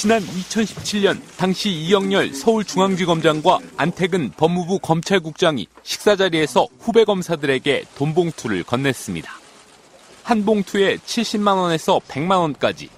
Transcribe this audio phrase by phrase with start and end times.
[0.00, 9.26] 지난 2017년 당시 이영렬 서울중앙지검장과 안태근 법무부 검찰국장이 식사 자리에서 후배 검사들에게 돈 봉투를 건넸습니다.
[10.22, 12.88] 한 봉투에 70만 원에서 100만 원까지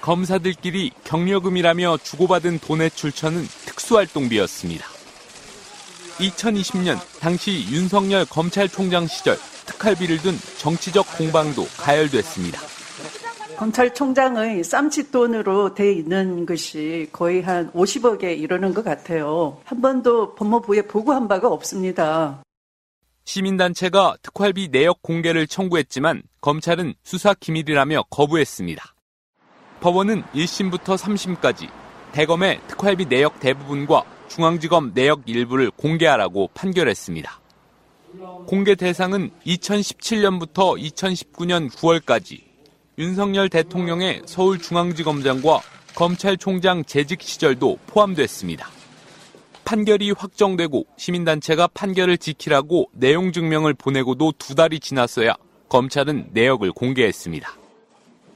[0.00, 4.86] 검사들끼리 경력금이라며 주고받은 돈의 출처는 특수활동비였습니다.
[6.18, 9.36] 2020년 당시 윤석열 검찰총장 시절
[9.66, 12.81] 특활비를 둔 정치적 공방도 가열됐습니다.
[13.62, 19.60] 검찰총장의 쌈짓돈으로 돼 있는 것이 거의 한 50억에 이르는 것 같아요.
[19.64, 22.42] 한 번도 법무부에 보고한 바가 없습니다.
[23.24, 28.82] 시민단체가 특활비 내역 공개를 청구했지만 검찰은 수사 기밀이라며 거부했습니다.
[29.80, 31.68] 법원은 1심부터 3심까지
[32.10, 37.40] 대검의 특활비 내역 대부분과 중앙지검 내역 일부를 공개하라고 판결했습니다.
[38.48, 42.51] 공개 대상은 2017년부터 2019년 9월까지
[42.98, 45.60] 윤석열 대통령의 서울중앙지검장과
[45.94, 48.68] 검찰총장 재직 시절도 포함됐습니다.
[49.64, 55.34] 판결이 확정되고 시민단체가 판결을 지키라고 내용 증명을 보내고도 두 달이 지났어야
[55.70, 57.50] 검찰은 내역을 공개했습니다.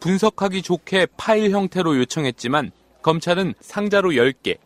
[0.01, 2.71] 분석하기 좋게 파일 형태로 요청했지만
[3.03, 4.57] 검찰은 상자로 10개,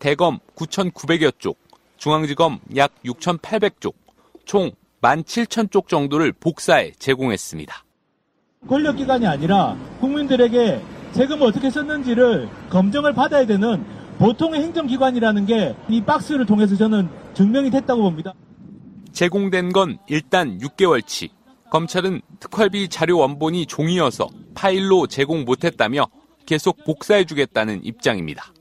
[0.00, 1.56] 대검 9,900여 쪽,
[1.98, 3.94] 중앙지검 약 6,800쪽,
[4.44, 4.72] 총
[5.02, 7.85] 17,000쪽 정도를 복사해 제공했습니다.
[8.68, 10.80] 권력기관이 아니라 국민들에게
[11.12, 13.84] 세금을 어떻게 썼는지를 검증을 받아야 되는
[14.18, 18.32] 보통의 행정기관이라는 게 이 박스를 통해서 저는 증명이 됐다고 봅니다.
[19.12, 21.30] 제공된 건 일단 6개월치.
[21.70, 26.06] 검찰은 특활비 자료 원본이 종이어서 파일로 제공 못했다며
[26.46, 28.52] 계속 복사해주겠다는 입장입니다.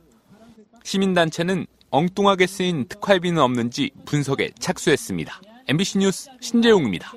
[0.84, 5.40] 시민단체는 엉뚱하게 쓰인 특활비는 없는지 분석에 착수했습니다.
[5.68, 7.14] MBC 뉴스 신재용입니다.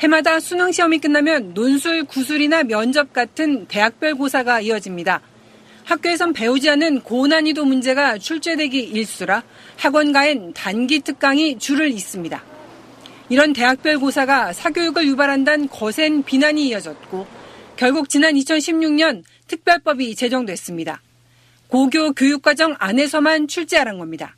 [0.00, 5.20] 해마다 수능 시험이 끝나면 논술, 구술이나 면접 같은 대학별 고사가 이어집니다.
[5.84, 9.42] 학교에선 배우지 않은 고난이도 문제가 출제되기 일수라
[9.76, 12.42] 학원가엔 단기 특강이 줄을 잇습니다.
[13.28, 17.26] 이런 대학별 고사가 사교육을 유발한다는 거센 비난이 이어졌고
[17.76, 21.02] 결국 지난 2016년 특별법이 제정됐습니다.
[21.68, 24.34] 고교 교육과정 안에서만 출제하란 겁니다.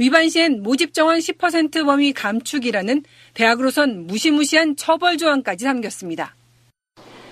[0.00, 3.02] 위반 시엔 모집 정원 10% 범위 감축이라는
[3.34, 6.34] 대학으로선 무시무시한 처벌 조항까지 담겼습니다.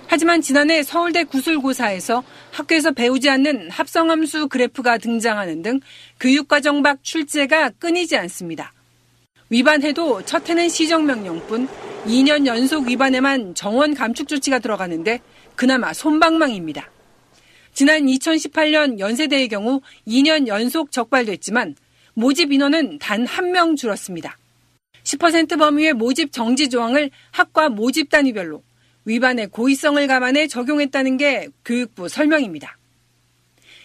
[0.06, 5.80] 하지만 지난해 서울대 구술고사에서 학교에서 배우지 않는 합성함수 그래프가 등장하는 등
[6.20, 8.74] 교육과정 밖 출제가 끊이지 않습니다.
[9.48, 11.68] 위반해도 첫 해는 시정명령뿐
[12.04, 15.20] 2년 연속 위반에만 정원 감축 조치가 들어가는데
[15.56, 16.90] 그나마 손방망입니다.
[17.72, 21.74] 지난 2018년 연세대의 경우 2년 연속 적발됐지만
[22.18, 24.36] 모집 인원은 단 한 명 줄었습니다.
[25.04, 28.60] 10% 범위의 모집 정지 조항을 학과 모집 단위별로
[29.04, 32.76] 위반의 고의성을 감안해 적용했다는 게 교육부 설명입니다.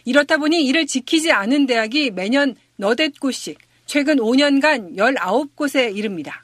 [0.05, 6.43] 이렇다 보니 이를 지키지 않은 대학이 매년 너댓 곳씩 최근 5년간 19곳에 이릅니다.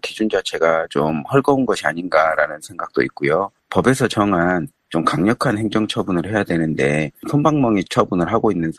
[0.00, 3.50] 기준 자체가 좀 헐거운 것이 아닌가라는 생각도 있고요.
[3.68, 8.72] 법에서 정한 좀 강력한 행정 처분을 해야 되는데 손방망이 처분을 하고 있는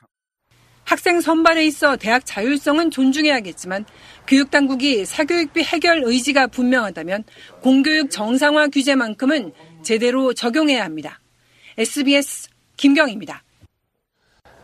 [0.90, 3.86] 학생 선발에 있어 대학 자율성은 존중해야겠지만
[4.26, 7.26] 교육당국이 사교육비 해결 의지가 분명하다면
[7.62, 9.54] 공교육 정상화 규제만큼은
[9.84, 11.22] 제대로 적용해야 합니다.
[11.78, 13.44] SBS 김경입니다.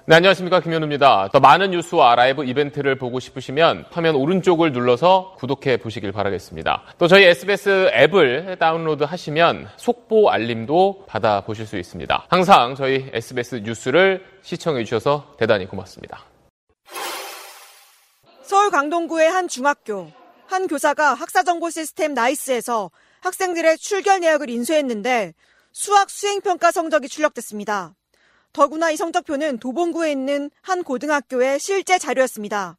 [0.07, 0.59] 네, 안녕하십니까.
[0.59, 1.29] 김현우입니다.
[1.33, 6.83] 더 많은 뉴스와 라이브 이벤트를 보고 싶으시면 화면 오른쪽을 눌러서 구독해 보시길 바라겠습니다.
[6.99, 12.27] 또 저희 SBS 앱을 다운로드 하시면 속보 알림도 받아보실 수 있습니다.
[12.29, 16.23] 항상 저희 SBS 뉴스를 시청해 주셔서 대단히 고맙습니다.
[18.43, 20.11] 서울 강동구의 한 중학교.
[20.45, 22.91] 한 교사가 학사정보 시스템 나이스에서
[23.21, 25.33] 학생들의 출결 내역을 인쇄했는데
[25.71, 27.95] 수학 수행평가 성적이 출력됐습니다.
[28.55, 32.77] 더구나 이 성적표는 도봉구에 있는 한 고등학교의 실제 자료였습니다.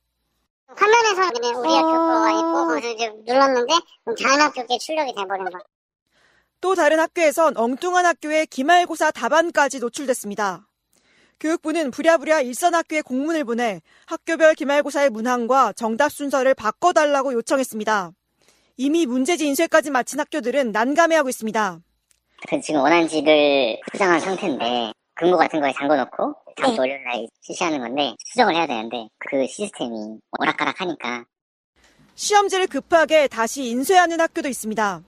[0.68, 3.74] 화면에서 그냥 우리 학교가 있고 거기서 이제 눌렀는데
[4.22, 5.58] 다른 학교 에 출력이 돼버린 거.
[6.62, 10.66] 또 다른 학교에선 엉뚱한 학교의 기말고사 답안까지 노출됐습니다.
[11.40, 18.12] 교육부는 부랴부랴 일선 학교에 공문을 보내 학교별 기말고사의 문항과 정답 순서를 바꿔달라고 요청했습니다.
[18.78, 21.80] 이미 문제지 인쇄까지 마친 학교들은 난감해하고 있습니다.
[22.48, 28.14] 그 지금 원안지를 수정한 상태인데 근거 같은 거에 잠궈놓고 다음 주 월요일 날 실시하는 건데
[28.26, 31.24] 수정을 해야 되는데 그 시스템이 오락가락하니까
[32.14, 35.00] 시험지를 급하게 다시 인쇄하는 학교도 있습니다.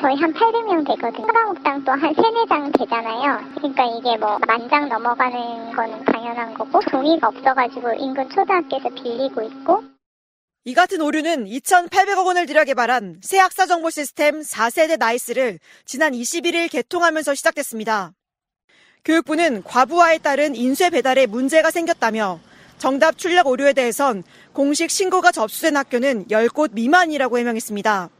[0.00, 1.26] 거의 한 800명 되거든요.
[1.26, 3.38] 사과목당 또 한 3, 4장 되잖아요.
[3.56, 9.82] 그러니까 이게 뭐 만장 넘어가는 건 당연한 거고 종이가 없어가지고 인근 초등학교에서 빌리고 있고
[10.64, 16.70] 이 같은 오류는 2,800억 원을 들여 개발한 새 학사 정보 시스템 4세대 나이스를 지난 21일
[16.70, 18.12] 개통하면서 시작됐습니다.
[19.04, 22.40] 교육부는 과부하에 따른 인쇄 배달에 문제가 생겼다며
[22.78, 28.10] 정답 출력 오류에 대해선 공식 신고가 접수된 학교는 10곳 미만이라고 해명했습니다.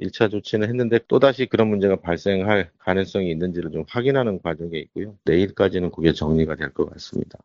[0.00, 5.16] 1차 조치는 했는데 또다시 그런 문제가 발생할 가능성이 있는지를 좀 확인하는 과정에 있고요.
[5.24, 7.38] 내일까지는 그게 정리가 될 것 같습니다.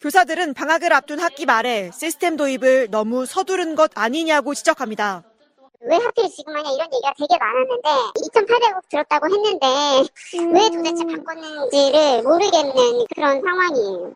[0.00, 5.24] 교사들은 방학을 앞둔 학기 말에 시스템 도입을 너무 서두른 것 아니냐고 지적합니다.
[5.86, 7.88] 왜 하필 지금 하냐 이런 얘기가 되게 많았는데
[8.32, 9.66] 2,800억 들었다고 했는데
[10.52, 14.14] 왜 도대체 바꿨는지를 모르겠는 그런 상황이에요.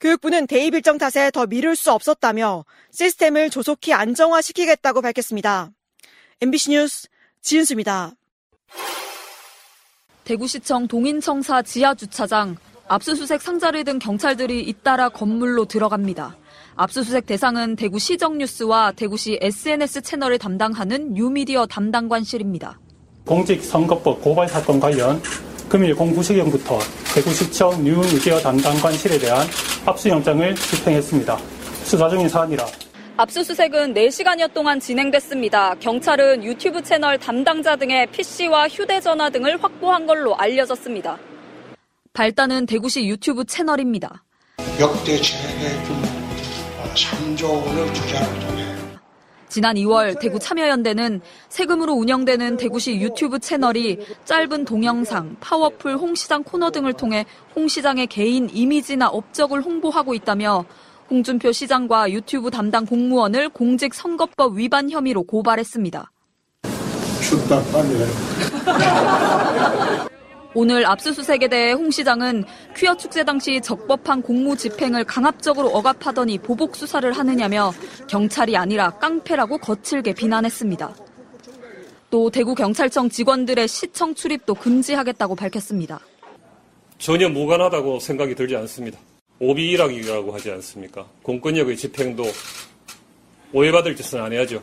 [0.00, 5.70] 교육부는 대입 일정 탓에 더 미룰 수 없었다며 시스템을 조속히 안정화시키겠다고 밝혔습니다.
[6.40, 7.08] MBC 뉴스
[7.40, 8.12] 지은수입니다.
[10.24, 12.56] 대구시청 동인청사 지하주차장
[12.88, 16.36] 압수수색 상자를 든 경찰들이 잇따라 건물로 들어갑니다.
[16.80, 22.78] 압수수색 대상은 대구시 정뉴스와 대구시 SNS 채널을 담당하는 뉴미디어 담당관실입니다.
[23.26, 25.20] 공직선거법 고발 사건 관련
[25.68, 26.78] 금일 09시경부터
[27.16, 29.44] 대구시청 뉴미디어 담당관실에 대한
[29.86, 31.36] 압수영장을 집행했습니다.
[31.82, 32.64] 수사 중인 사안이라
[33.16, 35.74] 압수수색은 4시간여 동안 진행됐습니다.
[35.80, 41.18] 경찰은 유튜브 채널 담당자 등의 PC와 휴대전화 등을 확보한 걸로 알려졌습니다.
[42.12, 44.22] 발단은 대구시 유튜브 채널입니다.
[44.78, 46.07] 역대 최대 규모
[47.04, 48.64] 3조 원을 투자를 통해
[49.48, 56.92] 지난 2월 대구 참여연대는 세금으로 운영되는 대구시 유튜브 채널이 짧은 동영상, 파워풀 홍시장 코너 등을
[56.92, 57.24] 통해
[57.56, 60.66] 홍 시장의 개인 이미지나 업적을 홍보하고 있다며
[61.08, 66.12] 홍준표 시장과 유튜브 담당 공무원을 공직선거법 위반 혐의로 고발했습니다.
[67.22, 67.94] 춥다 빨리
[70.54, 77.10] 오늘 압수수색에 대해 홍 시장은 퀴어 축제 당시 적법한 공무 집행을 강압적으로 억압하더니 보복 수사를
[77.12, 77.72] 하느냐며
[78.08, 80.94] 경찰이 아니라 깡패라고 거칠게 비난했습니다.
[82.10, 86.00] 또 대구 경찰청 직원들의 시청 출입도 금지하겠다고 밝혔습니다.
[86.96, 88.98] 전혀 무관하다고 생각이 들지 않습니다.
[89.40, 91.06] 오비일학이라고 하지 않습니까?
[91.22, 92.24] 공권력의 집행도
[93.52, 94.62] 오해받을 짓은 안 해야죠.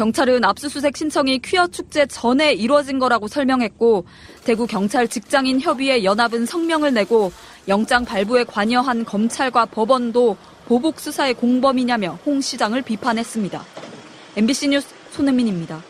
[0.00, 4.06] 경찰은 압수수색 신청이 퀴어 축제 전에 이루어진 거라고 설명했고
[4.44, 7.30] 대구 경찰 직장인 협의회 연합은 성명을 내고
[7.68, 13.62] 영장 발부에 관여한 검찰과 법원도 보복 수사의 공범이냐며 홍 시장을 비판했습니다.
[14.36, 15.82] MBC 뉴스 손은민입니다.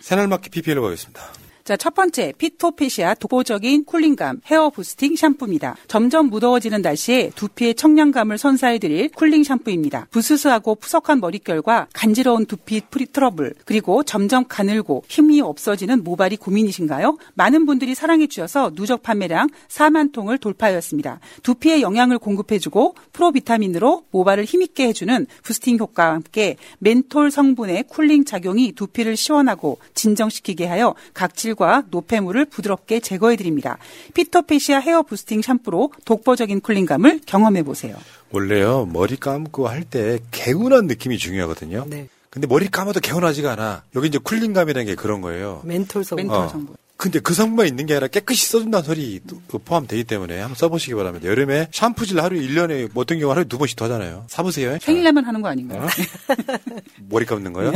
[0.00, 1.22] 새날맞기 PPL로 가겠습니다.
[1.70, 5.76] 자, 첫 번째, 피토페시아 독보적인 cooling감 헤어 boosting 샴푸입니다.
[5.86, 10.08] 점점 무더워지는 날씨에 두피의 청량감을 선사해드릴 cooling 샴푸입니다.
[10.10, 17.16] 부스스하고 푸석한 머릿결과 간지러운 두피 피부 트러블, 그리고 점점 가늘고 힘이 없어지는 모발이 고민이신가요?
[17.34, 21.20] 많은 분들이 사랑해 주셔서 누적 판매량 4만 통을 돌파하였습니다.
[21.44, 29.16] 두피에 영양을 공급해주고 프로비타민으로 모발을 힘있게 해주는 boosting 효과와 함께 멘톨 성분의 cooling 작용이 두피를
[29.16, 33.76] 시원하고 진정시키게 하여 각질 과 노폐물을 부드럽게 제거해 드립니다.
[34.14, 37.96] 피터페시아 헤어 부스팅 샴푸로 독보적인 쿨링감을 경험해 보세요.
[38.30, 41.84] 원래요 머리 감고 할 때 개운한 느낌이 중요하거든요.
[41.86, 42.08] 네.
[42.30, 43.82] 근데 머리 감아도 개운하지가 않아.
[43.94, 45.60] 여기 이제 쿨링감이라는 게 그런 거예요.
[45.64, 46.28] 멘톨 성분.
[46.28, 46.76] 멘톨 성분.
[46.96, 49.20] 근데 그 성분만 있는 게 아니라 깨끗이 써준다는 소리
[49.64, 51.26] 포함되기 때문에 한번 써보시기 바랍니다.
[51.28, 54.24] 여름에 샴푸질 하루 1년에 뭐 어떤 경우 하루에 두 번씩 더 하잖아요.
[54.28, 54.78] 사보세요.
[54.80, 55.82] 생일날만 하는 거 아닌가요?
[55.82, 55.86] 어?
[57.10, 57.72] 머리 감는 거요?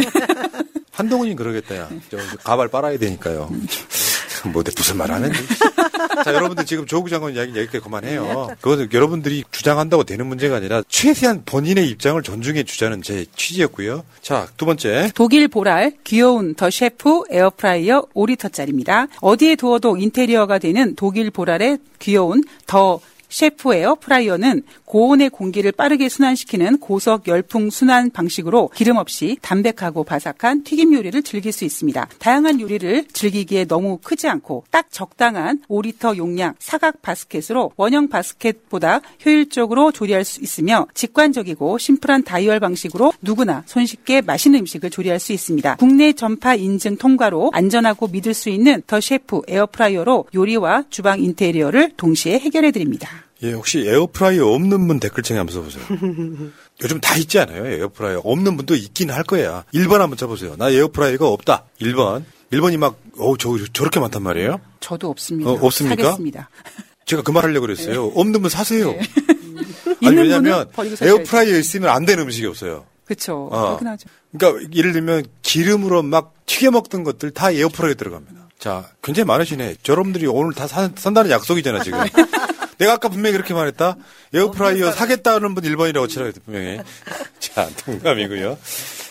[0.95, 1.89] 한동훈이 그러겠다, 야.
[2.11, 3.51] 저 가발 빨아야 되니까요.
[4.53, 5.39] 뭐, 내 무슨 말 하는지.
[6.23, 8.49] 자, 여러분들 지금 조국 장관 이야기 여기까지 그만해요.
[8.61, 14.05] 그것은 여러분들이 주장한다고 되는 문제가 아니라 최대한 본인의 입장을 존중해 주자는 제 취지였고요.
[14.21, 15.11] 자, 두 번째.
[15.15, 19.09] 독일 보랄 귀여운 더 셰프 에어프라이어 5리터짜리입니다.
[19.21, 26.79] 어디에 두어도 인테리어가 되는 독일 보랄의 귀여운 더 셰프 에어 프라이어는 고온의 공기를 빠르게 순환시키는
[26.79, 32.09] 고속 열풍 순환 방식으로 기름 없이 담백하고 바삭한 튀김 요리를 즐길 수 있습니다.
[32.19, 39.91] 다양한 요리를 즐기기에 너무 크지 않고 딱 적당한 5리터 용량 사각 바스켓으로 원형 바스켓보다 효율적으로
[39.91, 45.77] 조리할 수 있으며 직관적이고 심플한 다이얼 방식으로 누구나 손쉽게 맛있는 음식을 조리할 수 있습니다.
[45.77, 52.39] 국내 전파 인증 통과로 안전하고 믿을 수 있는 더 셰프 에어프라이어로 요리와 주방 인테리어를 동시에
[52.39, 53.24] 해결해 드립니다.
[53.45, 55.85] 예, 혹시 에어프라이어 없는 분 댓글창에 한번 써보세요.
[56.83, 57.67] 요즘 다 있지 않아요?
[57.67, 58.21] 에어프라이어.
[58.25, 59.65] 없는 분도 있긴 할 거야.
[59.75, 60.57] 1번 한번 쳐보세요.
[60.57, 61.65] 나 에어프라이어가 없다.
[61.81, 62.25] 1번.
[62.53, 64.61] 1번이 막, 어, 저, 저렇게 많단 말이에요?
[64.81, 65.51] 저도 없습니다.
[65.51, 66.03] 어, 없습니까?
[66.03, 66.51] 사겠습니다.
[67.07, 68.07] 제가 그 말 하려고 그랬어요.
[68.15, 68.91] 없는 분 사세요.
[70.03, 70.69] 아니, 있는 왜냐면.
[71.03, 72.87] 에어프라이어 있으면 안 되는 음식이 없어요.
[73.05, 73.49] 그렇죠.
[73.53, 73.79] 어.
[74.33, 78.49] 그러니까 예를 들면 기름으로 막 튀겨 먹던 것들 다 에어프라이어 들어갑니다.
[78.59, 79.77] 자, 굉장히 많으시네.
[79.87, 81.99] 여러분들이 오늘 다 산, 산다는 약속이잖아, 지금.
[82.79, 83.97] 내가 아까 분명히 그렇게 말했다.
[84.33, 86.81] 에어프라이어 사겠다는 분 1번이라고 치라고 했다, 분명히.
[87.39, 88.59] 자, 동감이고요.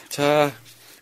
[0.09, 0.51] 자,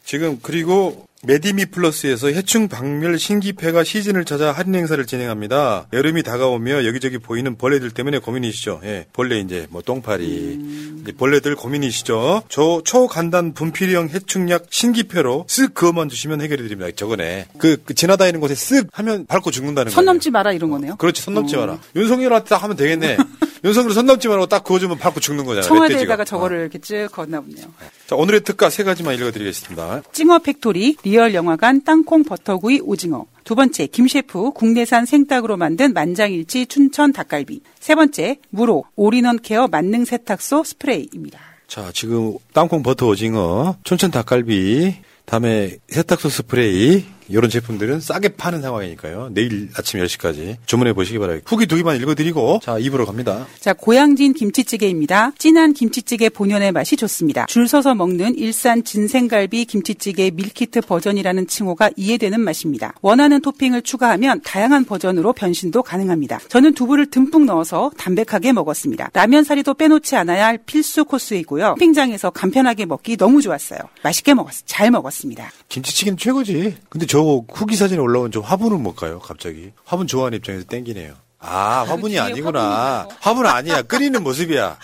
[0.04, 5.88] 지금 그리고 메디미 플러스에서 해충 박멸 신기패가 시즌을 맞아 할인 행사를 진행합니다.
[5.94, 8.82] 여름이 다가오며 여기저기 보이는 벌레들 때문에 고민이시죠.
[8.84, 10.60] 예, 벌레 이제 뭐 똥파리,
[11.02, 12.44] 이제 벌레들 고민이시죠.
[12.50, 16.92] 저 초간단 분필형 해충약 신기패로 쓱 그어만 주시면 해결해 드립니다.
[16.96, 17.46] 저거네.
[17.60, 20.14] 그, 그 지나다니는 곳에 쓱 하면 밟고 죽는다는 선 거예요.
[20.14, 20.96] 넘지 마라 이런 거네요.
[20.96, 21.60] 그렇지, 선 넘지 어.
[21.60, 21.80] 마라.
[21.96, 23.18] 윤석열한테 딱 하면 되겠네.
[23.64, 25.68] 윤석열 선 넘지 말고 딱 그어주면 밟고 죽는 거잖아요.
[25.68, 26.26] 청와대에다가.
[26.26, 27.68] 저거를 이렇게 쭉 긋나 보네요.
[28.08, 30.04] 자, 오늘의 특가 세 가지만 읽어드리겠습니다.
[30.12, 33.26] 찡어 팩토리 real 영화관 땅콩 버터구이 오징어.
[33.44, 37.62] 두 번째 김 셰프 국내산 생닭으로 만든 만장일치 춘천 닭갈비.
[37.80, 41.40] 세 번째 무로 all-in-one care 만능 세탁소 스프레이입니다.
[41.68, 49.30] 자, 지금 땅콩 버터 오징어, 춘천 닭갈비, 다음에 세탁소 스프레이 이런 제품들은 싸게 파는 상황이니까요.
[49.34, 51.46] 내일 아침 10시까지 주문해 보시기 바랍니다.
[51.50, 53.48] 후기 두 개만 읽어드리고 자, 2부로 갑니다.
[53.60, 55.32] 자, 고향진 김치찌개입니다.
[55.38, 57.46] 진한 김치찌개 본연의 맛이 좋습니다.
[57.48, 62.94] 줄 서서 먹는 일산 진생갈비 김치찌개 밀키트 버전이라는 칭호가 이해되는 맛입니다.
[63.02, 66.40] 원하는 토핑을 추가하면 다양한 버전으로 변신도 가능합니다.
[66.50, 69.10] 저는 두부를 듬뿍 넣어서 담백하게 먹었습니다.
[69.14, 71.76] 라면 사리도 빼놓지 않아야 할 필수 코스이고요.
[71.76, 73.80] 캠핑장에서 간편하게 먹기 너무 좋았어요.
[74.04, 75.52] 맛있게 먹었, 잘 먹었습니다.
[75.70, 76.76] 김치찌개는 최고지.
[76.90, 77.21] 근데 저
[77.52, 79.20] 후기 사진에 올라온 저 화분은 뭘까요?
[79.20, 81.14] 갑자기 화분 좋아하는 입장에서 땡기네요.
[81.40, 83.08] 아, 화분이 아니구나.
[83.20, 83.82] 화분 아니야.
[83.82, 84.78] 끓이는 모습이야.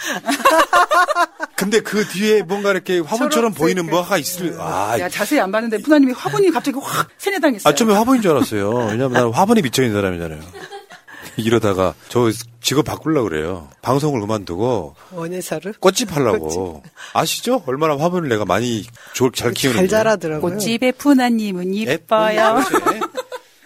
[1.55, 6.13] 근데 그 뒤에 뭔가 이렇게 화분처럼 보이는 뭐가 있을, 아, 야, 자세히 안 봤는데 푸나님이
[6.13, 7.71] 화분이 갑자기 확 세뇌당했어요.
[7.71, 8.69] 아, 처음에 화분인 줄 알았어요.
[8.69, 10.39] 왜냐면 나는 화분에 미쳐있는 사람이잖아요.
[11.37, 12.29] 이러다가 저
[12.61, 13.69] 직업 바꾸려고 그래요.
[13.81, 16.83] 방송을 그만두고 원예사를 꽃집 하려고.
[17.13, 17.63] 아시죠?
[17.65, 19.77] 얼마나 화분을 내가 많이 좋- 잘 키우는지.
[19.77, 20.51] 잘 자라더라고요.
[20.53, 22.61] 꽃집의 푸나님은 이뻐요.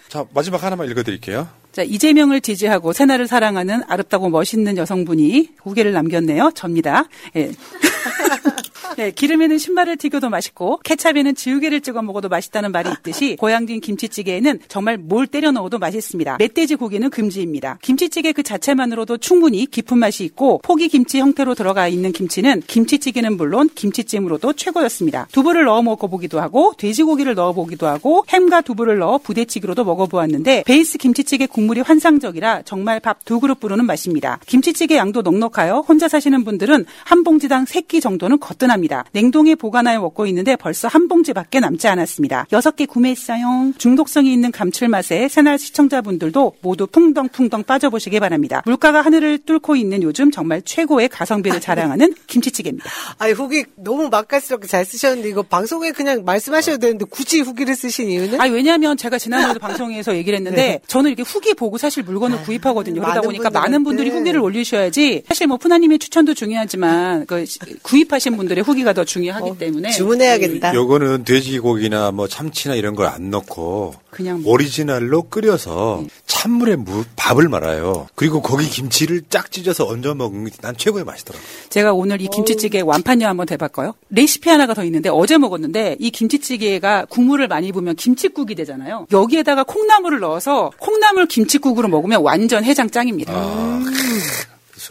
[0.08, 1.48] 자, 마지막 하나만 읽어드릴게요.
[1.72, 6.50] 자, 이재명을 지지하고 새날을 사랑하는 아름다고 멋있는 여성분이 후기를 남겼네요.
[6.54, 7.04] 접니다.
[7.34, 7.50] 예.
[8.96, 14.98] 네, 기름에는 신발을 튀겨도 맛있고 케찹에는 지우개를 찍어 먹어도 맛있다는 말이 있듯이 고향진 김치찌개에는 정말
[14.98, 16.36] 뭘 때려 넣어도 맛있습니다.
[16.38, 17.78] 멧돼지 고기는 금지입니다.
[17.82, 23.70] 김치찌개 그 자체만으로도 충분히 깊은 맛이 있고 포기 김치 형태로 들어가 있는 김치는 김치찌개는 물론
[23.74, 25.28] 김치찜으로도 최고였습니다.
[25.32, 31.80] 두부를 넣어 먹어보기도 하고 돼지고기를 넣어보기도 하고 햄과 두부를 넣어 부대찌개로도 먹어보았는데 베이스 김치찌개 국물이
[31.80, 34.38] 환상적이라 정말 밥 두 그릇 부르는 맛입니다.
[34.46, 38.81] 김치찌개 양도 넉넉하여 혼자 사시는 분들은 한 봉지당 세끼 정도는 거뜬합니다.
[39.12, 42.46] 냉동에 보관하여 먹고 있는데 벌써 한 봉지밖에 남지 않았습니다.
[42.52, 43.72] 여섯 개 구매했어요.
[43.78, 48.62] 중독성이 있는 감칠맛에 새날 시청자분들도 모두 풍덩풍덩 빠져보시기 바랍니다.
[48.64, 52.88] 물가가 하늘을 뚫고 있는 요즘 정말 최고의 가성비를 자랑하는 김치찌개입니다.
[53.18, 58.40] 아니 후기 너무 맛깔스럽게 잘 쓰셨는데 이거 방송에 그냥 말씀하셔야 되는데 굳이 후기를 쓰신 이유는?
[58.40, 60.80] 아니 왜냐하면 제가 지난번에도 방송에서 얘기를 했는데 네.
[60.86, 63.00] 저는 이렇게 후기 보고 사실 물건을 구입하거든요.
[63.02, 63.50] 그러다 보니까.
[63.50, 68.92] 많은 분들이 후기를 올리셔야지 사실 뭐 푸나님의 추천도 중요하지만 그 시- 구입하신 분들의 후 기가
[68.92, 70.74] 더 중요하기 때문에 주문해야겠다.
[70.74, 78.06] 요거는 돼지고기나 뭐 참치나 이런 걸 안 넣고 그냥 오리지널로 끓여서 찬물에 무, 밥을 말아요.
[78.14, 81.44] 그리고 거기 김치를 쫙 찢어서 얹어 먹는 게 난 최고의 맛이더라고.
[81.70, 83.94] 제가 오늘 이 김치찌개 완판녀 한번 대볼까요?
[84.10, 89.06] 레시피 하나가 더 있는데 어제 먹었는데 이 김치찌개가 국물을 많이 부으면 김치국이 되잖아요.
[89.12, 93.32] 여기에다가 콩나물을 넣어서 콩나물 김치국으로 먹으면 완전 해장 짱입니다.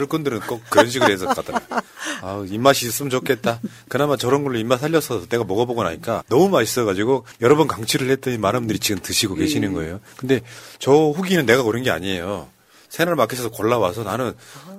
[0.01, 1.61] 술꾼들은 꼭 그런 식으로 해서 가더라.
[2.21, 3.59] 아 입맛이 있으면 좋겠다.
[3.87, 8.61] 그나마 저런 걸로 입맛 살려서 내가 먹어보고 나니까 너무 맛있어가지고 여러 번 강추를 했더니 많은
[8.61, 9.99] 분들이 지금 드시고 계시는 거예요.
[10.17, 10.41] 근데
[10.79, 12.49] 저 후기는 내가 고른 게 아니에요.
[12.89, 14.33] 새날 마켓에서 골라와서 나는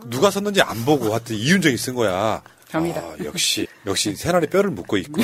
[0.06, 2.42] 누가 썼는지 안 보고 하여튼 이윤정이 쓴 거야.
[2.70, 3.00] 갑니다.
[3.00, 5.22] 아, 역시 역시 새날에 뼈를 묻고 있고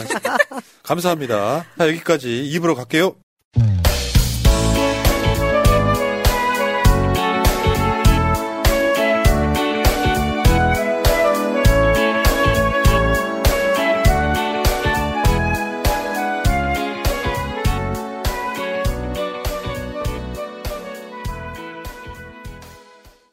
[0.83, 1.67] 감사합니다.
[1.76, 3.17] 자, 여기까지 입으로 갈게요.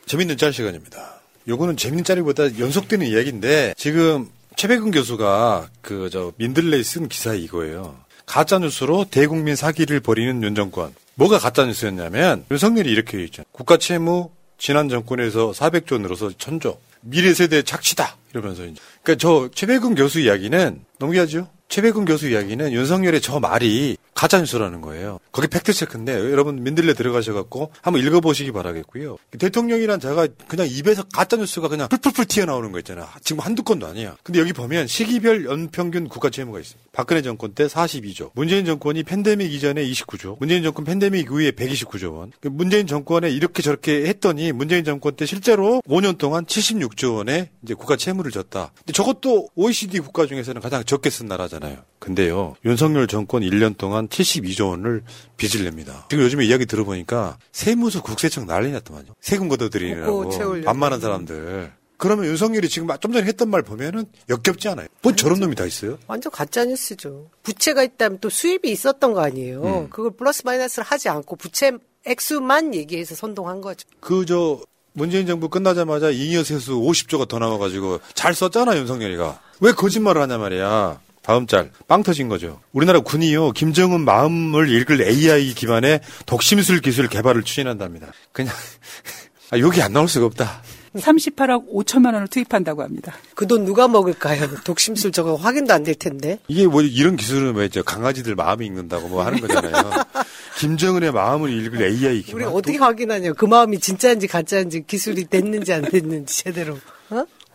[0.06, 1.20] 재밌는 짤 시간입니다.
[1.48, 7.98] 요거는 재밌는 짤이보다 연속되는 이야기인데 지금 최배근 교수가 그 저 민들레에 쓴 기사 이거예요.
[8.26, 10.94] 가짜 뉴스로 대국민 사기를 벌이는 윤 정권.
[11.16, 13.44] 뭐가 가짜 뉴스였냐면 윤석열이 이렇게 얘기했죠.
[13.52, 16.78] 국가 채무 지난 정권에서 400조 늘어서 1000조.
[17.02, 18.82] 미래 세대 착취다 이러면서 이제.
[19.04, 21.48] 그러니까 저 최배근 교수 이야기는 넘겨야죠.
[21.70, 25.20] 최배근 교수 이야기는 윤석열의 저 말이 가짜 뉴스라는 거예요.
[25.34, 29.18] 거기 팩트 체크인데 여러분 민들레 들어가셔 갖고 한번 읽어 보시기 바라겠고요.
[29.38, 33.10] 대통령이란 자가 그냥 입에서 가짜 뉴스가 그냥 풀풀풀 튀어나오는 거 있잖아.
[33.24, 34.16] 지금 한두 건도 아니야.
[34.24, 36.80] 근데 여기 보면 시기별 연평균 국가 채무가 있어요.
[36.94, 38.32] 박근혜 정권 때 42조.
[38.36, 40.38] 문재인 정권이 팬데믹 이전에 29조.
[40.40, 42.32] 문재인 정권 팬데믹 이후에 129조 원.
[42.42, 47.98] 문재인 정권에 이렇게 저렇게 했더니 문재인 정권 때 실제로 5년 동안 76조 원의 이제 국가
[47.98, 48.72] 채무를 졌다.
[48.74, 51.80] 근데 저것도 OECD 국가 중에서는 가장 적게 쓴 나라잖아요.
[52.00, 55.04] 근데요, 윤석열 정권 1년 동안 72조 원을
[55.38, 56.06] 빚을 냅니다.
[56.10, 59.14] 지금 요즘에 이야기 들어보니까 세무서 국세청 난리 났더만요.
[59.22, 60.32] 세금 걷어들이느라고.
[60.66, 61.72] 만만한 사람들.
[61.98, 64.88] 그러면 윤석열이 지금 좀 전에 했던 말 보면은 역겹지 않아요?
[65.02, 65.98] 뭐 저런 놈이 다 있어요?
[66.08, 67.30] 완전 가짜 뉴스죠.
[67.44, 69.64] 부채가 있다면 또 수입이 있었던 거 아니에요.
[69.64, 69.90] 음.
[69.90, 71.72] 그걸 플러스 마이너스를 하지 않고 부채
[72.06, 73.88] 액수만 얘기해서 선동한 거죠.
[74.02, 74.62] 그 저
[74.98, 79.42] 문재인 정부 끝나자마자 잉여 세수 50조가 더 나와가지고 잘 썼잖아 윤석열이가.
[79.62, 81.00] 왜 거짓말을 하냐 말이야.
[81.26, 82.60] 다음 짤, 빵 터진 거죠.
[82.72, 88.08] 우리나라 군이요, 김정은 마음을 읽을 AI 기반의 독심술 기술 개발을 추진한답니다.
[88.32, 88.54] 그냥,
[89.50, 90.62] 아, 여기 안 나올 수가 없다.
[90.96, 93.14] 38억 5천만 원을 투입한다고 합니다.
[93.36, 94.48] 그 돈 누가 먹을까요?
[94.64, 96.40] 독심술 저거 확인도 안 될 텐데.
[96.48, 99.74] 이게 뭐 이런 기술은 왜 저 강아지들 마음이 읽는다고 뭐 하는 거잖아요.
[100.60, 102.36] 김정은의 마음을 읽을 AI 기반.
[102.44, 103.34] 우리 어떻게 확인하냐?
[103.34, 106.78] 그 마음이 진짜인지 가짜인지 기술이 됐는지 안 됐는지 제대로.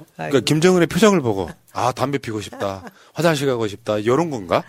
[0.00, 0.04] 어?
[0.16, 4.64] 그러니까 김정은의 표정을 보고 아 담배 피고 싶다, 화장실 가고 싶다 이런 건가?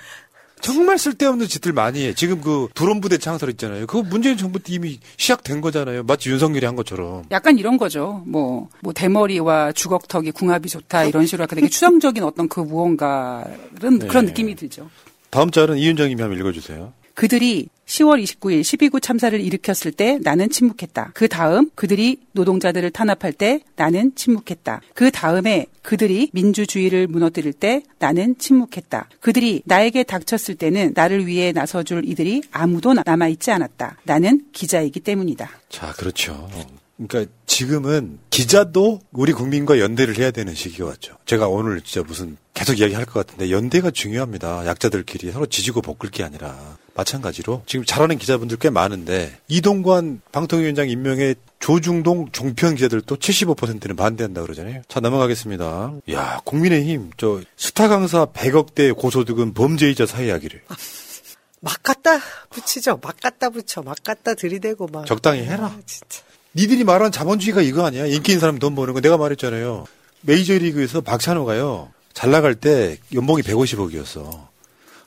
[0.62, 2.14] 정말 쓸데없는 짓들 많이 해.
[2.14, 3.88] 지금 그 드론 부대 창설 있잖아요.
[3.88, 6.04] 그거 문재인 정부 때 이미 시작된 거잖아요.
[6.04, 7.24] 마치 윤석열이 한 것처럼.
[7.32, 8.24] 약간 이런 거죠.
[8.28, 14.08] 뭐, 뭐 대머리와 주걱턱이 궁합이 좋다 이런 식으로 약간 되게 추상적인 어떤 그 무언가는 네.
[14.08, 14.88] 그런 느낌이 들죠.
[15.32, 16.94] 다음 짤은 이윤정 님이 한번 읽어주세요.
[17.22, 21.12] 그들이 10월 29일 12구 참사를 일으켰을 때 나는 침묵했다.
[21.14, 24.82] 그 다음 그들이 노동자들을 탄압할 때 나는 침묵했다.
[24.96, 29.08] 그 다음에 그들이 민주주의를 무너뜨릴 때 나는 침묵했다.
[29.20, 33.98] 그들이 나에게 닥쳤을 때는 나를 위해 나서줄 이들이 아무도 남아있지 않았다.
[34.02, 35.48] 나는 기자이기 때문이다.
[35.70, 36.50] 자, 그렇죠.
[36.98, 41.18] 그러니까 지금은 기자도 우리 국민과 연대를 해야 되는 시기가 왔죠.
[41.26, 44.66] 제가 오늘 진짜 무슨 계속 이야기할 것 같은데 연대가 중요합니다.
[44.66, 51.36] 약자들끼리 서로 지지고 볶을 게 아니라 마찬가지로 지금 잘하는 기자분들 꽤 많은데 이동관 방통위원장 임명에
[51.60, 54.82] 조중동 종편 기자들도 75%는 반대한다 그러잖아요.
[54.88, 55.94] 자 넘어가겠습니다.
[56.12, 60.62] 야 국민의힘 저 스타 강사 100억대 고소득은 범죄이자 사회하기를
[61.62, 63.00] 막 갖다 붙이죠.
[63.02, 63.82] 막 갖다 붙여.
[63.84, 65.06] 막 갖다 들이대고 막.
[65.06, 65.66] 적당히 해라.
[65.68, 66.22] 아, 진짜.
[66.56, 68.06] 니들이 말한 자본주의가 이거 아니야?
[68.08, 69.86] 인기 있는 사람 돈 버는 거 내가 말했잖아요.
[70.22, 71.92] 메이저리그에서 박찬호가요.
[72.14, 74.48] 잘 나갈 때 연봉이 150억이었어.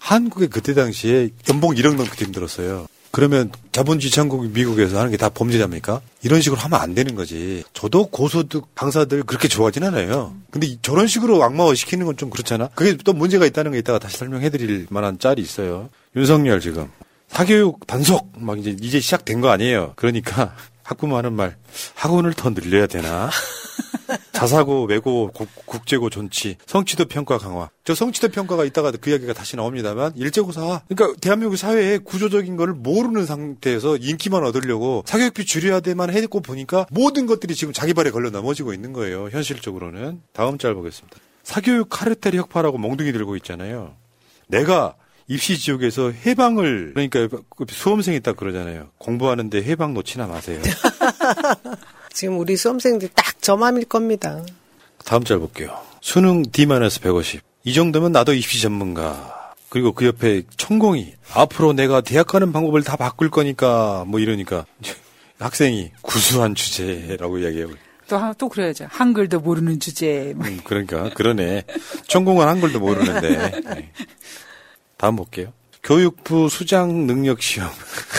[0.08, 2.86] 한국에 그때 당시에 연봉 1억 넘게 힘들었어요.
[3.10, 6.00] 그러면 자본주의 천국 미국에서 하는 게 다 범죄자입니까?
[6.22, 7.62] 이런 식으로 하면 안 되는 거지.
[7.72, 10.34] 저도 고소득 강사들 그렇게 좋아하진 않아요.
[10.50, 12.68] 근데 이- 저런 식으로 악마화 시키는 건 좀 그렇잖아.
[12.74, 15.88] 그게 또 문제가 있다는 거 이따가 다시 설명해 드릴 만한 짤이 있어요.
[16.16, 16.88] 윤석열 지금
[17.28, 19.92] 사교육 단속 막 이제 이제 시작된 거 아니에요.
[19.96, 21.56] 그러니까 학부모 하는 말
[21.96, 23.30] 학원을 더 늘려야 되나?
[24.32, 27.70] 자사고, 외고, 국- 국제고 존치, 성취도 평가 강화.
[27.84, 30.82] 저 성취도 평가가 있다가 그 이야기가 다시 나옵니다만 일제고사.
[30.88, 37.26] 그러니까 대한민국 사회의 구조적인 거를 모르는 상태에서 인기만 얻으려고 사교육비 줄여야 돼만 해고 보니까 모든
[37.26, 39.28] 것들이 지금 자기 발에 걸려 넘어지고 있는 거예요.
[39.30, 40.20] 현실적으로는.
[40.32, 41.16] 다음 짤 보겠습니다.
[41.42, 43.94] 사교육 카르텔 혁파라고 몽둥이 들고 있잖아요.
[44.48, 44.94] 내가
[45.26, 47.28] 입시 지옥에서 해방을 그러니까
[47.68, 48.88] 수험생이 딱 그러잖아요.
[48.98, 50.60] 공부하는데 해방 놓치나 마세요.
[52.12, 54.44] 지금 우리 수험생들 딱 저맘일 겁니다.
[55.04, 55.76] 다음 짤 볼게요.
[56.00, 57.40] 수능 D-150.
[57.64, 59.52] 이 정도면 나도 입시 전문가.
[59.70, 64.66] 그리고 그 옆에 천공이 앞으로 내가 대학 가는 방법을 다 바꿀 거니까 뭐 이러니까
[65.40, 67.72] 학생이 구수한 주제라고 이야기하고
[68.06, 68.86] 또, 하- 또 그래야죠.
[68.90, 70.34] 한글도 모르는 주제.
[70.36, 71.64] 음, 그러니까 그러네.
[72.06, 73.62] 천공은 한글도 모르는데.
[73.74, 73.90] 네.
[74.96, 75.52] 다음 볼게요.
[75.82, 77.68] 교육부 수장 능력 시험.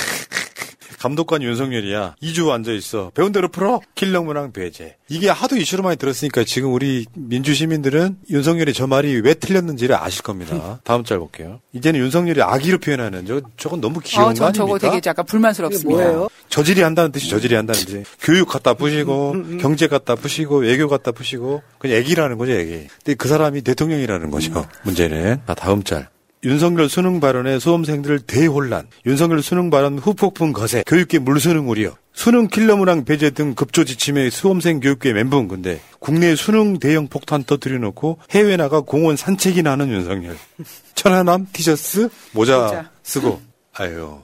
[1.06, 2.16] 감독관 윤석열이야.
[2.22, 3.12] 2주 앉아 있어.
[3.14, 3.80] 배운 대로 풀어.
[3.94, 4.96] 킬러 문항 배제.
[5.08, 10.24] 이게 하도 이슈로 많이 들었으니까 지금 우리 민주 시민들은 윤석열이 저 말이 왜 틀렸는지를 아실
[10.24, 10.80] 겁니다.
[10.84, 11.60] 다음 짤 볼게요.
[11.74, 14.66] 이제는 윤석열이 악의로 표현하는 저 저건 너무 귀여운 아, 거전 아닙니까?
[14.66, 16.28] 저거 되게 약간 불만스럽습니다.
[16.50, 21.62] 저질이 한다는 뜻이 저질이 한다는 뜻이 교육 갖다 푸시고 경제 갖다 푸시고 외교 갖다 푸시고
[21.78, 22.88] 그냥 애기라는 거죠 애기.
[23.04, 24.66] 근데 그 사람이 대통령이라는 거죠.
[24.84, 26.10] 문제는 아 다음 짤
[26.44, 32.78] 윤석열 수능 발언에 수험생들 대혼란, 윤석열 수능 발언 후폭풍 거세, 교육계 물수능 우려, 수능 킬러
[32.78, 38.20] 문항 배제 등 급조 지침에 수험생 교육계 멘붕 근데 국내 수능 대형 폭탄 터뜨려 놓고
[38.32, 40.38] 해외 나가 공원 산책이나 하는 윤석열.
[40.96, 42.90] 천하남 티셔츠 모자.
[43.04, 43.42] 쓰고
[43.74, 44.20] 아유.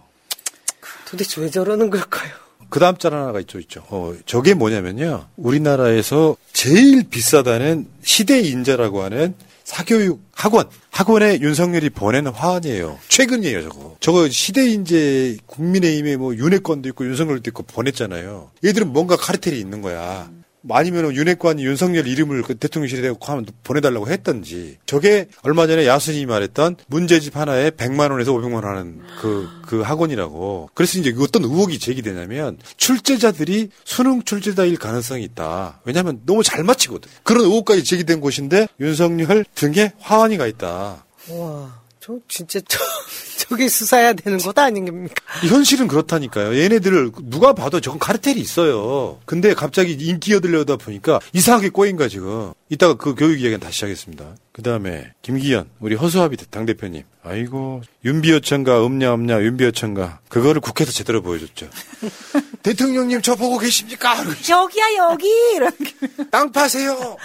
[1.06, 2.32] 도대체 왜 저러는 걸까요?
[2.70, 3.84] 그 다음 짤 하나가 있죠, 있죠.
[3.90, 5.28] 어, 저게 뭐냐면요.
[5.36, 10.70] 우리나라에서 제일 비싸다는 시대 인자라고 하는 사교육 학원.
[10.90, 13.00] 학원에 윤석열이 보낸 화환이에요.
[13.08, 13.96] 최근이에요, 저거.
[14.00, 18.52] 저거 시대인재 국민의힘에 뭐 윤회권도 있고 윤석열도 있고 보냈잖아요.
[18.64, 20.30] 얘들은 뭔가 카르텔이 있는 거야.
[20.62, 24.78] 뭐 아니면 윤회관이 윤석열 이름을 그 대통령실에 대고 하면 보내달라고 했던지.
[24.86, 30.70] 저게 얼마 전에 야순이 말했던 문제집 하나에 100만 원에서 500만 원 하는 그, 그 학원이라고.
[30.74, 35.82] 그래서 이제 어떤 의혹이 제기되냐면 출제자들이 수능 출제자일 가능성이 있다.
[35.84, 37.10] 왜냐하면 너무 잘 맞히거든.
[37.24, 41.06] 그런 의혹까지 제기된 곳인데 윤석열 등에 화환이가 있다.
[41.30, 41.81] 와,
[42.12, 42.80] 저 진짜 저
[43.38, 45.14] 저게 수사해야 되는 것 아닙니까?
[45.48, 46.58] 현실은 그렇다니까요.
[46.58, 49.20] 얘네들을 누가 봐도 저건 카르텔이 있어요.
[49.26, 52.54] 근데 갑자기 인기 얻으려다 보니까 이상하게 꼬인 거야 지금.
[52.70, 54.36] 이따가 그 교육 이야기는 다시 하겠습니다.
[54.54, 57.04] 그 다음에 김기현 우리 허수아비 당대표님.
[57.24, 61.70] 아이고 윤비어천가 없냐 없냐 윤비어천가 그거를 국회에서 제대로 보여줬죠.
[62.64, 64.16] 대통령님 저 보고 계십니까?
[64.50, 65.94] 여기야 여기 이렇게
[66.30, 67.18] 땅 파세요.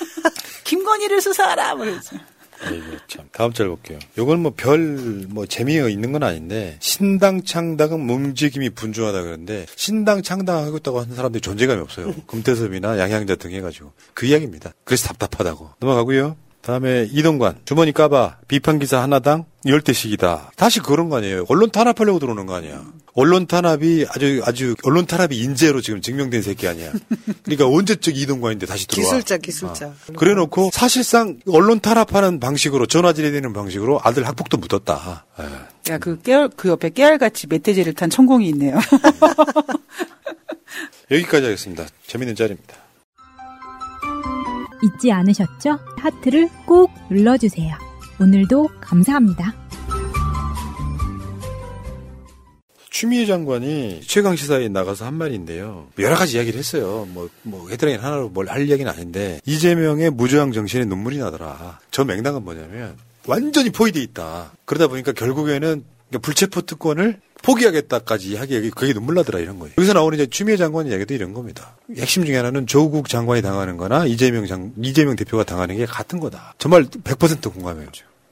[0.64, 2.16] 김건희를 수사하라 그러죠.
[2.64, 3.28] 아이고 참.
[3.32, 3.98] 다음 절 볼게요.
[4.18, 10.78] 요건 뭐 별 뭐 재미가 있는 건 아닌데 신당 창당은 움직임이 분주하다 그러는데 신당 창당하고
[10.78, 12.14] 있다고 하는 사람들이 존재감이 없어요.
[12.26, 14.72] 금태섭이나 양양자 등 해가지고 그 이야기입니다.
[14.84, 16.36] 그래서 답답하다고 넘어가고요.
[16.66, 20.48] 다음에 이동관 주머니 까봐 비판 기사 하나당 10대씩이다.
[20.56, 21.44] 다시 그런 거 아니에요.
[21.48, 22.84] 언론 탄압하려고 들어오는 거 아니야.
[23.14, 26.92] 언론 탄압이 아주 아주 언론 탄압이 인재로 지금 증명된 새끼 아니야.
[27.44, 29.04] 그러니까 언제적 이동관인데 다시 들어와.
[29.04, 29.86] 기술자, 기술자.
[29.86, 29.94] 어.
[30.16, 35.24] 그래놓고 사실상 언론 탄압하는 방식으로 전화질이 되는 방식으로 아들 학폭도 묻었다.
[35.38, 35.44] 에.
[35.92, 38.76] 야, 그 깨알, 그 옆에 깨알같이 멧돼지를 탄 천공이 있네요.
[41.12, 41.86] 여기까지 하겠습니다.
[42.08, 42.85] 재밌는 짤입니다.
[44.82, 45.78] 잊지 않으셨죠?
[45.98, 47.74] 하트를 꼭 눌러주세요.
[48.20, 49.54] 오늘도 감사합니다.
[52.90, 55.88] 추미애 장관이 최강 시사에 나가서 한 말인데요.
[55.98, 57.06] 여러 가지 이야기를 했어요.
[57.12, 61.78] 뭐, 뭐, 헤드라인 하나로 뭘 할 이야기는 아닌데, 이재명의 무저항 정신에 눈물이 나더라.
[61.90, 64.52] 저 맥락은 뭐냐면, 완전히 포위돼 있다.
[64.64, 65.84] 그러다 보니까 결국에는
[66.22, 69.74] 불체포 특권을 포기하겠다까지 하기에 그게 눈물 나더라 이런 거예요.
[69.78, 71.76] 여기서 나오는 이제 추미애 장관 이야기도 이런 겁니다.
[71.96, 76.54] 핵심 중에 하나는 조국 장관이 당하는 거나 이재명 장, 이재명 대표가 당하는 게 같은 거다.
[76.58, 77.88] 정말 100% 공감해요.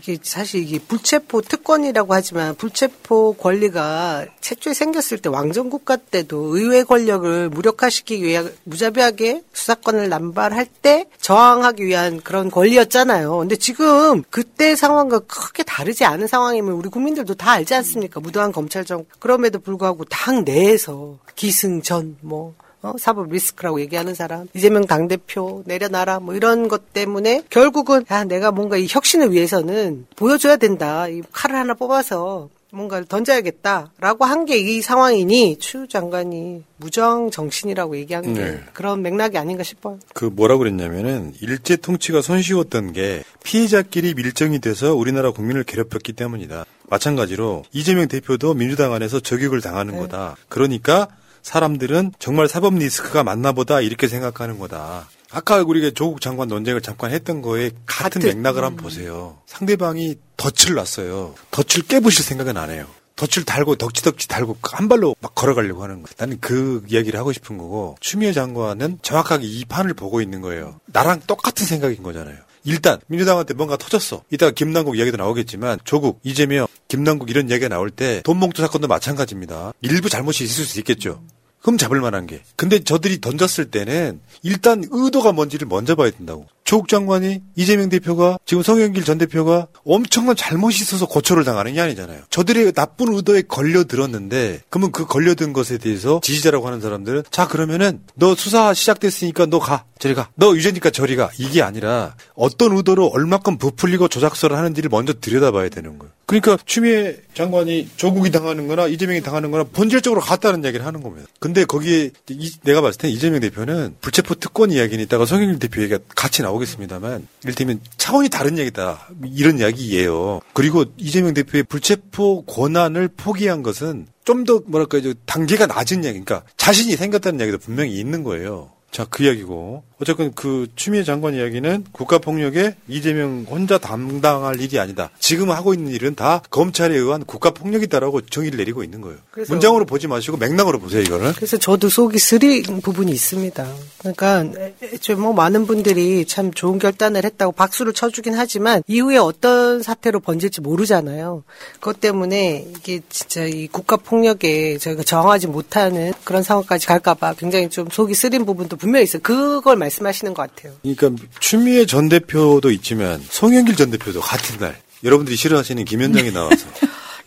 [0.07, 6.85] 이게 사실 이게 불체포 특권이라고 하지만 불체포 권리가 최초에 생겼을 때 왕정 국가 때도 의회
[6.85, 13.39] 권력을 무력화시키기 위해 무자비하게 수사권을 남발할 때 저항하기 위한 그런 권리였잖아요.
[13.39, 18.21] 근데 지금 그때 상황과 크게 다르지 않은 상황이면 우리 국민들도 다 알지 않습니까?
[18.21, 24.87] 무도한 검찰 정 그럼에도 불구하고 당 내에서 기승전 뭐 어, 사법 리스크라고 얘기하는 사람, 이재명
[24.87, 31.09] 당대표 내려놔라, 뭐 이런 것 때문에 결국은, 야, 내가 뭔가 이 혁신을 위해서는 보여줘야 된다.
[31.09, 38.35] 이 칼을 하나 뽑아서 뭔가를 던져야겠다라고 한 게 이 상황이니 추 장관이 무정 정신이라고 얘기하는
[38.35, 38.61] 게 네.
[38.73, 39.99] 그런 맥락이 아닌가 싶어요.
[40.13, 46.65] 그 뭐라 그랬냐면은 일제 통치가 손쉬웠던 게 피해자끼리 밀정이 돼서 우리나라 국민을 괴롭혔기 때문이다.
[46.91, 50.37] 마찬가지로 이재명 대표도 민주당 안에서 저격을 당하는 거다.
[50.49, 51.07] 그러니까
[51.45, 55.09] 사람들은 정말 사법 리스크가 맞나 보다 이렇게 생각하는 거다.
[55.31, 59.39] 아까 우리가 조국 장관 논쟁을 잠깐 했던 거에 같은 같은, 맥락을 한번 보세요.
[59.47, 61.35] 상대방이 덫을 놨어요.
[61.51, 62.87] 덫을 깨부실 생각은 안 해요.
[63.17, 66.15] 덫을 달고 덕지덕지 달고 한 발로 막 걸어가려고 하는 거예요.
[66.17, 70.81] 나는 그 이야기를 하고 싶은 거고 추미애 장관은 정확하게 이 판을 보고 있는 거예요.
[70.87, 72.39] 나랑 똑같은 생각인 거잖아요.
[72.65, 74.23] 일단 민주당한테 뭔가 터졌어.
[74.31, 79.73] 이따가 김남국 이야기도 나오겠지만 조국, 이재명, 김남국 이런 이야기가 나올 때 돈봉투 사건도 마찬가지입니다.
[79.83, 81.23] 일부 잘못이 있을 수 있겠죠.
[81.61, 82.43] 흠 잡을 만한 게.
[82.57, 86.47] 근데 저들이 던졌을 때는 일단 의도가 뭔지를 먼저 봐야 된다고.
[86.65, 92.23] 조국 장관이 이재명 대표가 지금 성현길 전 대표가 엄청난 잘못이 있어서 고초를 당하는 게 아니잖아요.
[92.31, 98.35] 저들의 나쁜 의도에 걸려들었는데 그러면 그 걸려든 것에 대해서 지지자라고 하는 사람들은 자 그러면은 너
[98.35, 99.85] 수사 시작됐으니까 너 가.
[99.99, 100.29] 저리 가.
[100.35, 101.31] 너 유죄니까 저리 가.
[101.39, 106.13] 이게 아니라 어떤 의도로 얼마큼 부풀리고 조작설을 하는지를 먼저 들여다봐야 되는 거예요.
[106.27, 111.29] 그러니까 추미애 장관이 조국이 당하는 거나 이재명이 당하는 거나 본질적으로 같다는 이야기를 하는 겁니다.
[111.39, 115.99] 근데 거기에 이- 내가 봤을 때 이재명 대표는 불체포 특권 이야기는 이따가 성현길 대표 얘기가
[116.17, 119.09] 같이 나 오겠습니다만 이를테면 차원이 다른 얘기다.
[119.25, 120.41] 이런 이야기예요.
[120.53, 126.47] 그리고 이재명 대표의 불체포 권한을 포기한 것은 좀 더 뭐랄까 요 단계가 낮은 이야기, 그러니까
[126.57, 128.71] 자신이 생겼다는 이야기도 분명히 있는 거예요.
[128.91, 135.11] 자, 그 이야기고 어쨌든 그 추미애 장관 이야기는 국가폭력에 이재명 혼자 담당할 일이 아니다.
[135.19, 139.19] 지금 하고 있는 일은 다 검찰에 의한 국가폭력이다라고 정의를 내리고 있는 거예요.
[139.49, 141.33] 문장으로 보지 마시고 맥락으로 보세요, 이거는.
[141.35, 143.67] 그래서 저도 속이 쓰린 부분이 있습니다.
[143.99, 144.45] 그러니까
[144.83, 150.61] 애초에 뭐 많은 분들이 참 좋은 결단을 했다고 박수를 쳐주긴 하지만 이후에 어떤 사태로 번질지
[150.61, 151.45] 모르잖아요.
[151.75, 157.89] 그것 때문에 이게 진짜 이 국가 폭력에 저희가 저항하지 못하는 그런 상황까지 갈까봐 굉장히 좀
[157.91, 159.23] 속이 쓰린 부분도 분명히 있어요.
[159.23, 160.75] 그걸 말씀하시는 것 같아요.
[160.83, 166.67] 그러니까 추미애 전 대표도 있지만 송영길 전 대표도 같은 날 여러분들이 싫어하시는 김현정이 나와서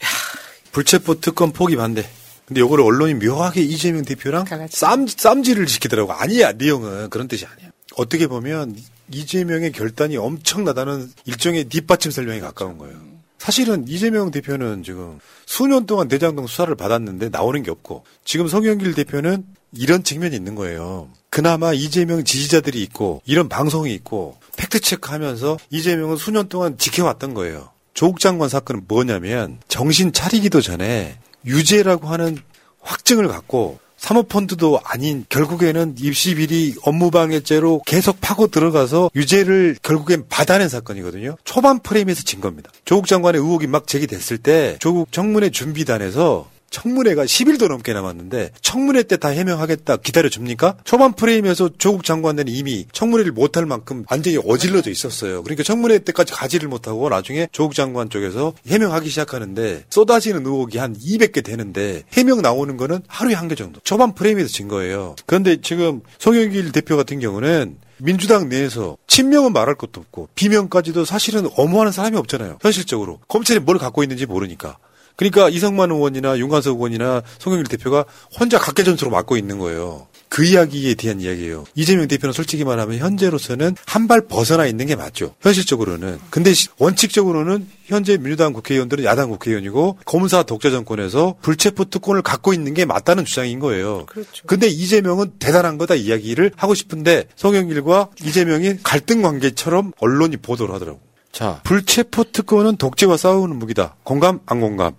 [0.72, 2.08] 불체포 특권 포기 반대.
[2.46, 6.14] 근데 요거를 언론이 묘하게 이재명 대표랑 쌈, 쌈질을 시키더라고.
[6.14, 7.72] 아니야, 내용은 그런 뜻이 아니야.
[7.98, 8.76] 어떻게 보면
[9.12, 13.17] 이재명의 결단이 엄청나다는 일종의 뒷받침 설명에 가까운 거예요.
[13.38, 19.46] 사실은 이재명 대표는 지금 수년 동안 대장동 수사를 받았는데 나오는 게 없고 지금 송영길 대표는
[19.74, 21.10] 이런 측면이 있는 거예요.
[21.30, 27.70] 그나마 이재명 지지자들이 있고 이런 방송이 있고 팩트 체크 하면서 이재명은 수년 동안 지켜왔던 거예요.
[27.94, 32.38] 조국 장관 사건은 뭐냐면 정신 차리기도 전에 유죄라고 하는
[32.82, 41.36] 확증을 갖고 사모펀드도 아닌 결국에는 입시 비리 업무방해죄로 계속 파고 들어가서 유죄를 결국엔 받아낸 사건이거든요.
[41.44, 42.72] 초반 프레임에서 진 겁니다.
[42.86, 49.18] 조국 장관의 의혹이 막 제기됐을 때 조국 청문회 준비단에서 청문회가 10일도 넘게 남았는데 청문회 때
[49.18, 50.78] 다 해명하겠다 기다려 줍니까?
[50.84, 55.42] 초반 프레임에서 조국 장관은 이미 청문회를 못할 만큼 완전히 어질러져 있었어요.
[55.44, 61.44] 그러니까 청문회 때까지 가지를 못하고 나중에 조국 장관 쪽에서 해명하기 시작하는데 쏟아지는 의혹이 한 200개
[61.44, 63.80] 되는데 해명 나오는 거는 하루에 한 개 정도.
[63.86, 65.16] 초반 프레임에서 진 거예요.
[65.26, 71.92] 그런데 지금 송영길 대표 같은 경우는 민주당 내에서 친명은 말할 것도 없고 비명까지도 사실은 엄호하는
[71.94, 72.60] 사람이 없잖아요.
[72.62, 74.78] 현실적으로 검찰이 뭘 갖고 있는지 모르니까.
[75.18, 78.06] 그러니까 이성만 의원이나 윤관석 의원이나 송영길 대표가
[78.40, 80.08] 혼자 각계전투로 맡고 있는 거예요.
[80.30, 81.64] 그 이야기에 대한 이야기예요.
[81.74, 85.34] 이재명 대표는 솔직히 말하면 현재로서는 한 발 벗어나 있는 게 맞죠.
[85.42, 86.20] 현실적으로는.
[86.30, 92.74] 근데 시- 원칙적으로는 현재 민주당 국회의원들은 야당 국회의원이고 검사 독재 정권에서 불체포 특권을 갖고 있는
[92.74, 94.06] 게 맞다는 주장인 거예요.
[94.06, 94.46] 그렇죠.
[94.46, 101.00] 근데 이재명은 대단한 거다 이야기를 하고 싶은데 송영길과 이재명이 갈등 관계처럼 언론이 보도를 하더라고.
[101.32, 103.96] 자, 불체포 특권은 독재와 싸우는 무기다.
[104.04, 104.94] 공감 안 공감?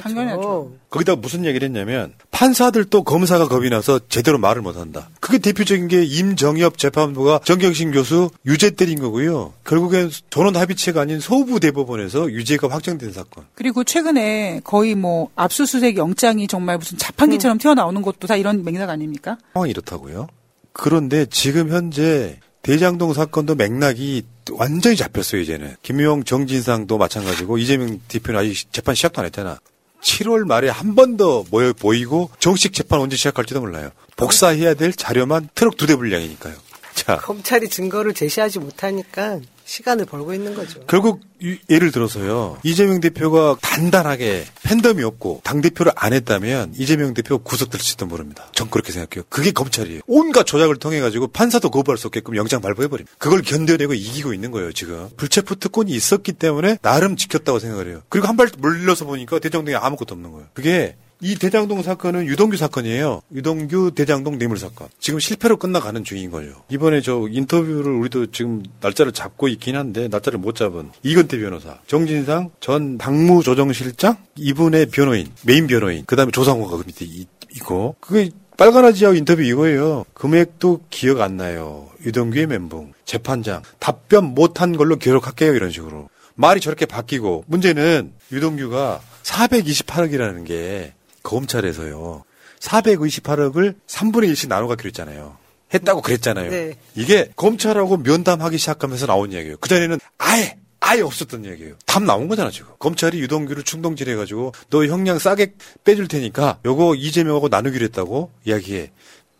[0.00, 0.72] 당연하죠.
[0.90, 5.08] 거기다 무슨 얘기를 했냐면 판사들도 검사가 겁이 나서 제대로 말을 못한다.
[5.20, 9.52] 그게 대표적인 게 임정엽 재판부가 정경심 교수 유죄 때린 거고요.
[9.64, 13.44] 결국엔 전원 합의체가 아닌 소부 대법원에서 유죄가 확정된 사건.
[13.54, 19.38] 그리고 최근에 거의 뭐 압수수색 영장이 정말 무슨 자판기처럼 튀어나오는 것도 다 이런 맥락 아닙니까?
[19.52, 20.26] 상황이 이렇다고요.
[20.72, 24.22] 그런데 지금 현재 대장동 사건도 맥락이
[24.52, 25.76] 완전히 잡혔어요, 이제는.
[25.82, 29.58] 김용 정진상도 마찬가지고 이재명 대표는 아직 재판 시작도 안 했잖아.
[30.02, 33.90] 7월 말에 한 번 더 모여 보이고 정식 재판 언제 시작할지도 몰라요.
[34.16, 36.54] 복사해야 될 자료만 트럭 두 대 분량이니까요.
[36.94, 39.40] 자, 검찰이 증거를 제시하지 못하니까
[39.72, 40.80] 시간을 벌고 있는 거죠.
[40.86, 42.58] 결국 이- 예를 들어서요.
[42.62, 48.46] 이재명 대표가 단단하게 팬덤이 없고 당대표를 안 했다면 이재명 대표 구속될지도 모릅니다.
[48.54, 49.24] 전 그렇게 생각해요.
[49.30, 50.02] 그게 검찰이에요.
[50.06, 53.16] 온갖 조작을 통해 가지고 판사도 거부할 수 없게끔 영장 발부해버립니다.
[53.18, 55.08] 그걸 견뎌내고 이기고 있는 거예요, 지금.
[55.16, 58.02] 불체포 특권이 있었기 때문에 나름 지켰다고 생각을 해요.
[58.10, 60.46] 그리고 한 발 물러서 보니까 대장동에 아무것도 없는 거예요.
[60.54, 63.22] 그게 이 대장동 사건은 유동규 사건이에요.
[63.32, 64.88] 유동규 대장동 뇌물 사건.
[64.98, 66.64] 지금 실패로 끝나가는 중인 거죠.
[66.68, 72.50] 이번에 저 인터뷰를 우리도 지금 날짜를 잡고 있긴 한데 날짜를 못 잡은 이건태 변호사, 정진상
[72.58, 79.16] 전 당무조정실장 이분의 변호인, 메인 변호인, 그 다음에 조상호가 그 밑에 이- 있고 그게 빨간아지하고
[79.16, 80.04] 인터뷰 이거예요.
[80.14, 81.88] 금액도 기억 안 나요.
[82.04, 90.44] 유동규의 멘붕, 재판장 답변 못한 걸로 기록할게요 이런 식으로 말이 저렇게 바뀌고 문제는 유동규가 428억이라는
[90.46, 92.24] 게 검찰에서요.
[92.60, 95.36] 428억을 3분의 1씩 나눠 갖기로 했잖아요.
[95.74, 96.50] 했다고 그랬잖아요.
[96.50, 96.74] 네.
[96.94, 99.56] 이게 검찰하고 면담하기 시작하면서 나온 이야기예요.
[99.58, 101.76] 그전에는 아예 아예 없었던 얘기예요.
[101.86, 102.68] 답 나온 거잖아 지금.
[102.78, 105.54] 검찰이 유동규를 충동질 해가지고 너 형량 싸게
[105.84, 108.90] 빼줄 테니까 요거 이재명하고 나누기로 했다고 이야기해.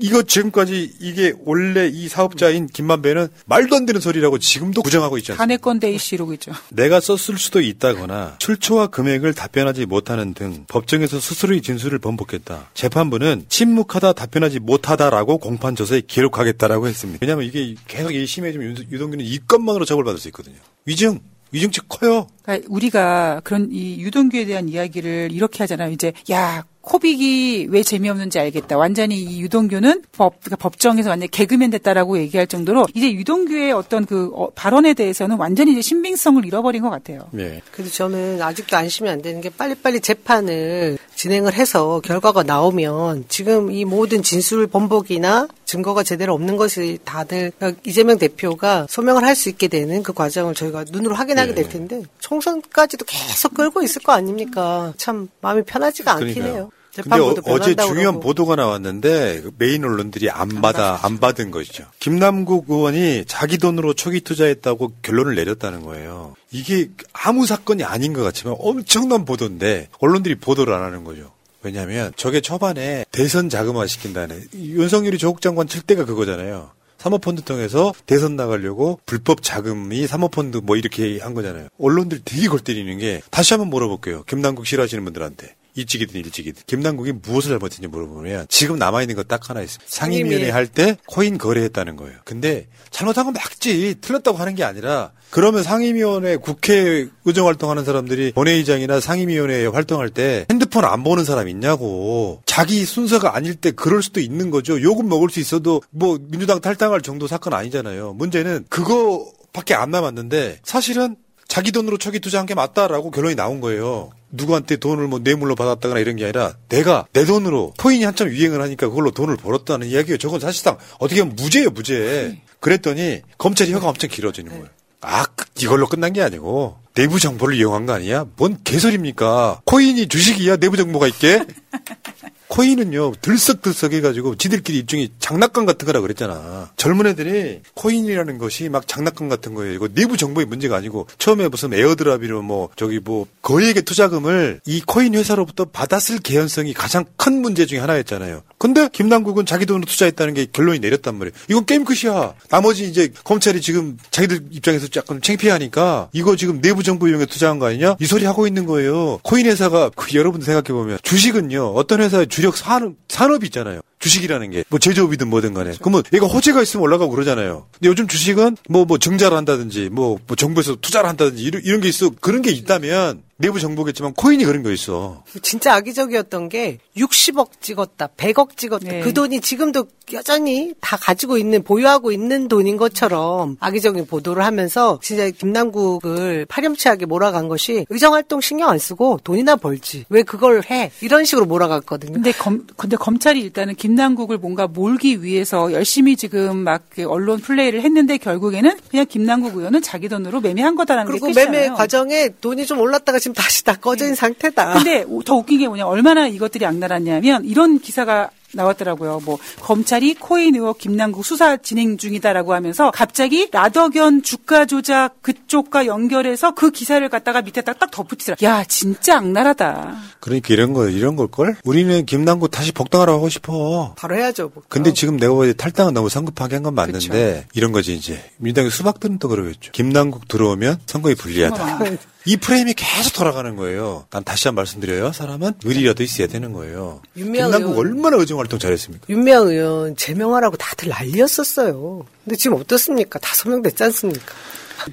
[0.03, 5.43] 이거 지금까지 이게 원래 이 사업자인 김만배는 말도 안 되는 소리라고 지금도 부정하고 있지 않습니까?
[5.43, 6.53] 간해건 데이씨 이러고 있죠.
[6.71, 12.71] 내가 썼을 수도 있다거나 출처와 금액을 답변하지 못하는 등 법정에서 스스로의 진술을 번복했다.
[12.75, 17.19] 재판부는 침묵하다 답변하지 못하다라고 공판 조서에 기록하겠다라고 했습니다.
[17.23, 20.57] 왜냐하면 이게 계속 이 심해지면 윤- 유동규는 이 건만으로 처벌받을 수 있거든요.
[20.85, 21.21] 위증,
[21.53, 22.27] 위증치 커요.
[22.43, 25.93] 그러니까 우리가 그런 이 유동규에 대한 이야기를 이렇게 하잖아요.
[25.93, 28.77] 이제 야 코빅이 왜 재미없는지 알겠다.
[28.77, 34.05] 완전히 이 유동규는 법 그러니까 법정에서 완전 히 개그맨 됐다라고 얘기할 정도로 이제 유동규의 어떤
[34.05, 37.29] 그 어, 발언에 대해서는 완전히 이제 신빙성을 잃어버린 것 같아요.
[37.31, 37.62] 네.
[37.71, 43.85] 그래도 저는 아직도 안심이 안 되는 게 빨리빨리 재판을 진행을 해서 결과가 나오면 지금 이
[43.85, 49.66] 모든 진술 번복이나 증거가 제대로 없는 것이 다들 그러니까 이재명 대표가 소명을 할 수 있게
[49.68, 54.92] 되는 그 과정을 저희가 눈으로 확인하게 될 텐데 총선까지도 계속 끌고 있을 거 아닙니까?
[54.99, 56.55] 참 마음이 편하지가 않긴 그러니까요.
[56.55, 56.71] 해요.
[56.95, 58.21] 근데 어, 제 변한다고 중요한 그러고.
[58.21, 61.87] 보도가 나왔는데 그 메인 언론들이 안 받아 안 받은 것이죠.
[62.01, 66.35] 김남국 의원이 자기 돈으로 초기 투자했다고 결론을 내렸다는 거예요.
[66.51, 71.33] 이게 아무 사건이 아닌 것 같지만 엄청난 보도인데 언론들이 보도를 안 하는 거죠.
[71.63, 76.71] 왜냐하면 저게 초반에 대선 자금화 시킨다는 윤석열이 조국 장관 칠 때가 그거잖아요.
[76.99, 81.69] 사모펀드 통해서 대선 나가려고 불법 자금이 사모펀드 뭐 이렇게 한 거잖아요.
[81.79, 84.25] 언론들 되게 골 때리는 게 다시 한번 물어볼게요.
[84.25, 85.55] 김남국 싫어하시는 분들한테.
[85.75, 89.85] 일찍이든 이찍이든 김남국이 무엇을 잘못했는지 물어보면 지금 남아있는 거딱 하나 있습니다.
[89.89, 92.19] 상임위원회 할 때 코인 거래했다는 거예요.
[92.25, 93.97] 근데 잘못한 건 맞지.
[94.01, 100.85] 틀렸다고 하는 게 아니라 그러면 상임위원회 국회 의정 활동하는 사람들이 본회의장이나 상임위원회 활동할 때 핸드폰
[100.85, 102.43] 안 보는 사람 있냐고.
[102.47, 104.81] 자기 순서가 아닐 때 그럴 수도 있는 거죠.
[104.83, 108.13] 욕은 먹을 수 있어도 뭐 민주당 탈당할 정도 사건 아니잖아요.
[108.15, 111.17] 문제는 그거밖에 안 남았는데 사실은
[111.49, 114.11] 자기 돈으로 초기 투자한 게 맞다라고 결론이 나온 거예요.
[114.33, 118.88] 누구한테 돈을 뭐 뇌물로 받았다거나 이런 게 아니라 내가 내 돈으로 코인이 한참 유행을 하니까
[118.88, 120.18] 그걸로 돈을 벌었다는 이야기예요.
[120.18, 122.40] 저건 사실상 어떻게 보면 무죄예요, 무죄.
[122.61, 124.66] 그랬더니 검찰이 혀가 엄청 길어지는 거예요.
[125.03, 128.27] 아, 그- 이걸로 끝난 게 아니고 내부 정보를 이용한 거 아니야?
[128.37, 129.62] 뭔 개소리입니까?
[129.64, 130.57] 코인이 주식이야?
[130.57, 131.45] 내부 정보가 있게?
[132.53, 136.69] 코인은요 들썩들썩 해가지고 지들끼리 일종의 장난감 같은 거라 그랬잖아.
[136.77, 139.73] 젊은 애들이 코인이라는 것이 막 장난감 같은 거예요.
[139.73, 145.15] 이거 내부 정보의 문제가 아니고 처음에 무슨 airdrop이로 뭐 저기 뭐 거액의 투자금을 이 코인
[145.15, 148.43] 회사로부터 받았을 개연성이 가장 큰 문제 중에 하나였잖아요.
[148.59, 151.33] 근데 김남국은 자기 돈으로 투자했다는 게 결론이 내렸단 말이에요.
[151.49, 152.35] 이건 게임 끝이야.
[152.51, 157.67] 나머지 이제 검찰이 지금 자기들 입장에서 약간 창피하니까 이거 지금 내부 정보 이용해 투자한 거
[157.69, 157.97] 아니냐?
[157.99, 159.21] 이 소리 하고 있는 거예요.
[159.23, 163.81] 코인 회사가 그 여러분들 생각해 보면 주식은요 어떤 회사의 주력 산업 산업이 있잖아요.
[164.01, 167.67] 주식이라는 게 뭐 제조업이든 뭐든 간에 그러면 얘가 호재가 있으면 올라가고 그러잖아요.
[167.73, 172.11] 근데 요즘 주식은 뭐뭐 증자를 한다든지 뭐, 뭐 정부에서 투자를 한다든지 이런, 이런 게 있어
[172.21, 175.25] 그런 게 있다면 내부 정보겠지만 코인이 그런 거 있어.
[175.43, 178.89] 진짜 악의적이었던 게 60억 찍었다, 100억 찍었다.
[178.89, 179.01] 네.
[179.01, 185.29] 그 돈이 지금도 여전히 다 가지고 있는, 보유하고 있는 돈인 것처럼 악의적인 보도를 하면서 진짜
[185.31, 190.05] 김남국을 파렴치하게 몰아간 것이 의정 활동 신경 안 쓰고 돈이나 벌지.
[190.09, 190.93] 왜 그걸 해?
[191.01, 192.13] 이런 식으로 몰아갔거든요.
[192.13, 198.19] 근데 검, 근데 검찰이 일단은 김남국을 뭔가 몰기 위해서 열심히 지금 막그 언론 플레이를 했는데
[198.19, 201.51] 결국에는 그냥 김남국 의원은 자기 돈으로 매매한 거다라는 게 그리고 끝이잖아요.
[201.51, 204.75] 매매 과정에 돈이 좀 올랐다가 지금 다시 다 꺼진 상태다.
[204.75, 209.21] 근데 더 웃긴 게 뭐냐 얼마나 이것들이 악랄하냐면 이런 기사가 나왔더라고요.
[209.25, 216.55] 뭐 검찰이 코인 의혹 김남국 수사 진행 중이다라고 하면서 갑자기 라더견 주가 조작 그쪽과 연결해서
[216.55, 218.37] 그 기사를 갖다가 밑에다 딱 덧붙이더라.
[218.43, 219.97] 야 진짜 악랄하다.
[220.21, 221.57] 그러니까 이런 거 이런 걸 걸?
[221.65, 223.95] 우리는 김남국 다시 복당하라고 하고 싶어.
[223.97, 224.51] 바로 해야죠.
[224.55, 224.62] 뭐.
[224.69, 229.19] 근데 지금 내가 보기에 탈당은 너무 성급하게 한 건 맞는데 이런 거지 이제 민주당의 수박들은
[229.19, 229.73] 또 그러겠죠.
[229.73, 231.81] 김남국 들어오면 선거에 불리하다.
[232.25, 234.05] 이 프레임이 계속 돌아가는 거예요.
[234.11, 235.11] 난 다시 한 번 말씀드려요.
[235.11, 237.01] 사람은 의리라도 있어야 되는 거예요.
[237.17, 237.77] 김남국.
[237.77, 239.07] 얼마나 의정 활동 잘했습니까?
[239.09, 242.05] 윤미향 의원 제명하라고 다들 난리였었어요.
[242.25, 243.19] 근데 지금 어떻습니까?
[243.19, 244.35] 다 소명됐지 않습니까?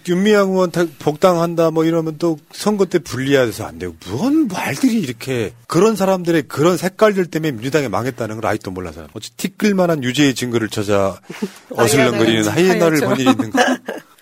[0.08, 5.54] 윤미향 의원 다- 복당한다 뭐 이러면 또 선거 때 불리해서 안 되고 뭔 말들이 이렇게
[5.68, 11.20] 그런 사람들의 그런 색깔들 때문에 민주당이 망했다는 걸 아직도 몰라서 어찌 티끌만한 유죄의 증거를 찾아
[11.76, 13.60] 어슬렁거리는 하이에나를 본 일이 있는 거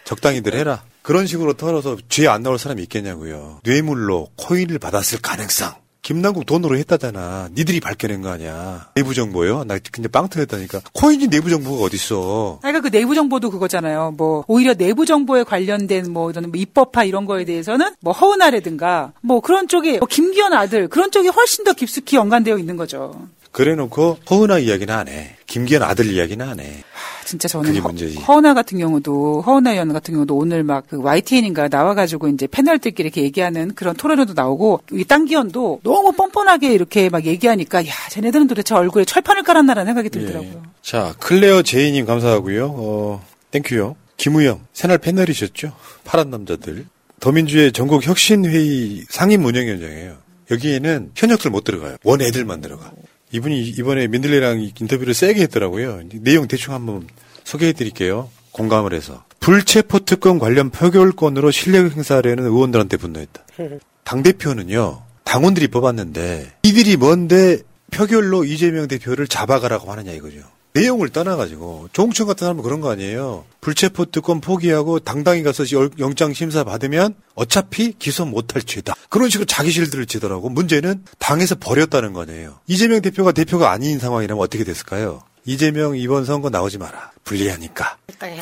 [0.06, 6.46] 적당히들 해라 그런 식으로 털어서 죄 안 나올 사람이 있겠냐고요 뇌물로 코인을 받았을 가능성 김남국
[6.46, 7.50] 돈으로 했다잖아.
[7.54, 8.88] 니들이 밝혀낸 거 아니야.
[8.96, 9.64] 내부 정보요?
[9.66, 10.82] 나 근데 빵 터졌다니까.
[10.94, 12.60] 코인이 내부 정보가 어딨어.
[12.62, 14.14] 그러니까 그 내부 정보도 그거잖아요.
[14.18, 19.42] 뭐 오히려 내부 정보에 관련된 뭐 이런 뭐 입법화 이런 거에 대해서는 뭐 허은아라든가 뭐
[19.42, 23.28] 그런 쪽에 뭐 김기현 아들 그런 쪽이 훨씬 더 깊숙이 연관되어 있는 거죠.
[23.52, 25.36] 그래 놓고 허은아 이야기는 안 해.
[25.48, 26.84] 김기현 아들 이야기는 안 해.
[27.28, 27.90] 진짜 저는 허.
[28.28, 33.22] 허은아 같은 경우도 허은아 의원 같은 경우도 오늘 막 그 YTN인가 나와가지고 이제 패널들끼리 이렇게
[33.24, 39.04] 얘기하는 그런 토론회도 나오고 이 땅기현도 너무 뻔뻔하게 이렇게 막 얘기하니까 야 쟤네들은 도대체 얼굴에
[39.04, 40.64] 철판을 깔았나라는 생각이 들더라고요.
[40.82, 42.74] 자, 클레어 제이님 감사하고요.
[42.78, 43.96] 어, 땡큐요.
[44.16, 45.74] 김우영, 새날 패널이셨죠?
[46.06, 46.86] 파란 남자들.
[47.20, 50.16] 더민주의 전국 혁신회의 상임 운영위원장이에요.
[50.50, 51.98] 여기에는 현역들 못 들어가요.
[52.04, 52.92] 원 애들만 들어가.
[53.32, 56.02] 이분이 이번에 민들레랑 인터뷰를 세게 했더라고요.
[56.22, 57.08] 내용 대충 한번
[57.44, 58.30] 소개해 드릴게요.
[58.52, 59.24] 공감을 해서.
[59.40, 63.44] 불체포 특권 관련 표결권으로 실력 행사하려는 의원들한테 분노했다.
[64.04, 67.60] 당대표는요, 당원들이 뽑았는데, 이들이 뭔데
[67.92, 70.40] 표결로 이재명 대표를 잡아가라고 하느냐 이거죠.
[70.74, 73.46] 내용을 떠나가지고 조홍천 같은 사람은 그런 거 아니에요.
[73.62, 75.64] 불체포 특권 포기하고 당당히 가서
[76.00, 78.94] 영장 심사 받으면 어차피 기소 못할 죄다.
[79.10, 80.50] 그런 식으로 자기 실드를 치더라고.
[80.50, 82.60] 문제는 당에서 버렸다는 거네요.
[82.68, 85.24] 이재명 대표가 대표가 아닌 상황이라면 어떻게 됐을까요?
[85.48, 87.12] 이재명 이번 선거 나오지 마라.
[87.24, 87.98] 불리하니까.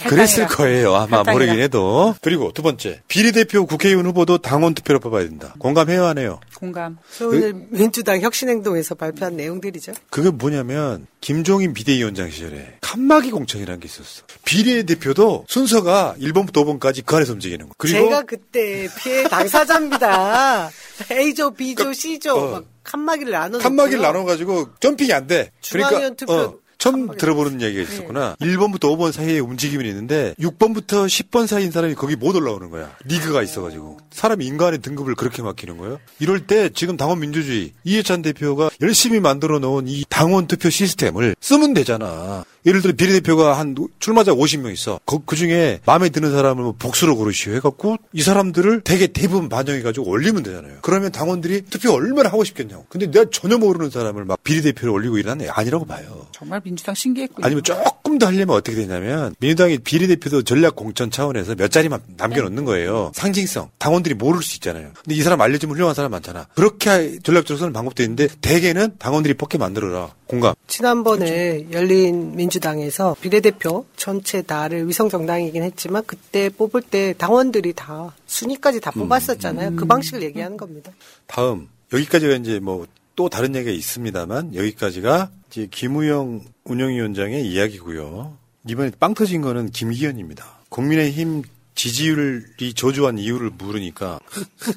[0.07, 0.95] 그랬을 거예요.
[0.95, 1.21] 아마.
[1.21, 2.15] 모르긴 해도.
[2.21, 3.01] 그리고 두 번째.
[3.07, 5.53] 비례대표 국회의원 후보도 당원 투표로 뽑아야 된다.
[5.59, 6.39] 공감해요, 안 해요?
[6.55, 6.97] 공감.
[7.21, 9.93] 오늘 민주당 혁신행동에서 발표한 내용들이죠.
[10.09, 14.23] 그게 뭐냐면 김종인 비대위원장 시절에 칸막이 공천이라는 게 있었어.
[14.43, 17.75] 비례대표도 순서가 1번부터 5번까지 그 안에서 움직이는 거.
[17.77, 20.71] 그리고 제가 그때 피해 당사자입니다.
[21.11, 22.51] A조, B조, C조 어.
[22.51, 25.51] 막 칸막이를 나눠 칸막이를 나눠 가지고 점핑이 안 돼.
[25.61, 28.35] 중앙위원 투표 어, 처음 들어보는 얘기가 있었구나.
[28.41, 32.91] 1번부터 5번 사이에 움직임이 있는데 6번부터 10번 사이인 사람이 거기 못 올라오는 거야.
[33.05, 33.97] 리그가 있어가지고.
[34.11, 35.99] 사람이 인간의 등급을 그렇게 맡기는 거예요.
[36.19, 41.73] 이럴 때 지금 당원 민주주의 이해찬 대표가 열심히 만들어 놓은 이 당원 투표 시스템을 쓰면
[41.73, 42.45] 되잖아.
[42.65, 44.99] 예를 들어 비례대표가 한 출마자 50명 있어.
[45.05, 50.43] 그, 중에 마음에 드는 사람을 뭐 복수로 고르시오 해갖고 이 사람들을 되게 대부분 반영해가지고 올리면
[50.43, 50.77] 되잖아요.
[50.81, 52.85] 그러면 당원들이 투표 얼마나 하고 싶겠냐고.
[52.89, 56.25] 근데 내가 전혀 모르는 사람을 막 비례대표를 올리고 이러는 애 아니라고 봐요.
[56.31, 57.45] 정말 민주당 신기했군요.
[57.45, 63.11] 아니면 조금 더 하려면 어떻게 되냐면 민주당이 비례대표도 전략 공천 차원에서 몇 자리만 남겨놓는 거예요.
[63.13, 63.69] 상징성.
[63.77, 64.89] 당원들이 모를 수 있잖아요.
[64.95, 66.47] 근데 이 사람 알려주면 훌륭한 사람 많잖아.
[66.55, 70.13] 그렇게 전략적으로 쓰는 방법도 있는데 대개는 당원들이 뽑게 만들어라.
[70.25, 70.55] 공감.
[70.65, 78.81] 지난번에 열린 민주당에서 비례대표 전체 다를 위성 정당이긴 했지만 그때 뽑을 때 당원들이 다 순위까지
[78.81, 79.75] 다 뽑았었잖아요.
[79.75, 80.91] 그 방식을 얘기하는 겁니다.
[81.27, 88.37] 다음 여기까지가 이제 뭐 또 다른 얘기가 있습니다만 여기까지가 이제 김우영 운영위원장의 이야기고요.
[88.67, 90.45] 이번에 빵 터진 거는 김기현입니다.
[90.69, 91.43] 국민의힘
[91.75, 94.19] 지지율이 저조한 이유를 물으니까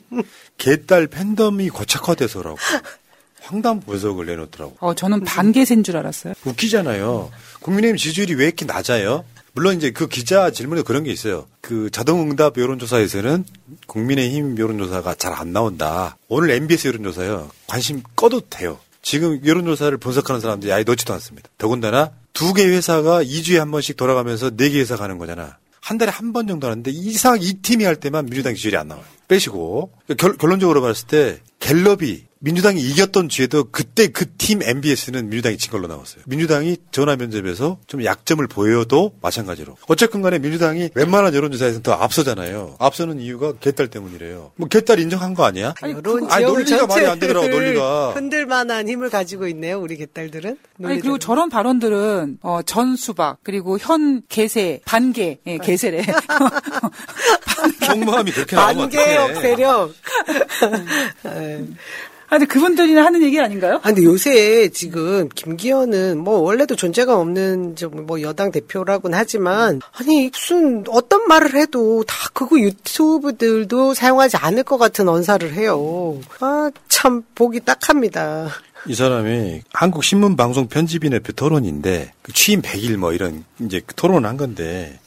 [0.58, 2.58] 개딸 팬덤이 고착화돼서라고
[3.40, 4.76] 황당 분석을 내놓더라고.
[4.80, 6.34] 어, 저는 반개세인 줄 알았어요.
[6.44, 7.30] 웃기잖아요.
[7.60, 9.24] 국민의힘 지지율이 왜 이렇게 낮아요?
[9.58, 11.48] 물론 이제 그 기자 질문에 그런 게 있어요.
[11.60, 13.44] 그 자동응답 여론조사에서는
[13.88, 16.16] 국민의힘 여론조사가 잘 안 나온다.
[16.28, 17.50] 오늘 MBS 여론조사요.
[17.66, 18.78] 관심 꺼도 돼요.
[19.02, 21.48] 지금 여론조사를 분석하는 사람들이 아예 넣지도 않습니다.
[21.58, 25.56] 더군다나 두 개 회사가 2주에 한 번씩 돌아가면서 네 개 회사 가는 거잖아.
[25.80, 29.04] 한 달에 한 번 정도 하는데 이상 이 팀이 할 때만 민주당 지지율이 안 나와요.
[29.28, 35.70] 빼시고 결, 결론적으로 봤을 때 갤럽이 민주당이 이겼던 주에도 그때 그 팀 MBS는 민주당이 진
[35.72, 36.22] 걸로 나왔어요.
[36.26, 39.76] 민주당이 전화 면접에서 좀 약점을 보여도 마찬가지로.
[39.88, 42.76] 어쨌건 간에 민주당이 웬만한 여론조사에서는 더 앞서잖아요.
[42.78, 44.52] 앞서는 이유가 개딸 때문이래요.
[44.56, 45.74] 뭐 개딸 인정한 거 아니야?
[45.82, 48.12] 아니, 지역을 논리가 말이 안 되더라고, 논리가.
[48.12, 50.56] 흔들 만한 힘을 가지고 있네요, 우리 개딸들은.
[50.84, 56.02] 아니 그리고 저런 발언들은 어, 전 수박 그리고 현 개세 반개 예, 개세래
[57.86, 59.40] 속마음이 그렇게 나오면 어떡해.
[59.40, 59.92] 세력.
[62.30, 63.76] 아, 근데 그분들이나 하는 얘기 아닌가요?
[63.76, 70.84] 아, 근데 요새 지금 김기현은 뭐 원래도 존재감 없는 좀뭐 여당 대표라고는 하지만 아니 무슨
[70.88, 76.20] 어떤 말을 해도 다 그거 유튜브들도 사용하지 않을 것 같은 언사를 해요.
[76.40, 78.50] 아, 참 보기 딱합니다.
[78.86, 84.28] 이 사람이 한국 신문 방송 편집인협회 토론인데 그 취임 100일 뭐 이런 이제 그 토론을
[84.28, 84.98] 한 건데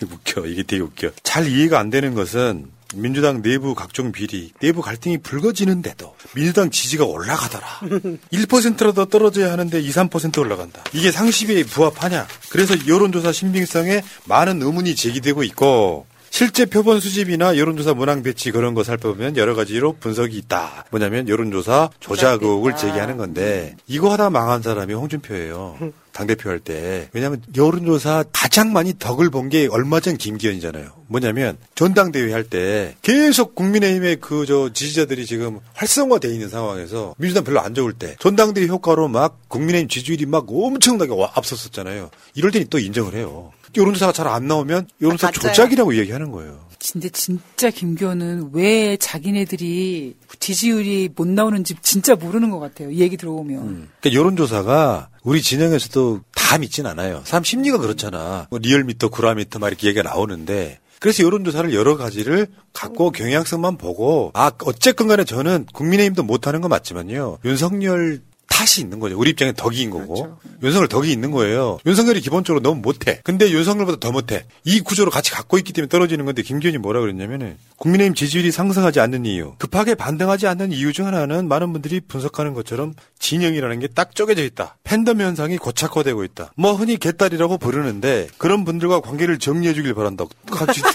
[0.10, 0.46] 웃겨.
[0.46, 1.10] 이게 되게 웃겨.
[1.22, 7.66] 잘 이해가 안 되는 것은 민주당 내부 각종 비리 내부 갈등이 불거지는데도 민주당 지지가 올라가더라.
[8.32, 10.82] 1%라도 떨어져야 하는데 2, 3% 올라간다.
[10.94, 12.26] 이게 상식에 부합하냐?
[12.48, 18.84] 그래서 여론조사 신빙성에 많은 의문이 제기되고 있고 실제 표본 수집이나 여론조사 문항 배치 그런 거
[18.84, 20.84] 살펴보면 여러 가지로 분석이 있다.
[20.90, 25.78] 뭐냐면 여론조사 조작 의혹을 제기하는 건데 이거 하다 망한 사람이 홍준표예요.
[26.12, 27.08] 당대표 할 때.
[27.12, 30.90] 왜냐하면 여론조사 가장 많이 덕을 본 게 얼마 전 김기현이잖아요.
[31.06, 37.60] 뭐냐면 전당대회 할 때 계속 국민의힘의 그 저 지지자들이 지금 활성화돼 있는 상황에서 민주당 별로
[37.60, 42.10] 안 좋을 때 전당대회 효과로 막 국민의힘 지지율이 막 엄청나게 와- 앞섰었잖아요.
[42.34, 43.52] 이럴 때는 또 인정을 해요.
[43.76, 45.30] 여론조사가 잘 안 나오면 여론조사 아.
[45.32, 46.66] 조작이라고 얘기하는 거예요.
[46.92, 52.90] 근데 진짜 김기현은 왜 자기네들이 지지율이 못 나오는지 진짜 모르는 것 같아요.
[52.90, 53.88] 이 얘기 들어보면.
[54.00, 57.22] 그러니까 여론조사가 우리 진영에서도 다 믿진 않아요.
[57.24, 58.46] 사람 심리가 그렇잖아.
[58.50, 64.50] 뭐 리얼미터, 구라미터 막 이렇게 얘기가 나오는데 그래서 여론조사를 여러 가지를 갖고 경향성만 보고 아
[64.64, 67.38] 어쨌건 간에 저는 국민의힘도 못하는 건 맞지만요.
[67.44, 69.18] 윤석열 탓이 있는 거죠.
[69.18, 70.38] 우리 입장에 덕이인 거고.
[70.62, 71.78] 윤석열 덕이 있는 거예요.
[71.86, 73.20] 윤석열이 기본적으로 너무 못해.
[73.22, 74.46] 근데 윤석열보다 더 못해.
[74.64, 79.26] 이 구조를 같이 갖고 있기 때문에 떨어지는 건데 김기현이 뭐라 그랬냐면은 국민의힘 지지율이 상승하지 않는
[79.26, 84.42] 이유, 급하게 반등하지 않는 이유 중 하나는 많은 분들이 분석하는 것처럼 진영이라는 게 딱 쪼개져
[84.44, 84.76] 있다.
[84.84, 86.52] 팬덤 현상이 고착화되고 있다.
[86.56, 90.30] 뭐 흔히 개딸이라고 부르는데 그런 분들과 관계를 정리해 주길 바란다고.
[90.50, 90.80] 같이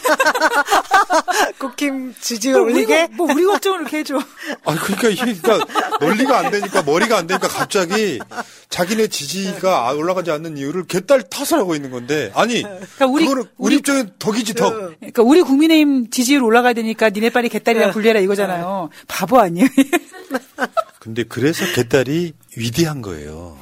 [1.60, 3.08] 국힘 지지율 올리게?
[3.14, 4.18] 뭐 우리 걱정을 이렇게 해줘.
[4.66, 8.20] 아, 그러니까 이게 그러니까 논리가 안 되니까 머리가 안 되니까 그러니까 갑자기
[8.70, 13.76] 자기네 지지가 올라가지 않는 이유를 개딸 탓을 하고 있는 건데 아니 그러니까 우리 그거는 우리
[13.76, 14.72] 입장에 덕이지 덕.
[15.00, 18.89] 그러니까 우리 국민의힘 지지율 올라가야 되니까 니네 빨리 개딸이랑 분리해라 이거잖아요.
[19.08, 19.68] 바보 아니에요?
[21.00, 23.58] 근데 그래서 개딸이 위대한 거예요.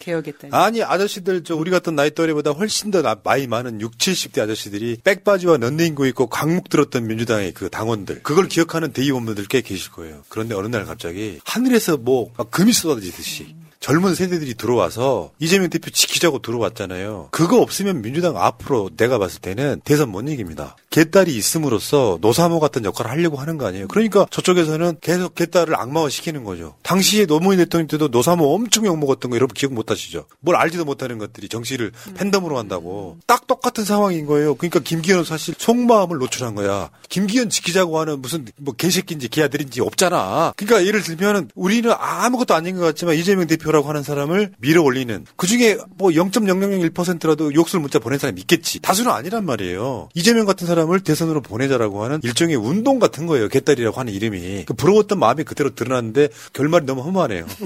[0.00, 0.48] 개혁했다.
[0.50, 4.98] 아니 아저씨들 저 우리 같은 나이 또래보다 훨씬 더 나- 나이 많은 6, 70대 아저씨들이
[5.04, 10.24] 백바지와 넌닝구 입고 강목 들었던 민주당의 그 당원들 그걸 기억하는 대의원분들 꽤 계실 거예요.
[10.28, 17.28] 그런데 어느 날 갑자기 하늘에서 뭐막 금이 쏟아지듯이 젊은 세대들이 들어와서 이재명 대표 지키자고 들어왔잖아요.
[17.30, 20.76] 그거 없으면 민주당 앞으로 내가 봤을 때는 대선 못 이깁니다.
[20.90, 23.88] 개딸이 있음으로써 노사모 같은 역할을 하려고 하는 거 아니에요.
[23.88, 26.74] 그러니까 저쪽에서는 계속 개딸을 악마화 시키는 거죠.
[26.82, 30.26] 당시에 노무현 대통령 때도 노사모 엄청 욕먹었던 거 여러분 기억 못 하시죠?
[30.40, 33.16] 뭘 알지도 못하는 것들이 정치를 팬덤으로 한다고.
[33.26, 34.56] 딱 똑같은 상황인 거예요.
[34.56, 36.90] 그러니까 김기현은 사실 속마음을 노출한 거야.
[37.08, 40.52] 김기현 지키자고 하는 무슨 뭐 개새끼인지 개아들인지 없잖아.
[40.56, 45.24] 그러니까 예를 들면 우리는 아무것도 아닌 것 같지만 이재명 대표 라고 하는 사람을 밀어 올리는
[45.36, 48.80] 그 중에 뭐 0.0001%라도 욕설 문자 보낸 사람이 있겠지.
[48.80, 50.08] 다수는 아니란 말이에요.
[50.14, 53.48] 이재명 같은 사람을 대선으로 보내자라고 하는 일종의 운동 같은 거예요.
[53.48, 54.64] 개딸이라고 하는 이름이.
[54.66, 57.46] 그 부러웠던 마음이 그대로 드러났는데 결말이 너무 험하네요.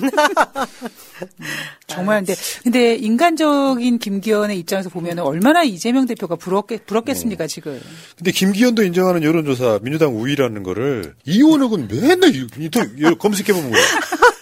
[1.87, 7.81] 정말 근데 근데 인간적인 김기현의 입장에서 보면 얼마나 이재명 대표가 부럽겠 부럽겠습니까 지금.
[8.17, 13.83] 근데 김기현도 인정하는 여론조사 민주당 우위라는 거를 이원욱은 맨날 유- 인터- 검색해보면 뭐야.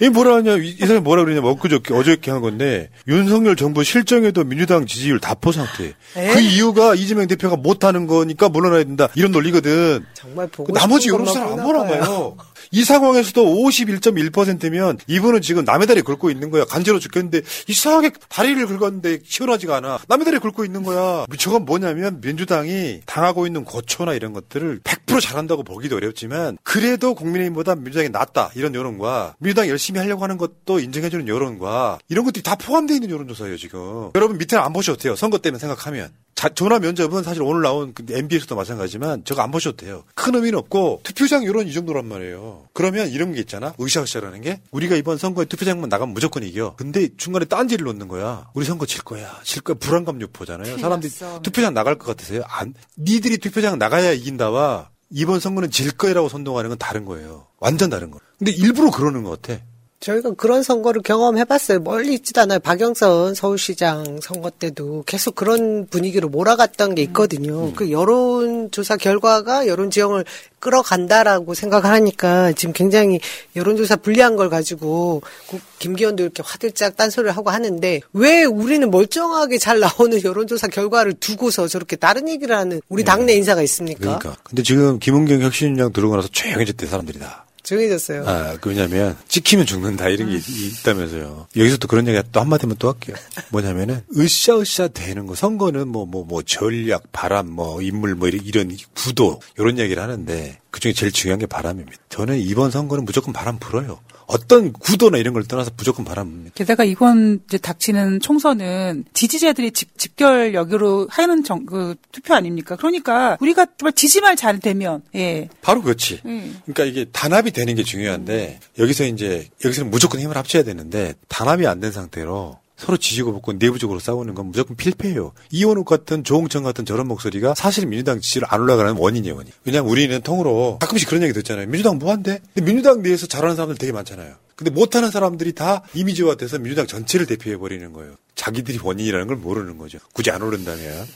[0.00, 4.44] 이 뭐라 하냐, 이, 이 사람이 뭐라 그러냐, 엊그저께, 어저께 한 건데, 윤석열 정부 실정에도
[4.44, 5.94] 민주당 지지율 다포 상태.
[6.14, 9.08] 그 이유가 이재명 대표가 못하는 거니까 물러나야 된다.
[9.16, 10.04] 이런 논리거든.
[10.14, 12.36] 정말 보고 그 나머지 싶은 여론조사는 안 보나 봐요.
[12.70, 16.64] 이 상황에서도 51.1%면 이분은 지금 남의 다리 긁고 있는 거야.
[16.64, 19.98] 간지러 죽겠는데 이상하게 다리를 긁었는데 시원하지가 않아.
[20.08, 21.26] 남의 다리 긁고 있는 거야.
[21.38, 28.10] 저건 뭐냐면 민주당이 당하고 있는 고초나 이런 것들을 100% 잘한다고 보기도 어렵지만 그래도 국민의힘보다 민주당이
[28.10, 28.50] 낫다.
[28.54, 33.56] 이런 여론과 민주당 열심히 하려고 하는 것도 인정해주는 여론과 이런 것들이 다 포함되어 있는 여론조사예요,
[33.56, 34.10] 지금.
[34.14, 35.16] 여러분 밑에는 안 보셔도 돼요.
[35.16, 36.10] 선거 때문에 생각하면.
[36.38, 40.04] 자, 전화 면접은 사실 오늘 나온 그 MB에서도 마찬가지지만 저거 안 보셔도 돼요.
[40.14, 42.68] 큰 의미는 없고 투표장 여론 이 정도란 말이에요.
[42.74, 43.74] 그러면 이런 게 있잖아.
[43.76, 46.76] 의샤의샤라는 게 우리가 이번 선거에 투표장만 나가면 무조건 이겨.
[46.76, 48.48] 근데 중간에 딴지를 놓는 거야.
[48.54, 49.40] 우리 선거 질 거야.
[49.42, 49.78] 질 거야.
[49.80, 50.78] 불안감 유포잖아요.
[50.78, 51.12] 사람들이
[51.42, 52.44] 투표장 나갈 것 같으세요?
[52.46, 52.72] 안.
[52.96, 57.48] 니들이 투표장 나가야 이긴다와 이번 선거는 질 거라고 선동하는 건 다른 거예요.
[57.58, 58.20] 완전 다른 거.
[58.38, 59.60] 근데 일부러 그러는 것 같아.
[60.00, 61.80] 저희가 그런 선거를 경험해봤어요.
[61.80, 62.60] 멀리 있지도 않아요.
[62.60, 67.72] 박영선 서울시장 선거 때도 계속 그런 분위기로 몰아갔던 게 있거든요.
[67.74, 70.24] 그 여론조사 결과가 여론 지형을
[70.60, 73.18] 끌어간다라고 생각을 하니까 지금 굉장히
[73.56, 79.80] 여론조사 불리한 걸 가지고 국- 김기현도 이렇게 화들짝 딴소리를 하고 하는데 왜 우리는 멀쩡하게 잘
[79.80, 84.18] 나오는 여론조사 결과를 두고서 저렇게 다른 얘기를 하는 우리 당내 인사가 있습니까?
[84.18, 84.36] 그러니까.
[84.44, 87.46] 근데 지금 김은경 혁신위원장 들어오고 나서 조용해졌대, 사람들이 다.
[87.68, 88.26] 조용해졌어요.
[88.26, 91.48] 아, 그 왜냐면 찍히면 죽는다 이런 게 있- 있다면서요.
[91.56, 93.16] 여기서 또 그런 얘기 또 한마디만 또 할게요.
[93.50, 99.40] 뭐냐면은 으쌰으쌰 되는 거 선거는 뭐뭐 뭐 전략, 바람, 뭐 인물 뭐 이런, 이런 구도
[99.58, 101.98] 이런 얘기를 하는데 그중에 제일 중요한 게 바람입니다.
[102.08, 104.00] 저는 이번 선거는 무조건 바람 불어요.
[104.28, 106.54] 어떤 구도나 이런 걸 떠나서 무조건 바람 붑니다.
[106.54, 112.76] 게다가 이번 이제 닥치는 총선은 지지자들이 집, 집결력으로 하는 정, 그 투표 아닙니까?
[112.76, 115.48] 그러니까 우리가 정말 지지만 잘 되면 예.
[115.62, 116.20] 바로 그렇지.
[116.26, 116.60] 음.
[116.66, 121.78] 그러니까 이게 단합이 되는 게 중요한데 여기서 이제 여기서는 무조건 힘을 합쳐야 되는데 단합이 안
[121.80, 125.32] 된 상태로 서로 지지고 볶고 내부적으로 싸우는 건 무조건 필패예요.
[125.50, 129.52] 이원욱 같은 조홍천 같은 저런 목소리가 사실 민주당 지지를 안 올라가는 원인이에요, 원인.
[129.64, 131.66] 왜냐면 우리는 통으로 가끔씩 그런 얘기 듣잖아요.
[131.66, 132.40] 민주당 뭐 한대?
[132.54, 134.36] 근데 민주당 내에서 잘하는 사람들 되게 많잖아요.
[134.54, 138.14] 근데 못하는 사람들이 다 이미지화 돼서 민주당 전체를 대표해버리는 거예요.
[138.36, 139.98] 자기들이 원인이라는 걸 모르는 거죠.
[140.12, 141.06] 굳이 안 오른다면.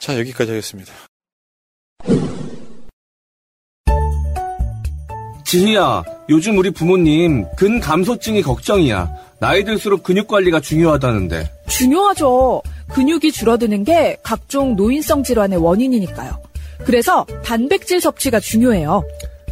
[0.00, 0.92] 자, 여기까지 하겠습니다.
[5.44, 9.23] 지희야, 요즘 우리 부모님 근감소증이 걱정이야.
[9.44, 11.50] 나이 들수록 근육 관리가 중요하다는데.
[11.68, 12.62] 중요하죠.
[12.94, 16.40] 근육이 줄어드는 게 각종 노인성 질환의 원인이니까요.
[16.86, 19.04] 그래서 단백질 섭취가 중요해요.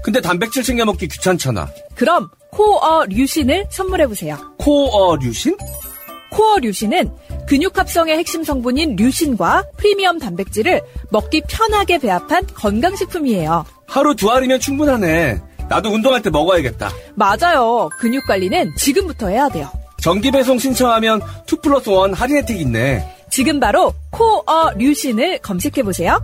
[0.03, 1.69] 근데 단백질 챙겨 먹기 귀찮잖아.
[1.95, 4.39] 그럼 코어 류신을 선물해 보세요.
[4.61, 5.59] 코어 류신?
[6.31, 7.11] 코어 류신은
[7.47, 10.81] 근육 합성의 핵심 성분인 류신과 프리미엄 단백질을
[11.11, 13.67] 먹기 편하게 배합한 건강식품이에요.
[13.87, 15.39] 하루 두 알이면 충분하네.
[15.69, 16.89] 나도 운동할 때 먹어야겠다.
[17.15, 17.91] 맞아요.
[17.99, 19.71] 근육 관리는 지금부터 해야 돼요.
[20.03, 23.07] 정기 배송 신청하면 2 플러스 1 할인 혜택 있네.
[23.31, 26.19] 지금 바로 코어 류신을 검색해보세요.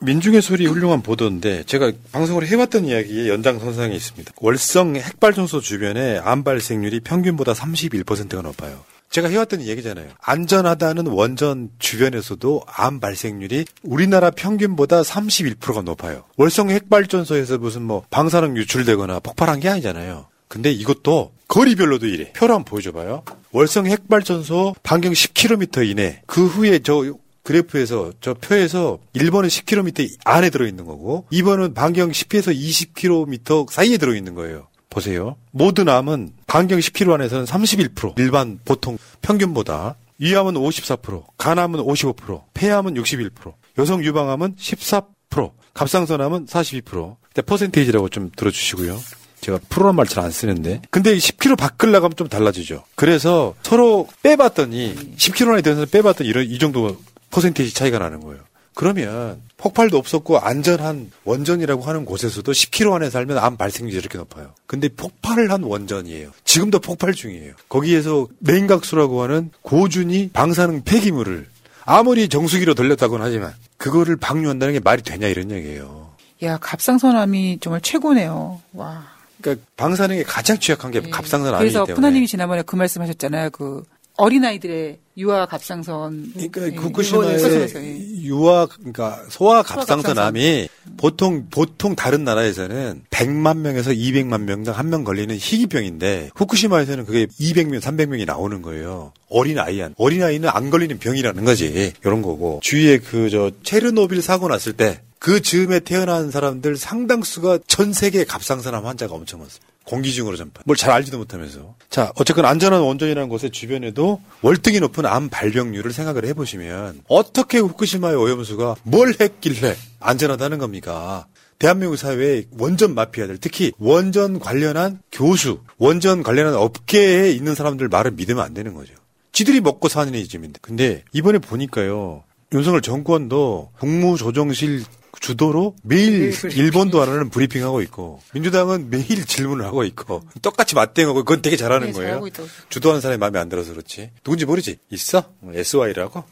[0.00, 4.32] 민중의 소리 훌륭한 보도인데 제가 방송을 해왔던 이야기의 연장선상에 있습니다.
[4.40, 8.84] 월성 핵발전소 주변에 암 발생률이 평균보다 31%가 높아요.
[9.10, 10.08] 제가 해왔던 얘기잖아요.
[10.20, 16.24] 안전하다는 원전 주변에서도 암 발생률이 우리나라 평균보다 31%가 높아요.
[16.36, 20.26] 월성 핵발전소에서 무슨 뭐 방사능 유출되거나 폭발한 게 아니잖아요.
[20.48, 22.32] 근데 이것도 거리별로도 이래.
[22.32, 23.24] 표로 한번 보여줘봐요.
[23.52, 26.22] 월성 핵발전소 반경 10km 이내.
[26.26, 33.70] 그 후에 저 그래프에서 저 표에서 1번은 10km 안에 들어있는 거고 2번은 반경 10에서 20km
[33.70, 34.68] 사이에 들어있는 거예요.
[34.90, 35.36] 보세요.
[35.50, 43.52] 모든 암은 반경 10km 안에서는 31% 일반 보통 평균보다 위암은 54%, 간암은 55%, 폐암은 61%,
[43.78, 47.16] 여성 유방암은 14%, 갑상선암은 42%.
[47.22, 48.98] 근데 퍼센테이지라고 좀 들어주시고요.
[49.40, 50.82] 제가 프로란 말 잘 안 쓰는데.
[50.90, 52.82] 근데 10kg 밖을 나가면 좀 달라지죠.
[52.96, 56.96] 그래서 서로 빼봤더니 10kg 안에 들어서 빼봤더니 이런 이 정도
[57.30, 58.42] 퍼센테이지 차이가 나는 거예요.
[58.78, 64.54] 그러면 폭발도 없었고 안전한 원전이라고 하는 곳에서도 10km 안에 살면 암 발생률이 이렇게 높아요.
[64.68, 66.30] 근데 폭발을 한 원전이에요.
[66.44, 67.54] 지금도 폭발 중이에요.
[67.68, 71.48] 거기에서 메인각수라고 하는 고준위 방사능 폐기물을
[71.86, 76.12] 아무리 정수기로 돌렸다고는 하지만 그거를 방류한다는 게 말이 되냐 이런 얘기예요.
[76.44, 78.60] 야, 갑상선암이 정말 최고네요.
[78.74, 79.08] 와.
[79.40, 81.94] 그러니까 방사능에 가장 취약한 게 갑상선 암이기 그래서 때문에.
[81.96, 83.50] 푸나님이 지난번에 그 말씀하셨잖아요.
[83.50, 83.82] 그
[84.18, 86.32] 어린아이들의 유아 갑상선.
[86.34, 88.22] 그러니까 예, 후쿠시마의 예.
[88.24, 95.04] 유아 그러니까 소아 소아 갑상선암이 보통 보통 다른 나라에서는 100만 명에서 200만 명당 한 명
[95.04, 99.12] 걸리는 희귀병인데 후쿠시마에서는 그게 200명, 300명이 나오는 거예요.
[99.28, 101.92] 어린 아이한 어린 아이는 안 걸리는 병이라는 거지.
[102.04, 107.92] 이런 거고 주위에 그 저 체르노빌 사고 났을 때 그 즈음에 태어난 사람들 상당수가 전
[107.92, 109.66] 세계 갑상선암 환자가 엄청 많습니다.
[109.88, 110.62] 공기중으로 전파.
[110.64, 111.74] 뭘 잘 알지도 못하면서.
[111.90, 118.76] 자, 어쨌건 안전한 원전이라는 곳의 주변에도 월등히 높은 암 발병률을 생각을 해보시면 어떻게 후쿠시마의 오염수가
[118.84, 121.26] 뭘 했길래 안전하다는 겁니까?
[121.58, 128.44] 대한민국 사회의 원전 마피아들, 특히 원전 관련한 교수, 원전 관련한 업계에 있는 사람들 말을 믿으면
[128.44, 128.94] 안 되는 거죠.
[129.32, 130.60] 지들이 먹고 사는 이즘인데.
[130.62, 132.22] 근데 이번에 보니까요.
[132.52, 134.84] 윤석열 정권도 국무조정실
[135.20, 141.56] 주도로 매일 일본도 하는 브리핑하고 있고 민주당은 매일 질문을 하고 있고 똑같이 맞대응하고 그건 되게
[141.56, 142.22] 잘하는 네, 거예요.
[142.68, 144.10] 주도하는 사람이 마음에 안 들어서 그렇지.
[144.24, 144.78] 누군지 모르지?
[144.90, 145.24] 있어?
[145.52, 146.24] SY라고?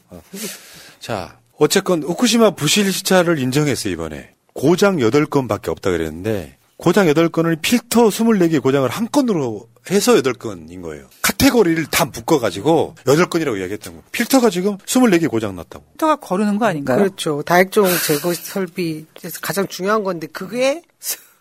[0.99, 4.31] 자, 어쨌건 후쿠시마 부실 시차를 인정했어요, 이번에.
[4.53, 11.07] 고장 8건밖에 없다 그랬는데 고장 8건을 필터 24개 고장을 한 건으로 해서 8건인 거예요.
[11.23, 14.03] 카테고리를 다 묶어가지고 8건이라고 이야기했던 거.
[14.11, 15.85] 필터가 지금 24개 고장 났다고.
[15.91, 16.99] 필터가 거르는 거 아닌가요?
[16.99, 17.41] 그렇죠.
[17.41, 20.83] 다액종 제거 설비에서 가장 중요한 건데 그게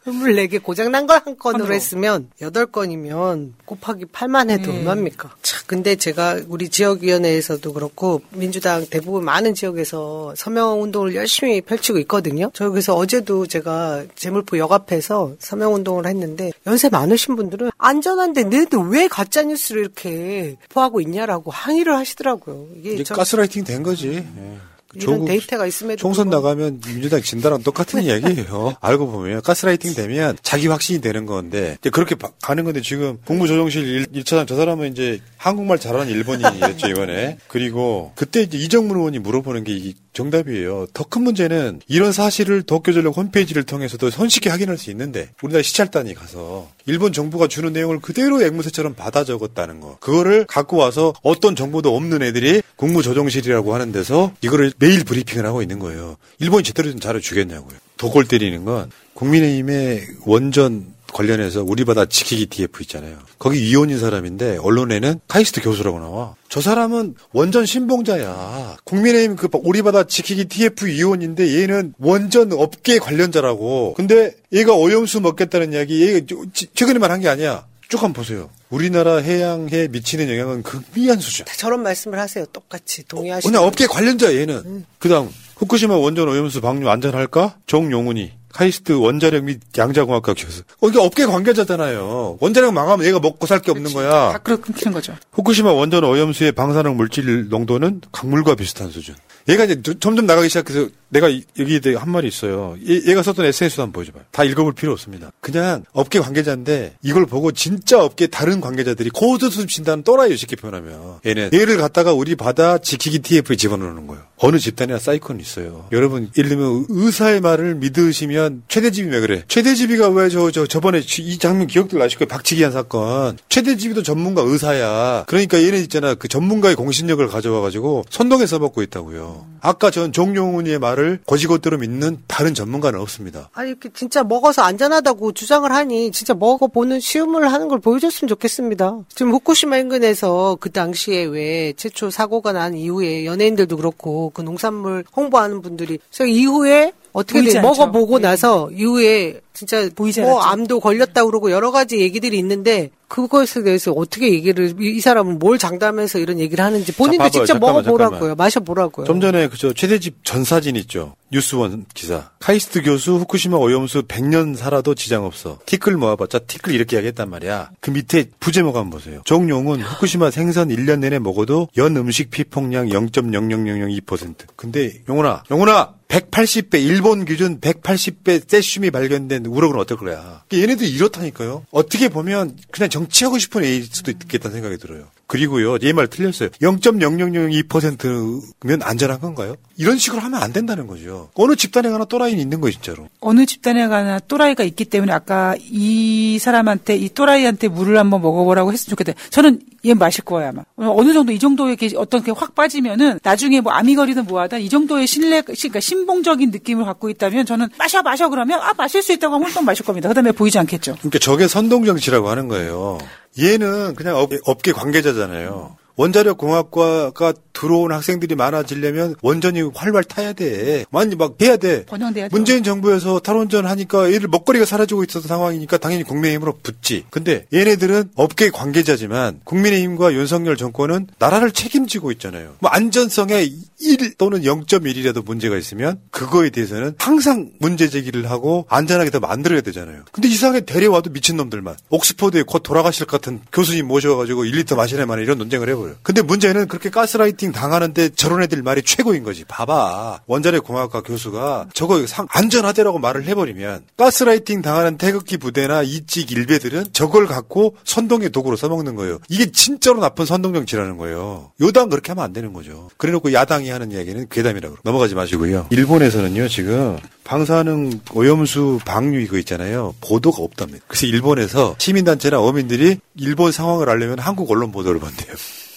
[0.06, 1.72] 24개 고장난 걸 한 건으로.
[1.72, 4.78] 했으면 8건이면 곱하기 8만 해도 네.
[4.78, 5.30] 얼마입니까?
[5.42, 12.50] 자, 근데 제가 우리 지역위원회에서도 그렇고 민주당 대부분 많은 지역에서 서명 운동을 열심히 펼치고 있거든요.
[12.54, 18.78] 저 그래서 어제도 제가 재물포 역 앞에서 서명 운동을 했는데 연세 많으신 분들은 안전한데 너희들
[18.90, 22.68] 왜 가짜 뉴스를 이렇게 포하고 있냐라고 항의를 하시더라고요.
[22.76, 24.08] 이게 가스라이팅 된 거지.
[24.16, 24.58] 예.
[24.98, 28.76] 조국 데이터가 있음에도 총선 불구하고 나가면 민주당 진다랑 똑같은 이야기예요.
[28.80, 34.06] 알고 보면 가스라이팅 되면 자기 확신이 되는 건데 이제 그렇게 바- 가는 건데 지금 국무조정실
[34.12, 37.38] 1, 차장저 사람은 이제 한국말 잘하는 일본인이었죠 이번에.
[37.48, 40.86] 그리고 그때 이제 이정문 의원이 물어보는 게 이게 정답이에요.
[40.92, 46.68] 더 큰 문제는 이런 사실을 도쿄전력 홈페이지를 통해서도 손쉽게 확인할 수 있는데 우리나라 시찰단이 가서
[46.86, 49.98] 일본 정부가 주는 내용을 그대로 앵무새처럼 받아 적었다는 거.
[50.00, 55.78] 그거를 갖고 와서 어떤 정보도 없는 애들이 국무조정실이라고 하는 데서 이거를 매일 브리핑을 하고 있는
[55.78, 56.16] 거예요.
[56.40, 57.78] 일본이 제대로 된 자료 주겠냐고요.
[57.96, 63.16] 도골 때리는 건 국민의힘의 원전 관련해서 우리 바다 지키기 DF 있잖아요.
[63.38, 66.34] 거기 위원인 사람인데 언론에는 카이스트 교수라고 나와.
[66.50, 68.76] 저 사람은 원전 신봉자야.
[68.84, 73.94] 국민의힘 그 우리 바다 지키기 TF 위원인데 얘는 원전 업계 관련자라고.
[73.96, 77.66] 근데 얘가 오염수 먹겠다는 이야기 얘가 저- 지- 최근에만 한 게 아니야.
[77.88, 78.50] 쭉 한번 보세요.
[78.68, 81.46] 우리나라 해양에 미치는 영향은 극미한 수준.
[81.46, 82.44] 다 저런 말씀을 하세요.
[82.52, 83.50] 똑같이 동의하시는.
[83.52, 84.84] 그냥 업계 관련자 얘는.
[84.98, 87.56] 그다음 후쿠시마 원전 오염수 방류 안전할까?
[87.66, 90.62] 정용훈이 카이스트 원자력 및 양자공학과 교수.
[90.80, 92.38] 어, 이게 업계 관계자잖아요.
[92.40, 94.32] 원자력 망하면 얘가 먹고 살 게 없는 거야.
[94.32, 95.14] 다 그렇게 끊기는 거죠.
[95.32, 99.14] 후쿠시마 원전 오염수의 방사능 물질 농도는 강물과 비슷한 수준.
[99.48, 102.76] 얘가 이제 두- 점점 나가기 시작해서 내가 이- 여기에 대해 한 말이 있어요.
[102.88, 104.24] 얘, 가 썼던 SNS도 한번 보여줘봐요.
[104.32, 105.30] 다 읽어볼 필요 없습니다.
[105.40, 111.50] 그냥 업계 관계자인데 이걸 보고 진짜 업계 다른 관계자들이 코웃음 친다는 또라이요 쉽게 표현하면 얘는
[111.54, 114.24] 얘를 갖다가 우리 바다 지키기 TF에 집어넣는 거예요.
[114.38, 115.86] 어느 집단이나 사이코는 있어요.
[115.92, 119.44] 여러분 예를 들면 의사의 말을 믿으시면 최대집이 왜 그래?
[119.46, 122.28] 최대집이가 왜 저 저 저 번에 이 장면 기억들 나실 거예요.
[122.28, 123.38] 박치기한 사건.
[123.48, 125.24] 최대집이도 전문가 의사야.
[125.28, 129.35] 그러니까 얘는 있잖아 그 전문가의 공신력을 가져와가지고 선동해 써먹고 있다고요.
[129.36, 129.56] 거예요.
[129.60, 133.50] 아까 전 종용훈의 말을 거지것대로 믿는 다른 전문가는 없습니다.
[133.52, 138.98] 아니 이렇게 진짜 먹어서 안전하다고 주장을 하니 진짜 먹어보는 시음을 하는 걸 보여줬으면 좋겠습니다.
[139.14, 145.62] 지금 후쿠시마 인근에서 그 당시에 왜 최초 사고가 난 이후에 연예인들도 그렇고 그 농산물 홍보하는
[145.62, 147.68] 분들이 그래서 이후에 어떻게 보이지 돼 않죠.
[147.68, 148.28] 먹어보고 네.
[148.28, 150.50] 나서 이후에 진짜 보이지 뭐 않았죠.
[150.50, 155.58] 암도 걸렸다 그러고 여러 가지 얘기들이 있는데 그것에 대해서 어떻게 얘기를 이, 이 사람은 뭘
[155.58, 157.30] 장담해서 이런 얘기를 하는지 본인도 봐봐요.
[157.30, 158.10] 직접 잠깐만, 먹어보라고요.
[158.18, 158.36] 잠깐만.
[158.36, 159.06] 마셔보라고요.
[159.06, 161.14] 좀 전에 그저 최대집 전 사진 있죠.
[161.32, 162.30] 뉴스원 기사.
[162.40, 165.58] 카이스트 교수 후쿠시마 오염수 100년 살아도 지장 없어.
[165.66, 167.70] 티끌 모아봤자 티끌 이렇게 이야기했단 말이야.
[167.80, 169.22] 그 밑에 부제목 한번 보세요.
[169.24, 174.34] 정용은 후쿠시마 생선 1년 내내 먹어도 연 음식 피폭량 0.00002%.
[174.56, 180.44] 근데 용훈아, 용훈아 180배 일본 기준 180배 세슘이 발견된 우럭은 어떨 거야.
[180.52, 181.64] 얘네들 이렇다니까요.
[181.72, 185.10] 어떻게 보면 그냥 정치하고 싶은 수도 있겠다는 생각이 들어요.
[185.26, 186.50] 그리고요, 얘말 틀렸어요.
[186.50, 189.56] 0.0002%면 안전한 건가요?
[189.76, 191.30] 이런 식으로 하면 안 된다는 거죠.
[191.34, 193.08] 어느 집단에 가나 또라이는 있는 거예요, 진짜로.
[193.20, 198.90] 어느 집단에 가나 또라이가 있기 때문에 아까 이 사람한테 이 또라이한테 물을 한번 먹어보라고 했으면
[198.96, 199.12] 좋겠다.
[199.30, 200.62] 저는 얘 마실 거예요 아마.
[200.76, 204.68] 어느 정도 이 정도의 게 어떤 게 확 빠지면은 나중에 뭐 암이 걸리든 뭐하든 이
[204.68, 209.36] 정도의 신뢰, 그러니까 신봉적인 느낌을 갖고 있다면 저는 마셔 마셔 그러면 아 마실 수 있다고
[209.36, 210.08] 하면 또 마실 겁니다.
[210.08, 210.96] 그 다음에 보이지 않겠죠.
[210.98, 212.98] 그러니까 저게 선동정치라고 하는 거예요.
[213.38, 215.76] 얘는 그냥 업, 업계 관계자잖아요.
[215.96, 220.84] 원자력 공학과가 들어온 학생들이 많아지려면 원전이 활발해야 돼.
[220.90, 221.86] 많이 막 해야 돼.
[221.86, 222.36] 번영돼야죠.
[222.36, 227.04] 문재인 정부에서 탈원전 하니까 얘를 먹거리가 사라지고 있었던 상황이니까 당연히 국민의힘으로 붙지.
[227.08, 232.56] 근데 얘네들은 업계 관계자지만 국민의힘과 윤석열 정권은 나라를 책임지고 있잖아요.
[232.58, 239.20] 뭐 안전성에 1 또는 0.1이라도 문제가 있으면 그거에 대해서는 항상 문제 제기를 하고 안전하게 더
[239.20, 240.02] 만들어야 되잖아요.
[240.12, 245.38] 근데 이상하게 데려와도 미친놈들만 옥스퍼드에 곧 돌아가실 것 같은 교수님 모셔가지고 1리터 마시네 만에 이런
[245.38, 245.94] 논쟁을 해버려 요.
[246.02, 249.44] 근데 문제는 그렇게 가스라이팅 당하는데 저런 애들 말이 최고인 거지.
[249.44, 250.20] 봐봐.
[250.26, 257.26] 원자력 공학과 교수가 저거 상, 안전하대라고 말을 해버리면 가스라이팅 당하는 태극기 부대나 이직 일베들은 저걸
[257.26, 259.18] 갖고 선동의 도구로 써먹는 거예요.
[259.28, 261.52] 이게 진짜로 나쁜 선동 정치라는 거예요.
[261.60, 262.88] 요당 그렇게 하면 안 되는 거죠.
[262.96, 264.76] 그래 놓고 야당이 하는 이야기는 괴담이라고.
[264.82, 265.66] 넘어가지 마시고요.
[265.70, 269.94] 일본에서는요, 지금 방사능 오염수 방류 이거 있잖아요.
[270.00, 270.84] 보도가 없답니다.
[270.86, 275.34] 그래서 일본에서 시민단체나 어민들이 일본 상황을 알려면 한국 언론 보도를 본대요.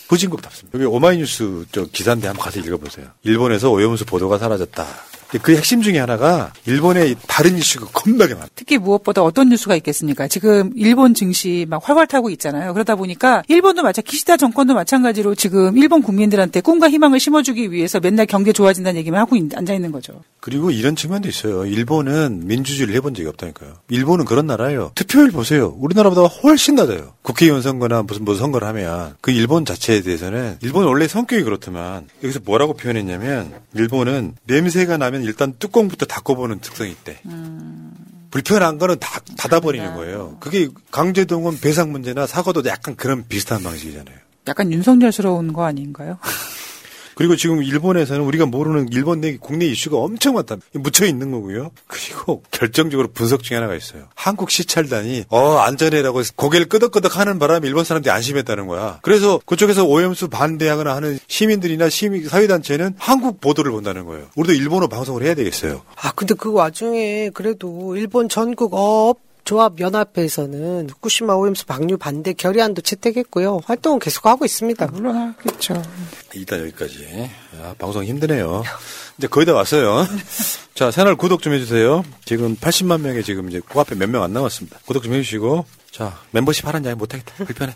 [0.09, 0.77] 후진국답습니다.
[0.77, 3.07] 여기 오마이뉴스 저 기사인데 한번 가서 읽어보세요.
[3.23, 4.85] 일본에서 오염수 보도가 사라졌다.
[5.41, 8.47] 그 핵심 중에 하나가 일본의 다른 이슈가 겁나게 많아.
[8.55, 10.27] 특히 무엇보다 어떤 뉴스가 있겠습니까?
[10.27, 12.73] 지금 일본 증시 막 활활 타고 있잖아요.
[12.73, 18.25] 그러다 보니까 일본도 마찬 기시다 정권도 마찬가지로 지금 일본 국민들한테 꿈과 희망을 심어주기 위해서 맨날
[18.25, 20.21] 경제 좋아진다는 얘기만 하고 있- 앉아 있는 거죠.
[20.39, 21.65] 그리고 이런 측면도 있어요.
[21.65, 23.73] 일본은 민주주의를 해본 적이 없다니까요.
[23.89, 24.91] 일본은 그런 나라예요.
[24.95, 25.75] 투표율 보세요.
[25.79, 27.13] 우리나라보다 훨씬 낮아요.
[27.21, 32.39] 국회의원 선거나 무슨 무슨 선거를 하면 그 일본 자체에 대해서는 일본은 원래 성격이 그렇지만 여기서
[32.45, 37.21] 뭐라고 표현했냐면 일본은 냄새가 나면 일단 뚜껑부터 닫고보는 특성이 있대.
[38.31, 40.37] 불편한 거는 다 닫아버리는 거예요.
[40.39, 44.15] 그게 강제동원 배상 문제나 사고도 약간 그런 비슷한 방식이잖아요.
[44.47, 46.17] 약간 윤석열스러운 거 아닌가요?
[47.19, 50.55] 그리고 지금 일본에서는 우리가 모르는 일본 내 국내 이슈가 엄청 많다.
[50.71, 51.71] 묻혀 있는 거고요.
[51.85, 54.05] 그리고 결정적으로 분석 중에 하나가 있어요.
[54.15, 58.99] 한국 시찰단이 어 안전해라고 고개를 끄덕끄덕 하는 바람에 일본 사람들이 안심했다는 거야.
[59.01, 64.27] 그래서 그쪽에서 오염수 반대하거나 하는 시민들이나 시민 사회단체는 한국 보도를 본다는 거예요.
[64.37, 65.81] 우리도 일본어 방송을 해야 되겠어요.
[66.01, 72.83] 아, 근데 그 와중에 그래도 일본 전국 어업 조합 연합회에서는 후쿠시마 오염수 방류 반대 결의안도
[72.83, 73.61] 채택했고요.
[73.65, 74.85] 활동은 계속하고 있습니다.
[74.91, 75.81] 물론 하겠죠.
[76.35, 77.31] 일단 여기까지.
[77.59, 78.61] 아, 방송 힘드네요.
[79.17, 80.05] 이제 거의 다 왔어요.
[80.75, 82.05] 자, 채널 구독 좀 해주세요.
[82.25, 84.81] 지금 80만 명에 지금 이제 코앞에 몇 명 안 남았습니다.
[84.85, 85.65] 구독 좀 해주시고.
[85.89, 87.43] 자, 멤버십 하라는 이야기 못하겠다.
[87.43, 87.73] 불편해.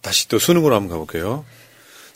[0.00, 1.44] 다시 또 수능으로 한번 가볼게요.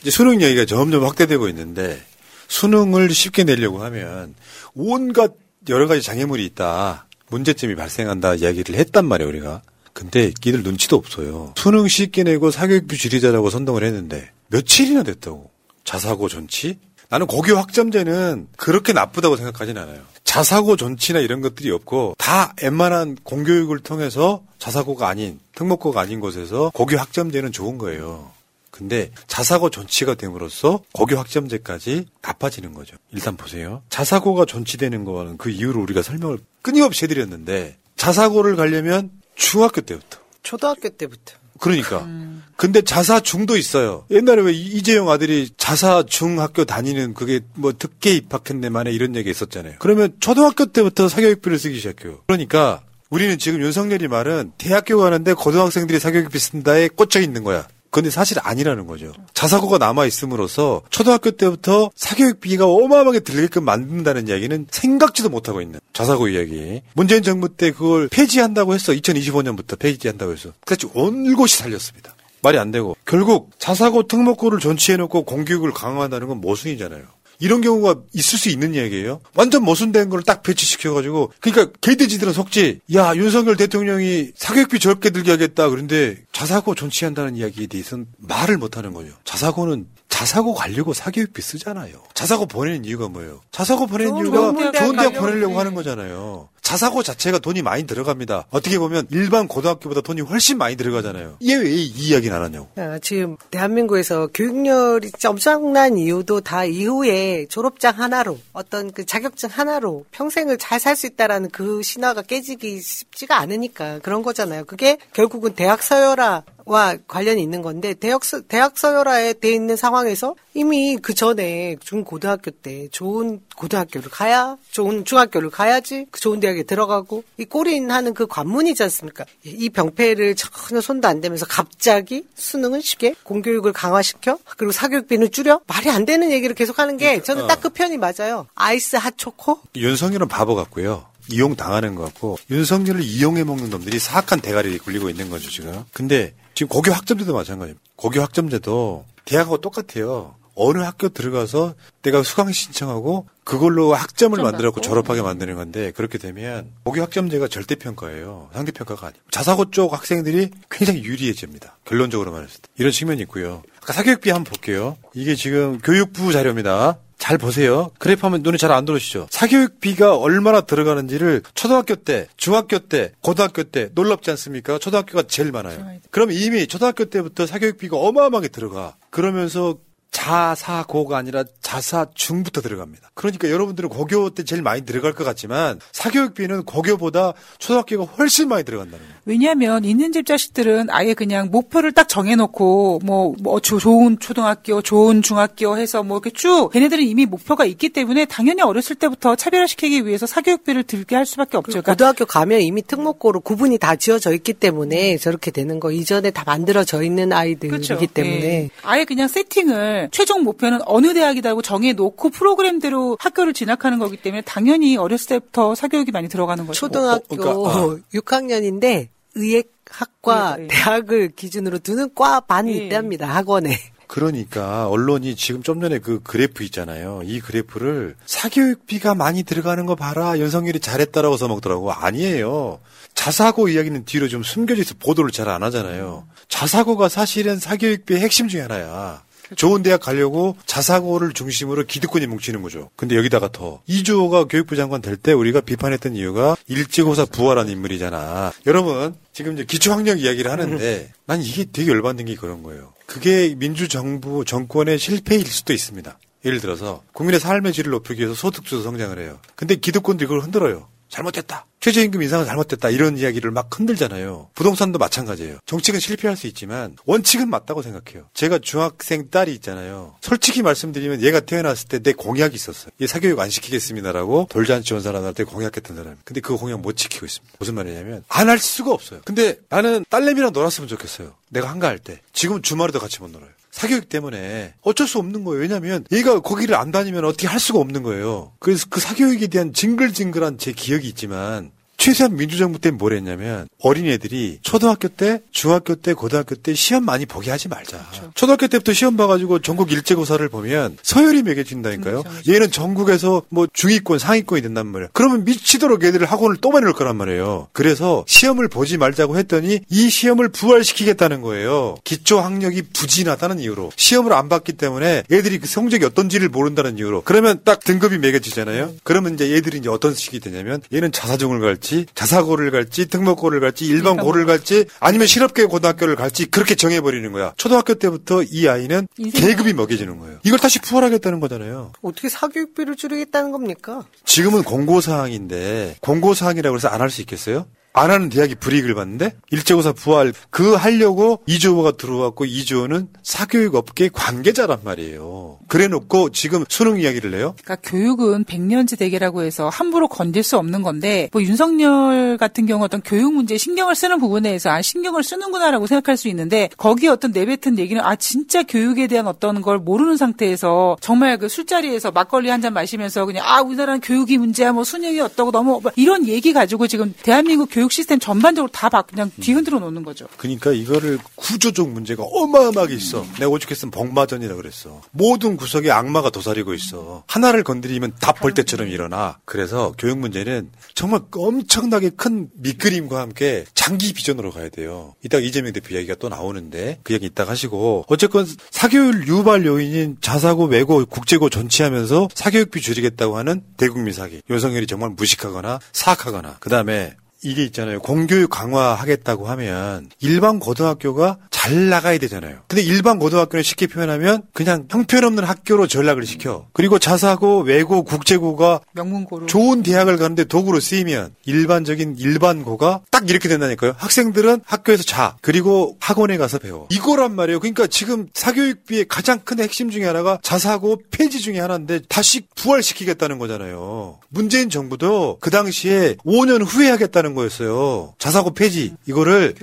[0.00, 2.03] 이제 수능 얘기가 점점 확대되고 있는데,
[2.48, 4.34] 수능을 쉽게 내려고 하면,
[4.72, 5.34] 온갖
[5.68, 7.09] 여러 가지 장애물이 있다.
[7.33, 9.62] 문제점이 발생한다 이야기를 했단 말이에요, 우리가.
[9.93, 11.55] 근데 끼들 눈치도 없어요.
[11.57, 15.51] 수능 쉽게 내고 사교육부 지리자라고 선동을 했는데 며칠이나 됐다고.
[15.85, 16.78] 자사고 전치?
[17.09, 20.01] 나는 고교 학점제는 그렇게 나쁘다고 생각하진 않아요.
[20.24, 26.97] 자사고 전치나 이런 것들이 없고 다 웬만한 공교육을 통해서 자사고가 아닌 특목고가 아닌 곳에서 고교
[26.97, 28.30] 학점제는 좋은 거예요.
[28.73, 32.97] 근데 자사고 전치가 됨으로써 고교 학점제까지 나빠지는 거죠.
[33.12, 33.83] 일단 보세요.
[33.91, 40.18] 자사고가 전치되는 거는 그 이유를 우리가 설명을 끊임없이 해드렸는데 자사고를 가려면 중학교 때부터.
[40.43, 41.35] 초등학교 때부터.
[41.61, 42.09] 그러니까.
[42.57, 44.05] 근데 자사중도 있어요.
[44.11, 49.31] 옛날에 왜 이- 이재용 아들이 자사중 학교 다니는 그게 뭐 특계 입학했네 만에 이런 얘기
[49.31, 49.75] 있었잖아요.
[49.79, 52.20] 그러면 초등학교 때부터 사교육비를 쓰기 시작해요.
[52.27, 57.68] 그러니까 우리는 지금 윤석열이 말은 대학교 가는데 고등학생들이 사교육비 쓴다에 꽂혀 있는 거야.
[57.93, 59.12] 근데 사실 아니라는 거죠.
[59.34, 66.80] 자사고가 남아 있음으로써 초등학교 때부터 사교육비가 어마어마하게 들게끔 만든다는 이야기는 생각지도 못하고 있는 자사고 이야기.
[66.95, 68.95] 문재인 정부 때 그걸 폐지한다고 했어.
[68.95, 70.53] 2025년부터 폐지한다고 했어.
[70.64, 72.14] 그래서 온 곳이 살렸습니다.
[72.40, 77.03] 말이 안 되고 결국 자사고 특목고를 존치해놓고 공교육을 강화한다는 건 모순이잖아요.
[77.43, 79.20] 이런 경우가 있을 수 있는 이야기예요.
[79.34, 82.78] 완전 모순된 걸 딱 배치시켜가지고 그러니까 개돼지들은 속지.
[82.95, 85.68] 야 윤석열 대통령이 사교육비 적게 들게 하겠다.
[85.68, 89.11] 그런데 자사고 존치한다는 이야기에 대해서는 말을 못하는 거죠.
[89.24, 91.94] 자사고는 자사고 가려고 사교육비 쓰잖아요.
[92.12, 93.40] 자사고 보내는 이유가 뭐예요?
[93.50, 95.58] 자사고 보내는 이유가 대학 좋은 대학 가려고 보내려고 네.
[95.58, 96.48] 하는 거잖아요.
[96.60, 98.46] 자사고 자체가 돈이 많이 들어갑니다.
[98.50, 101.36] 어떻게 보면 일반 고등학교보다 돈이 훨씬 많이 들어가잖아요.
[101.40, 102.68] 이게 왜 이 이야기는 안 하냐고.
[102.76, 110.04] 아, 지금 대한민국에서 교육열이 진짜 엄청난 이유도 다 이후에 졸업장 하나로 어떤 그 자격증 하나로
[110.12, 114.64] 평생을 잘 살 수 있다라는 그 신화가 깨지기 쉽지가 않으니까 그런 거잖아요.
[114.66, 120.34] 그게 결국은 대학 서열화 와 관련이 있는 건데 대학 서, 대학 서열화에 돼 있는 상황에서
[120.54, 126.62] 이미 그 전에 중 고등학교 때 좋은 고등학교를 가야 좋은 중학교를 가야지 그 좋은 대학에
[126.64, 129.24] 들어가고 이 꼬린 하는 그 관문이지 않습니까?
[129.44, 135.88] 이 병폐를 전혀 손도 안 대면서 갑자기 수능은 쉽게 공교육을 강화시켜 그리고 사교육비는 줄여 말이
[135.90, 138.48] 안 되는 얘기를 계속하는 게 저는 딱 그 편이 맞아요.
[138.56, 141.06] 아이스 핫초코 윤석열은 바보 같고요.
[141.30, 145.84] 이용 당하는 것 같고 윤석열을 이용해 먹는 놈들이 사악한 대가리에 굴리고 있는 거죠 지금.
[145.92, 147.82] 근데 지금 고교 학점제도 마찬가지입니다.
[147.96, 150.34] 고교 학점제도 대학하고 똑같아요.
[150.55, 157.00] 어느 학교 들어가서 내가 수강 신청하고 그걸로 학점을 만들었고 졸업하게 만드는 건데 그렇게 되면 고교
[157.03, 158.50] 학점제가 절대 평가예요.
[158.53, 161.78] 상대 평가가 아니고 자사고 쪽 학생들이 굉장히 유리해집니다.
[161.84, 163.62] 결론적으로 말했을 때 이런 측면이 있고요.
[163.82, 164.96] 아까 사교육비 한번 볼게요.
[165.14, 166.98] 이게 지금 교육부 자료입니다.
[167.18, 167.92] 잘 보세요.
[167.98, 169.28] 그래프 하면 눈에 잘 안 들어오시죠?
[169.30, 174.78] 사교육비가 얼마나 들어가는지를 초등학교 때, 중학교 때, 고등학교 때 놀랍지 않습니까?
[174.78, 175.86] 초등학교가 제일 많아요.
[176.11, 178.96] 그럼 이미 초등학교 때부터 사교육비가 어마어마하게 들어가.
[179.11, 179.76] 그러면서
[180.12, 183.10] 자사고가 아니라 자사중부터 들어갑니다.
[183.14, 188.98] 그러니까 여러분들은 고교 때 제일 많이 들어갈 것 같지만 사교육비는 고교보다 초등학교가 훨씬 많이 들어간다는
[189.04, 189.12] 거예요.
[189.24, 195.22] 왜냐하면 있는 집 자식들은 아예 그냥 목표를 딱 정해놓고 뭐, 뭐 조- 좋은 초등학교, 좋은
[195.22, 200.26] 중학교 해서 뭐 이렇게 쭉 걔네들은 이미 목표가 있기 때문에 당연히 어렸을 때부터 차별화시키기 위해서
[200.26, 201.70] 사교육비를 들게 할 수밖에 없죠.
[201.72, 206.42] 그러니까 고등학교 가면 이미 특목고로 구분이 다 지어져 있기 때문에 저렇게 되는 거 이전에 다
[206.44, 208.06] 만들어져 있는 아이들이기 그렇죠.
[208.12, 208.70] 때문에 예.
[208.82, 215.28] 아예 그냥 세팅을 최종 목표는 어느 대학이라고 정해놓고 프로그램대로 학교를 진학하는 거기 때문에 당연히 어렸을
[215.28, 216.78] 때부터 사교육이 많이 들어가는 거죠.
[216.78, 220.68] 초등학교 그러니까, 6학년인데 의예학과 예, 예.
[220.68, 222.84] 대학을 기준으로 두는 과 반이 예.
[222.84, 223.76] 있답니다 학원에.
[224.07, 227.22] 그러니까 언론이 지금 좀 전에 그 그래프 있잖아요.
[227.24, 230.38] 이 그래프를 사교육비가 많이 들어가는 거 봐라.
[230.38, 231.92] 윤석열이 잘했다라고 써먹더라고.
[231.92, 232.78] 아니에요.
[233.14, 236.26] 자사고 이야기는 뒤로 좀 숨겨져 있어 보도를 잘 안 하잖아요.
[236.48, 239.22] 자사고가 사실은 사교육비의 핵심 중에 하나야.
[239.57, 242.90] 좋은 대학 가려고 자사고를 중심으로 기득권이 뭉치는 거죠.
[242.96, 248.53] 근데 여기다가 더 이주호가 교육부 장관 될 때 우리가 비판했던 이유가 일찍고사 부활한 인물이잖아.
[248.66, 252.92] 여러분 지금 이제 기초학력 이야기를 하는데 난 이게 되게 열받는 게 그런 거예요.
[253.07, 256.18] 그게 민주정부 정권의 실패일 수도 있습니다.
[256.44, 259.38] 예를 들어서 국민의 삶의 질을 높이기 위해서 소득주도 성장을 해요.
[259.55, 260.88] 근데 기득권도 이걸 흔들어요.
[261.09, 261.66] 잘못됐다.
[261.83, 262.91] 최저임금 인상은 잘못됐다.
[262.91, 264.51] 이런 이야기를 막 흔들잖아요.
[264.55, 265.59] 부동산도 마찬가지예요.
[265.66, 268.28] 정책은 실패할 수 있지만 원칙은 맞다고 생각해요.
[268.35, 270.14] 제가 중학생 딸이 있잖아요.
[270.20, 272.91] 솔직히 말씀드리면 얘가 태어났을 때 내 공약이 있었어요.
[273.01, 276.16] 얘 사교육 안 시키겠습니다라고 돌잔치 온 사람한테 공약했던 사람.
[276.24, 277.57] 근데 그 공약 못 지키고 있습니다.
[277.59, 279.20] 무슨 말이냐면 안 할 수가 없어요.
[279.24, 281.35] 근데 나는 딸내미랑 놀았으면 좋겠어요.
[281.49, 282.20] 내가 한가할 때.
[282.33, 283.51] 지금 주말에도 같이 못 놀아요.
[283.73, 285.61] 사교육 때문에 어쩔 수 없는 거예요.
[285.61, 288.53] 왜냐하면 얘가 거기를 안 다니면 어떻게 할 수가 없는 거예요.
[288.61, 295.07] 그래서 그 사교육에 대한 징글징글한 제 기억이 있지만 최소한 민주정부 때는 뭘 했냐면 어린애들이 초등학교
[295.07, 298.11] 때, 중학교 때, 고등학교 때 시험 많이 보게 하지 말자.
[298.34, 302.24] 초등학교 때부터 시험 봐가지고 전국 일제고사를 보면 서열이 매겨진다니까요.
[302.48, 305.11] 얘는 전국에서 뭐 중위권, 상위권이 된단 말이에요.
[305.12, 307.68] 그러면 미치도록 애들을 학원을 또 보내놓을 거란 말이에요.
[307.72, 311.94] 그래서 시험을 보지 말자고 했더니 이 시험을 부활시키겠다는 거예요.
[312.03, 317.61] 기초 학력이 부진하다는 이유로 시험을 안 봤기 때문에 애들이 그 성적이 어떤지를 모른다는 이유로 그러면
[317.62, 318.92] 딱 등급이 매겨지잖아요.
[319.05, 324.47] 그러면 이제 얘들이 이제 어떤 식이 되냐면 얘는 자사중을 갈지 자사고를 갈지 특목고를 갈지 일반고를
[324.47, 327.53] 갈지 아니면 실업계 고등학교를 갈지 그렇게 정해버리는 거야.
[327.57, 330.38] 초등학교 때부터 이 아이는 계급이 먹여지는 거예요.
[330.45, 331.93] 이걸 다시 부활하겠다는 거잖아요.
[332.03, 334.05] 어떻게 사교육비를 줄이겠다는 겁니까?
[334.24, 337.66] 지금은 공고사항인데 공고사항이라고 해서 안 할 수 있겠어요?
[337.95, 344.78] 안 하는 대학이 불이익을 받는데 일제고사 부활 그 하려고 이주호가 들어왔고 이주호는 사교육 업계 관계자란
[344.82, 345.59] 말이에요.
[345.68, 347.55] 그래놓고 지금 수능 이야기를 해요.
[347.62, 353.03] 그러니까 교육은 백년지 대계라고 해서 함부로 건들 수 없는 건데 뭐 윤석열 같은 경우 어떤
[353.03, 357.78] 교육 문제에 신경을 쓰는 부분에 대해서 아 신경을 쓰는구나라고 생각할 수 있는데 거기에 어떤 내뱉은
[357.78, 362.74] 얘기는 아 진짜 교육에 대한 어떤 걸 모르는 상태에서 정말 그 술자리에서 막걸리 한 잔
[362.74, 367.12] 마시면서 그냥 아 우리나라는 교육이 문제야 뭐 수능이 어떠고 너무 뭐 이런 얘기 가지고 지금
[367.24, 370.26] 대한민국 교육 시스템 전반적으로 다 바- 그냥 뒤흔들어 놓는 거죠.
[370.37, 373.26] 그러니까 이거를 구조적 문제가 어마어마하게 있어.
[373.39, 375.01] 내가 오죽했으면 복마전이라 그랬어.
[375.11, 377.24] 모든 구석에 악마가 도사리고 있어.
[377.26, 379.39] 하나를 건드리면 다 벌떼처럼 일어나.
[379.45, 385.14] 그래서 교육 문제는 정말 엄청나게 큰 밑그림과 함께 장기 비전으로 가야 돼요.
[385.24, 390.64] 이따가 이재명 대표 이야기가 또 나오는데 그 얘기 이따가 하시고 어쨌건 사교육 유발 요인인 자사고,
[390.66, 394.43] 외고, 국제고 전치하면서 사교육비 줄이겠다고 하는 대국민 사기.
[394.51, 398.01] 윤석열이 정말 무식하거나 사악하거나 그 다음에 이게 있잖아요.
[398.01, 402.62] 공교육 강화하겠다고 하면 일반 고등학교가 잘 나가야 되잖아요.
[402.66, 406.66] 근데 일반 고등학교는 쉽게 표현하면 그냥 형편없는 학교로 전락을 시켜.
[406.72, 413.94] 그리고 자사고, 외고, 국제고가 명문고로 좋은 대학을 가는데 도구로 쓰이면 일반적인 일반고가 딱 이렇게 된다니까요.
[413.96, 415.36] 학생들은 학교에서 자.
[415.40, 416.88] 그리고 학원에 가서 배워.
[416.90, 417.60] 이거란 말이에요.
[417.60, 424.18] 그러니까 지금 사교육비의 가장 큰 핵심 중에 하나가 자사고 폐지 중에 하나인데 다시 부활시키겠다는 거잖아요.
[424.30, 428.14] 문재인 정부도 그 당시에 5년 후에 하겠다는 거였어요.
[428.18, 428.94] 자사고 폐지.
[429.06, 429.54] 이거를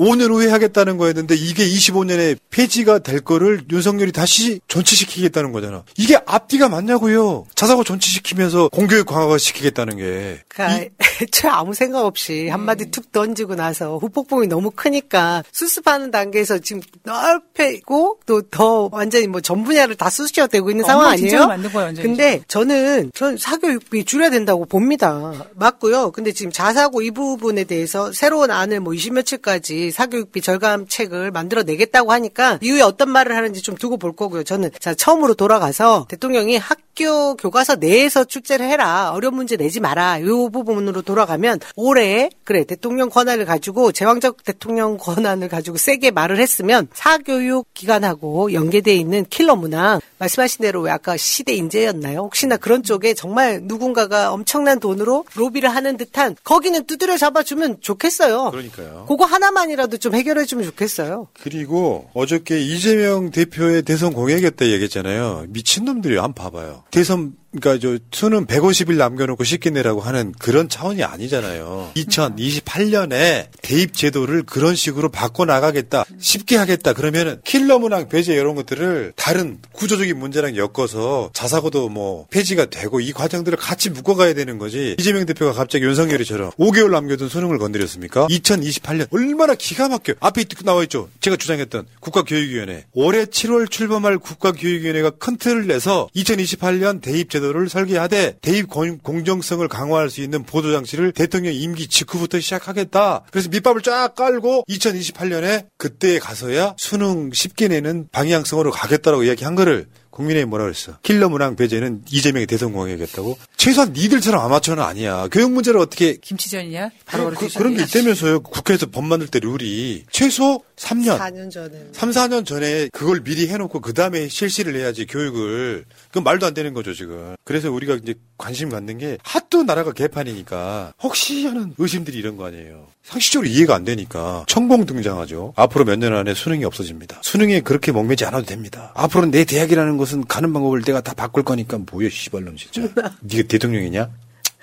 [0.00, 5.84] 5년 후에 하겠다는 거였는데 이게 25년에 폐지가 될 거를 윤석열이 다시 존치시키겠다는 거잖아.
[5.96, 7.46] 이게 앞뒤가 맞냐고요.
[7.54, 10.40] 자사고 존치시키면서 공교육 강화가 시키겠다는 게.
[10.48, 10.90] 그러니까
[11.22, 18.20] 애초에 아무 생각 없이 한마디 툭 던지고 나서 후폭풍이 너무 크니까 수습하는 단계에서 지금 넓히고
[18.26, 21.48] 또 더 완전히 뭐 전 분야를 다 수시화되고 있는 상황 엉망진창을 아니에요?
[21.48, 21.94] 만든 거예요.
[22.02, 25.32] 근데 저는 전 사교육비 줄여야 된다고 봅니다.
[25.54, 26.10] 맞고요.
[26.12, 32.58] 근데 지금 자사고 이 부분에 대해서 새로운 안을 뭐 20며칠까지 사교육비 절감책을 만들어 내겠다고 하니까
[32.62, 34.44] 이후에 어떤 말을 하는지 좀 두고 볼 거고요.
[34.44, 39.10] 저는 자 처음으로 돌아가서 대통령이 학교 교과서 내에서 출제를 해라.
[39.12, 40.18] 어려운 문제 내지 마라.
[40.18, 46.88] 이 부분으로 돌아가면 올해 그래 대통령 권한을 가지고 제왕적 대통령 권한을 가지고 세게 말을 했으면
[46.94, 52.20] 사교육 기관하고 연계돼 있는 킬러 문항 말씀하신 대로 왜 아까 시대 인재였나요?
[52.20, 58.50] 혹시나 그런 쪽에 정말 누군가가 엄청난 돈으로 로비를 하는 듯한 거기는 두드려 잡아주면 좋겠어요.
[58.50, 59.06] 그러니까요.
[59.08, 61.23] 그거 하나만이라도 좀 해결해주면 좋겠어요.
[61.32, 65.46] 그리고 어저께 이재명 대표의 대선 공약이었다 얘기했잖아요.
[65.48, 66.84] 미친놈들이 안 봐봐요.
[66.90, 71.92] 대선 그러니까 저 수능 150일 남겨놓고 쉽게 내라고 하는 그런 차원이 아니잖아요.
[71.96, 76.92] 2028년에 대입 제도를 그런 식으로 바꿔 나가겠다, 쉽게 하겠다.
[76.92, 83.12] 그러면은 킬러 문항 배제 이런 것들을 다른 구조적인 문제랑 엮어서 자사고도 뭐 폐지가 되고 이
[83.12, 84.96] 과정들을 같이 묶어가야 되는 거지.
[84.98, 88.26] 이재명 대표가 갑자기 윤석열이처럼 5개월 남겨둔 수능을 건드렸습니까?
[88.28, 90.14] 2028년 얼마나 기가 막혀.
[90.20, 91.08] 앞에 나와 있죠.
[91.20, 92.84] 제가 주장했던 국가교육위원회.
[92.92, 99.66] 올해 7월 출범할 국가교육위원회가 큰 틀을 내서 2028년 대입 제도 를 설계하되 대입 공- 공정성을
[99.68, 103.24] 강화할 수 있는 보도 장치를 대통령 임기 직후부터 시작하겠다.
[103.30, 110.48] 그래서 밑밥을 쫙 깔고 2028년에 그때 가서야 수능 쉽게 내는 방향성으로 가겠다라고 이야기한 거를 국민의힘
[110.48, 110.96] 뭐라 그랬어?
[111.02, 113.36] 킬러 문항 배제는 이재명이 대선 공약이겠다고?
[113.56, 115.26] 최소한 니들처럼 아마추어는 아니야.
[115.32, 116.90] 교육 문제를 어떻게 김치전이냐?
[117.04, 118.40] 바로 그, 그렇게 그런 게 있다면서요.
[118.40, 121.18] 국회에서 법 만들 때 룰이 최소 3년.
[121.18, 121.72] 4년 전에.
[121.92, 125.84] 3, 4년 전에 그걸 미리 해놓고 그 다음에 실시를 해야지 교육을.
[126.08, 127.34] 그건 말도 안 되는 거죠 지금.
[127.44, 132.86] 그래서 우리가 이제 관심 갖는 게 하도 나라가 개판이니까 혹시 하는 의심들이 이런 거 아니에요.
[133.02, 135.52] 상식적으로 이해가 안 되니까 천공 등장하죠.
[135.56, 137.20] 앞으로 몇 년 안에 수능이 없어집니다.
[137.22, 138.92] 수능에 그렇게 목매지 않아도 됩니다.
[138.94, 142.82] 앞으로는 내 대학이라는 것은 가는 방법을 내가 다 바꿀 거니까 뭐야 씨발놈 진짜.
[143.20, 144.08] 네가 대통령이냐?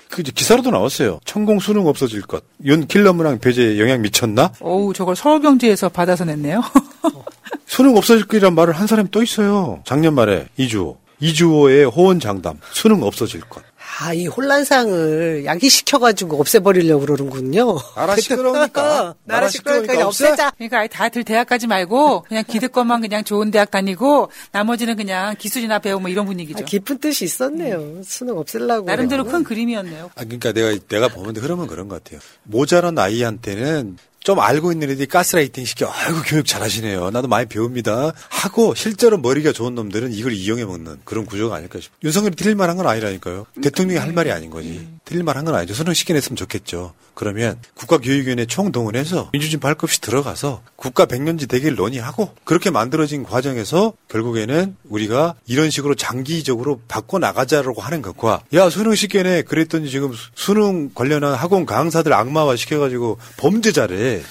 [0.09, 1.19] 그 기사로도 나왔어요.
[1.25, 2.43] 천공 수능 없어질 것.
[2.65, 4.51] 윤 킬러 문항 배제에 영향 미쳤나?
[4.59, 6.61] 어우, 저걸 서울경제에서 받아서 냈네요.
[7.65, 9.81] 수능 없어질 거란 말을 한 사람이 또 있어요.
[9.85, 10.97] 작년 말에 이주호.
[11.21, 12.59] 이주호의 호언장담.
[12.73, 13.63] 수능 없어질 것.
[13.99, 17.77] 아, 이 혼란상을 야기시켜가지고 없애버리려고 그러는군요.
[17.95, 19.15] 나라 시끄러우니까.
[19.25, 20.51] 나라 시끄러우니까 그냥 없애자.
[20.57, 25.79] 그러니까 아예 다들 대학 가지 말고 그냥 기득권만 그냥 좋은 대학 다니고 나머지는 그냥 기술이나
[25.79, 26.63] 배우고 뭐 이런 분위기죠.
[26.63, 28.01] 아, 깊은 뜻이 있었네요.
[28.03, 28.85] 수능 없애려고.
[28.85, 29.37] 나름대로 그래요.
[29.37, 30.11] 큰 그림이었네요.
[30.15, 32.21] 아, 그러니까 내가, 내가 보면 흐름은 그런 것 같아요.
[32.43, 35.91] 모자란 아이한테는 좀 알고 있는 애들이 가스라이팅 시켜.
[35.91, 37.09] 아이고, 교육 잘하시네요.
[37.09, 38.13] 나도 많이 배웁니다.
[38.29, 41.97] 하고, 실제로 머리가 좋은 놈들은 이걸 이용해 먹는 그런 구조가 아닐까 싶어요.
[42.03, 43.47] 윤석열이 틀릴 만한 건 아니라니까요.
[43.63, 44.87] 대통령이 할 말이 아닌 거지.
[45.11, 45.73] 틀릴만 한건 아니죠.
[45.93, 46.93] 시켜 냈으면 좋겠죠.
[47.13, 55.35] 그러면 국가교육위원회 총동원해서 민주주의 발급시 들어가서 국가 백년지 대계를 논의하고 그렇게 만들어진 과정에서 결국에는 우리가
[55.45, 61.65] 이런 식으로 장기적으로 바꿔 나가자라고 하는 것과 야 수능 시켜내 그랬더니 지금 수능 관련한 학원
[61.65, 64.21] 강사들 악마화 시켜가지고 범죄자래.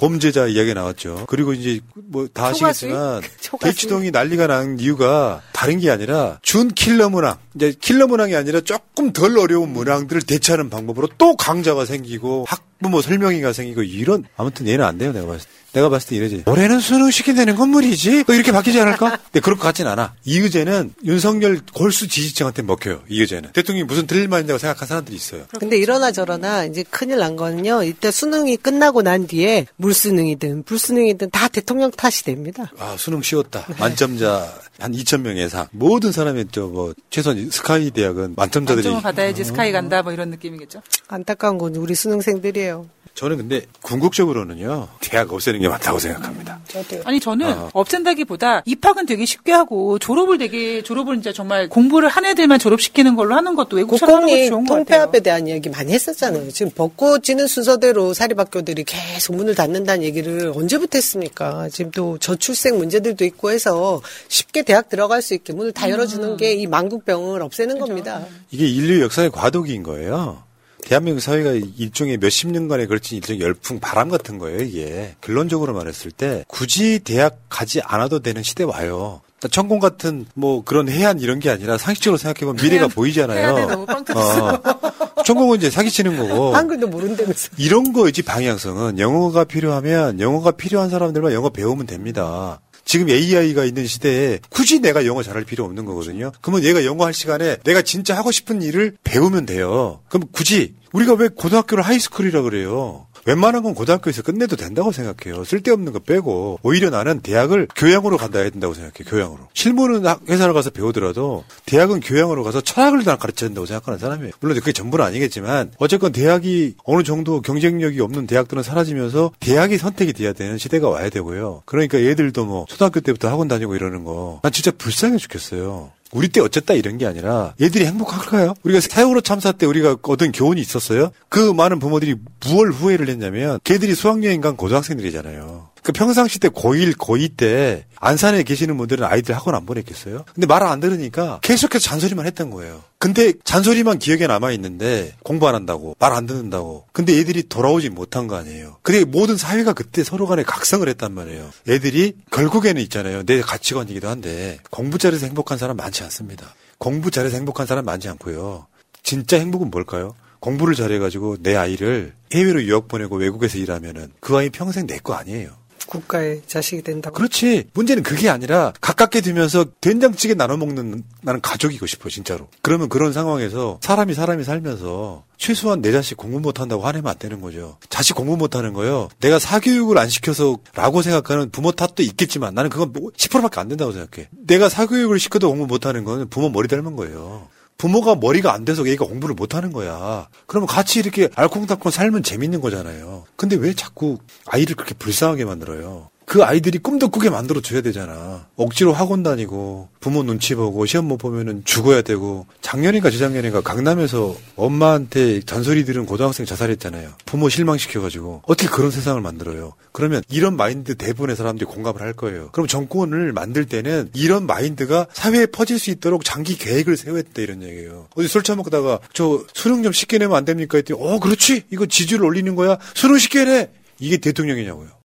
[0.00, 1.26] 범죄자 이야기 나왔죠.
[1.28, 2.46] 그리고 이제 뭐 다?
[2.46, 3.20] 아시겠지만.
[3.60, 9.12] 대치동이 난리가 난 이유가 다른 게 아니라 준 킬러 문항 이제 킬러 문항이 아니라 조금
[9.12, 14.84] 덜 어려운 문항들을 대체하는 방법으로 또 강좌가 생기고 학 부모 설명회가 생기고 이런 아무튼 얘는
[14.84, 15.60] 안 돼요 내가 봤을 때.
[15.72, 16.42] 내가 봤을 때 이러지.
[16.46, 18.24] 올해는 수능 시킨다는 건 물이지.
[18.26, 19.18] 뭐 이렇게 바뀌지 않을까?
[19.30, 20.14] 근데 그럴 것 같진 않아.
[20.24, 23.02] 이 의제는 윤석열 골수 지지층한테 먹혀요.
[23.08, 25.44] 이 의제는 대통령이 무슨 들릴 말인다고 생각한 사람들이 있어요.
[25.60, 27.84] 근데 이러나 저러나 이제 큰일 난 거는요.
[27.84, 32.72] 이때 수능이 끝나고 난 뒤에 물수능이든 불수능이든 다 대통령 탓이 됩니다.
[32.78, 33.66] 아, 수능 쉬웠다.
[33.78, 35.68] 만점자 한 2천 명 예상.
[35.70, 40.82] 모든 사람이 저뭐 최소한 스카이 대학은 만점자들이 만점을 받아야지 스카이 간다 뭐 이런 느낌이겠죠.
[41.08, 42.69] 안타까운 건 우리 수능생들이에요.
[43.14, 44.88] 저는 근데 궁극적으로는요.
[45.00, 46.58] 대학 없애는 게 맞다고 생각합니다.
[47.04, 47.70] 아니 저는 아.
[47.74, 53.34] 없앤다기보다 입학은 되게 쉽게 하고 졸업을 되게 졸업을 진짜 정말 공부를 한 애들만 졸업시키는 걸로
[53.34, 54.84] 하는 것도 외국처럼 하는 것도 국공립 좋은 것 같아요.
[54.84, 56.50] 통폐합에 대한 얘기 많이 했었잖아요.
[56.50, 61.68] 지금 벚꽃 지는 순서대로 사립학교들이 계속 문을 닫는다는 얘기를 언제부터 했습니까?
[61.68, 65.90] 지금 또 저출생 문제들도 있고 해서 쉽게 대학 들어갈 수 있게 문을 다 음.
[65.90, 68.24] 열어주는 게이 망국병을 없애는 겁니다.
[68.50, 70.42] 이게 인류 역사의 과도기인 거예요.
[70.84, 75.14] 대한민국 사회가 일종의 몇십 년간에 걸친 일종의 열풍 바람 같은 거예요, 이게.
[75.20, 79.20] 결론적으로 말했을 때 굳이 대학 가지 않아도 되는 시대 와요.
[79.50, 83.38] 천공 같은 뭐 그런 해안 이런 게 아니라 상식적으로 생각해보면 미래가 보이잖아요.
[83.38, 83.86] 해안에 너무.
[84.14, 85.22] 어.
[85.24, 86.52] 천공은 이제 사기치는 거고.
[86.56, 87.50] 한글도 모른다면서.
[87.56, 92.60] 이런 거이지 방향성은 영어가 필요하면 영어가 필요한 사람들만 영어 배우면 됩니다.
[92.90, 96.32] 지금 AI가 있는 시대에 굳이 내가 영어 잘할 필요 없는 거거든요.
[96.40, 100.00] 그러면 얘가 영어 할 시간에 내가 진짜 하고 싶은 일을 배우면 돼요.
[100.08, 103.06] 그럼 굳이 우리가 왜 고등학교를 하이스쿨이라 그래요?
[103.26, 105.44] 웬만한 건 고등학교에서 끝내도 된다고 생각해요.
[105.44, 109.04] 쓸데없는 거 빼고 오히려 나는 대학을 교양으로 간다 해야 된다고 생각해요.
[109.08, 109.48] 교양으로.
[109.54, 114.32] 실무는 학- 회사를 가서 배우더라도 대학은 교양으로 가서 철학을 다 가르쳐야 된다고 생각하는 사람이에요.
[114.40, 120.32] 물론 그게 전부는 아니겠지만 어쨌건 대학이 어느 정도 경쟁력이 없는 대학들은 사라지면서 대학이 선택이 돼야
[120.32, 121.62] 되는 시대가 와야 되고요.
[121.66, 125.90] 그러니까 얘들도 뭐 초등학교 때부터 학원 다니고 이러는 거 난 진짜 불쌍해 죽겠어요.
[126.12, 128.54] 우리 때 어쨌다 이런 게 아니라 얘들이 행복할까요?
[128.64, 131.12] 우리가 세월호 참사 때 우리가 얻은 교훈이 있었어요?
[131.28, 135.69] 그 많은 부모들이 무얼 후회를 했냐면 걔들이 수학여행 간 고등학생들이잖아요.
[135.82, 140.24] 그 평상시 때 고1, 고2 때 안산에 계시는 분들은 아이들 학원 안 보냈겠어요?
[140.34, 142.82] 근데 말안 들으니까 계속해서 잔소리만 했던 거예요.
[142.98, 146.86] 근데 잔소리만 기억에 남아 있는데 공부 안 한다고 말 안 듣는다고.
[146.92, 148.76] 근데 애들이 돌아오지 못한 거 아니에요.
[148.82, 151.50] 근데 모든 사회가 그때 서로 간에 각성을 했단 말이에요.
[151.68, 153.22] 애들이 결국에는 있잖아요.
[153.24, 156.54] 내 가치관이기도 한데 공부 잘해서 행복한 사람 많지 않습니다.
[156.78, 158.66] 공부 잘해서 행복한 사람 많지 않고요.
[159.02, 160.14] 진짜 행복은 뭘까요?
[160.40, 165.50] 공부를 잘해가지고 내 아이를 해외로 유학 보내고 외국에서 일하면은 그 아이 평생 내 거 아니에요.
[165.90, 167.14] 국가의 자식이 된다고.
[167.14, 167.64] 그렇지.
[167.74, 172.48] 문제는 그게 아니라 가깝게 두면서 된장찌개 나눠 먹는 나는 가족이고 싶어 진짜로.
[172.62, 177.78] 그러면 그런 상황에서 사람이 사람이 살면서 최소한 내 자식 공부 못한다고 화내면 안 되는 거죠.
[177.88, 179.08] 자식 공부 못하는 거요.
[179.20, 184.28] 내가 사교육을 안 시켜서라고 생각하는 부모 탓도 있겠지만 나는 그건 뭐 10%밖에 안 된다고 생각해.
[184.46, 187.48] 내가 사교육을 시켜도 공부 못하는 거는 부모 머리 닮은 거예요.
[187.80, 190.28] 부모가 머리가 안 돼서 얘가 공부를 못 하는 거야.
[190.46, 193.24] 그러면 같이 이렇게 알콩달콩 살면 재밌는 거잖아요.
[193.36, 196.10] 근데 왜 자꾸 아이를 그렇게 불쌍하게 만들어요?
[196.30, 198.46] 그 아이들이 꿈도 꾸게 만들어 줘야 되잖아.
[198.54, 205.40] 억지로 학원 다니고 부모 눈치 보고 시험 못 보면은 죽어야 되고 작년인가 재작년인가 강남에서 엄마한테
[205.40, 207.14] 잔소리 들은 고등학생 자살했잖아요.
[207.26, 209.72] 부모 실망시켜가지고 어떻게 그런 세상을 만들어요?
[209.90, 212.50] 그러면 이런 마인드 대부분의 사람들이 공감을 할 거예요.
[212.52, 218.06] 그럼 정권을 만들 때는 이런 마인드가 사회에 퍼질 수 있도록 장기 계획을 된다 이런 얘기예요.
[218.14, 220.78] 어디 술 처먹다가 저 수능 좀 쉽게 내면 안 됩니까?
[220.78, 224.99] 했더니 어 그렇지 이거 지지율 올리는 거야 수능 쉽게 내 이게 대통령이냐고요.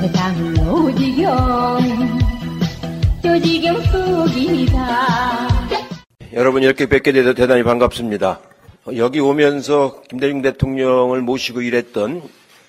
[0.00, 1.78] 세상은 오지경
[3.22, 5.48] 조지경 속이다
[6.32, 8.40] 여러분 이렇게 뵙게 돼서 대단히 반갑습니다.
[8.96, 12.22] 여기 오면서 김대중 대통령을 모시고 일했던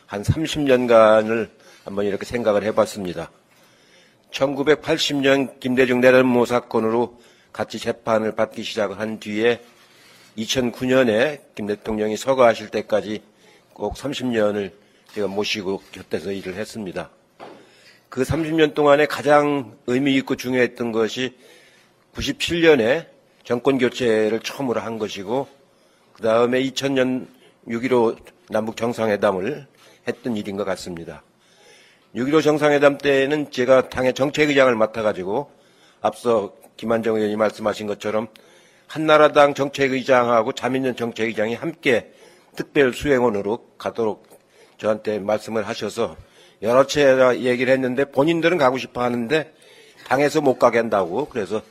[0.07, 1.49] 한 30년간을
[1.85, 3.31] 한번 이렇게 생각을 해봤습니다.
[4.31, 7.17] 1980년 김대중 내란모 사건으로
[7.53, 9.61] 같이 재판을 받기 시작을 한 뒤에
[10.37, 13.21] 2009년에 김 대통령이 서거하실 때까지
[13.71, 14.73] 꼭 30년을
[15.13, 17.09] 제가 모시고 곁에서 일을 했습니다.
[18.11, 21.37] 그 30년 동안에 가장 의미 있고 중요했던 것이
[22.13, 23.05] 97년에
[23.45, 25.47] 정권 교체를 처음으로 한 것이고
[26.11, 27.27] 그 다음에 2000년
[27.69, 28.17] 6.15
[28.49, 29.65] 남북 정상회담을
[30.09, 31.23] 했던 일인 것 같습니다.
[32.13, 35.49] 6.15 정상회담 때는 제가 당의 정책의장을 맡아가지고
[36.01, 38.27] 앞서 김한정 의원이 말씀하신 것처럼
[38.87, 42.11] 한나라당 정책의장하고 자민련 정책의장이 함께
[42.57, 44.27] 특별 수행원으로 가도록
[44.77, 46.17] 저한테 말씀을 하셔서
[46.61, 49.51] 여러 차례 얘기를 했는데 본인들은 가고 싶어 하는데
[50.05, 51.61] 당에서 못 가게 한다고 그래서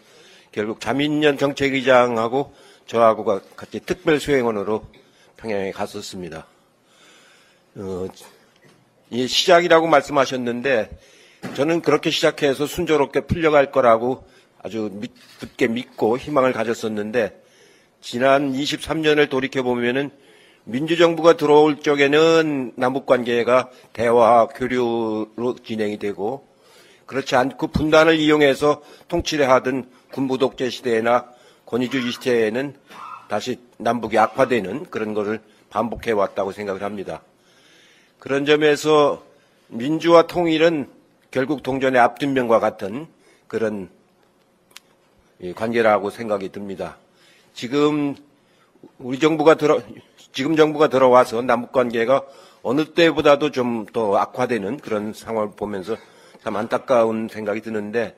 [0.52, 2.52] 결국 자민련 정책의장하고
[2.86, 4.84] 저하고 같이 특별 수행원으로
[5.36, 6.46] 평양에 갔었습니다.
[7.76, 8.08] 어,
[9.10, 10.90] 이 시작이라고 말씀하셨는데
[11.54, 14.26] 저는 그렇게 시작해서 순조롭게 풀려갈 거라고
[14.62, 17.40] 아주 믿, 굳게 믿고 희망을 가졌었는데
[18.00, 20.10] 지난 23년을 돌이켜 보면은
[20.70, 26.46] 민주정부가 들어올 적에는 남북 관계가 대화 교류로 진행이 되고
[27.06, 31.28] 그렇지 않고 분단을 이용해서 통치를 하던 군부 독재 시대나
[31.66, 32.74] 권위주의 시대에는
[33.28, 35.40] 다시 남북이 악화되는 그런 것을
[35.70, 37.22] 반복해 왔다고 생각을 합니다.
[38.18, 39.24] 그런 점에서
[39.68, 40.88] 민주화 통일은
[41.30, 43.06] 결국 동전의 앞뒷면과 같은
[43.48, 43.88] 그런
[45.56, 46.96] 관계라고 생각이 듭니다.
[47.54, 48.14] 지금
[48.98, 49.80] 우리 정부가 들어
[50.32, 52.24] 지금 정부가 들어와서 남북 관계가
[52.62, 55.96] 어느 때보다도 좀 더 악화되는 그런 상황을 보면서
[56.44, 58.16] 참 안타까운 생각이 드는데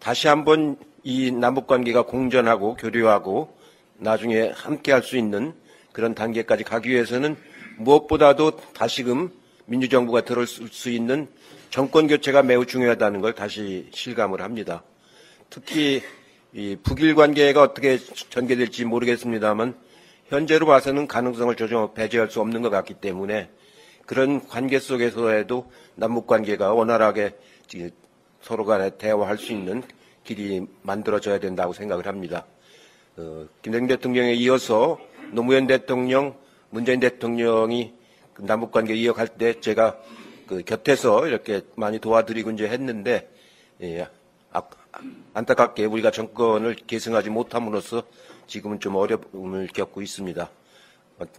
[0.00, 3.56] 다시 한번 이 남북 관계가 공존하고 교류하고
[3.98, 5.54] 나중에 함께 할 수 있는
[5.92, 7.36] 그런 단계까지 가기 위해서는
[7.78, 9.30] 무엇보다도 다시금
[9.66, 11.28] 민주정부가 들어올 수 있는
[11.70, 14.82] 정권 교체가 매우 중요하다는 걸 다시 실감을 합니다.
[15.50, 16.02] 특히
[16.52, 17.98] 이 북일 관계가 어떻게
[18.30, 19.74] 전개될지 모르겠습니다만
[20.28, 23.50] 현재로 봐서는 가능성을 조정 배제할 수 없는 것 같기 때문에
[24.06, 27.36] 그런 관계 속에서에도 남북 관계가 원활하게
[28.40, 29.82] 서로 간에 대화할 수 있는
[30.24, 32.44] 길이 만들어져야 된다고 생각을 합니다.
[33.16, 34.98] 어, 김대중 대통령에 이어서
[35.32, 36.36] 노무현 대통령,
[36.70, 37.94] 문재인 대통령이
[38.34, 39.98] 그 남북 관계 이어갈 때 제가
[40.46, 43.30] 그 곁에서 이렇게 많이 도와드리고 이제 했는데
[43.82, 44.06] 예,
[44.52, 44.62] 아,
[45.34, 48.02] 안타깝게 우리가 정권을 계승하지 못함으로써
[48.46, 50.48] 지금은 좀 어려움을 겪고 있습니다.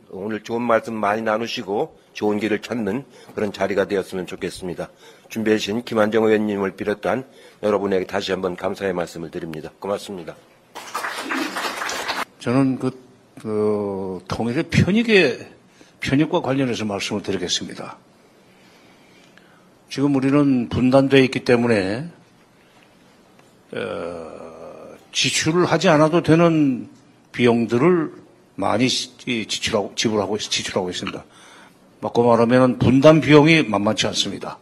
[0.10, 3.06] 오늘 좋은 말씀 많이 나누시고 좋은 길을 찾는
[3.36, 4.90] 그런 자리가 되었으면 좋겠습니다.
[5.30, 7.26] 준비해 주신 김한정 의원님을 비롯한
[7.62, 9.70] 여러분에게 다시 한번 감사의 말씀을 드립니다.
[9.80, 10.36] 고맙습니다.
[12.40, 13.00] 저는 그,
[13.40, 15.58] 그 통일의 편익에
[16.00, 17.98] 편익과 관련해서 말씀을 드리겠습니다.
[19.90, 22.10] 지금 우리는 분단되어 있기 때문에
[23.74, 26.90] 어, 지출을 하지 않아도 되는
[27.38, 28.14] 비용들을
[28.56, 31.24] 많이 지출하고 지불하고 지출하고 있습니다.
[32.02, 34.58] 맞고 말하면 분단 비용이 만만치 않습니다.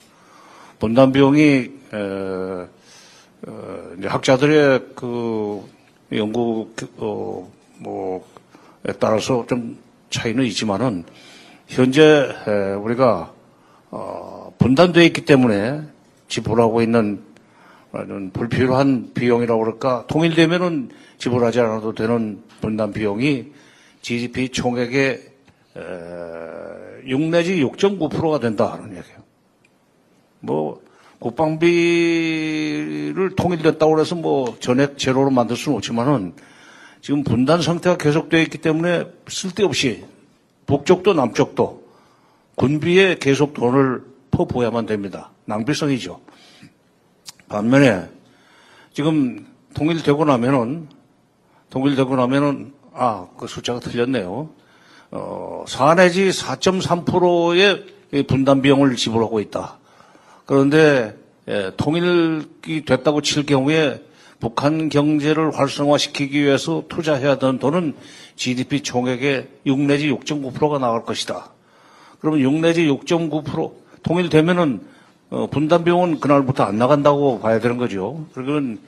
[0.79, 2.67] 분단 비용이 어,
[3.47, 5.63] 어, 학자들의 그
[6.11, 9.77] 연구 어, 뭐에 따라서 좀
[10.09, 11.05] 차이는 있지만은
[11.67, 12.27] 현재
[12.81, 13.31] 우리가
[13.91, 15.81] 어, 분단되어 있기 때문에
[16.27, 17.23] 지불하고 있는
[18.33, 23.51] 불필요한 비용이라고 그럴까 통일되면은 지불하지 않아도 되는 분단 비용이
[24.01, 25.21] GDP 총액의
[27.07, 29.19] 6 내지 6.9%가 된다 하는 얘기예요.
[30.39, 30.81] 뭐
[31.19, 31.65] 국방비를
[33.35, 36.33] 통일됐다고 해서 뭐 전액 제로로 만들 수는 없지만은
[37.01, 40.05] 지금 분단 상태가 계속되어 있기 때문에 쓸데없이
[40.65, 41.85] 북쪽도 남쪽도
[42.55, 45.31] 군비에 계속 돈을 퍼부어야만 됩니다.
[45.45, 46.19] 낭비성이죠.
[47.47, 48.09] 반면에
[48.93, 50.87] 지금 통일되고 나면은
[51.75, 54.47] 통일되고 나면은 아 그 숫자가 틀렸네요.
[55.11, 59.77] 어, 4 내지 4.3%의 분담 비용을 지불하고 있다.
[60.45, 61.17] 그런데
[61.49, 64.01] 예, 통일이 됐다고 칠 경우에
[64.39, 67.93] 북한 경제를 활성화시키기 위해서 투자해야 되는 돈은
[68.37, 71.49] GDP 총액의 6 내지 6.9%가 나갈 것이다.
[72.21, 74.81] 그러면 6 내지 6.9% 통일되면은
[75.29, 78.27] 어, 분담 비용은 그날부터 안 나간다고 봐야 되는 거죠.
[78.33, 78.79] 그러면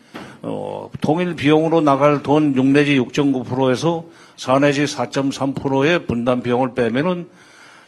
[0.41, 4.05] 어, 통일 비용으로 나갈 돈 6 내지 6.9%에서
[4.35, 7.27] 4 내지 4.3%의 분담 비용을 빼면은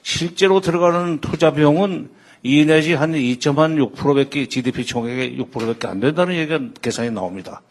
[0.01, 2.09] 실제로 들어가는 투자 비용은
[2.43, 7.61] 2 내지 한 2.6%밖에 GDP 총액의 6%밖에 안 된다는 얘기가 계산이 나옵니다.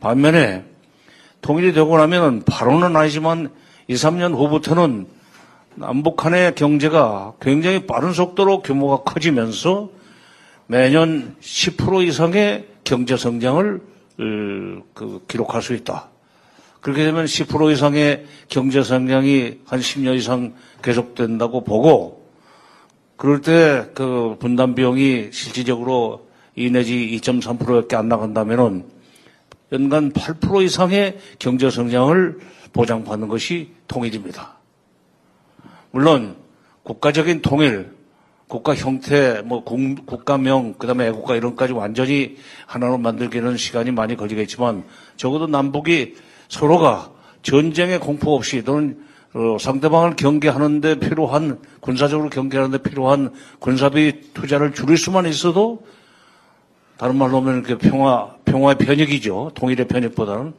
[0.00, 0.64] 반면에
[1.40, 3.50] 통일이 되고 나면 바로는 아니지만
[3.88, 5.06] 2, 3년 후부터는
[5.74, 9.90] 남북한의 경제가 굉장히 빠른 속도로 규모가 커지면서
[10.66, 13.80] 매년 10% 이상의 경제 성장을
[14.18, 16.10] 그 기록할 수 있다.
[16.80, 22.28] 그렇게 되면 10% 이상의 경제 성장이 한 10년 이상 계속된다고 보고
[23.16, 28.84] 그럴 때 그 분담 비용이 실질적으로 2 내지 2.3%밖에 안 나간다면은
[29.72, 32.38] 연간 8% 이상의 경제 성장을
[32.72, 34.56] 보장받는 것이 통일입니다.
[35.90, 36.36] 물론
[36.84, 37.90] 국가적인 통일,
[38.48, 44.84] 국가 형태, 뭐 국가명, 그다음에 애국가 이런까지 완전히 하나로 만들기는 시간이 많이 걸리겠지만
[45.16, 46.14] 적어도 남북이
[46.48, 47.12] 서로가
[47.42, 49.04] 전쟁의 공포 없이 또는
[49.34, 55.82] 어, 상대방을 경계하는데 필요한 군사적으로 경계하는데 필요한 군사비 투자를 줄일 수만 있어도
[56.96, 59.52] 다른 말로 하면 그 평화 평화의 편익이죠.
[59.54, 60.54] 통일의 편익보다는.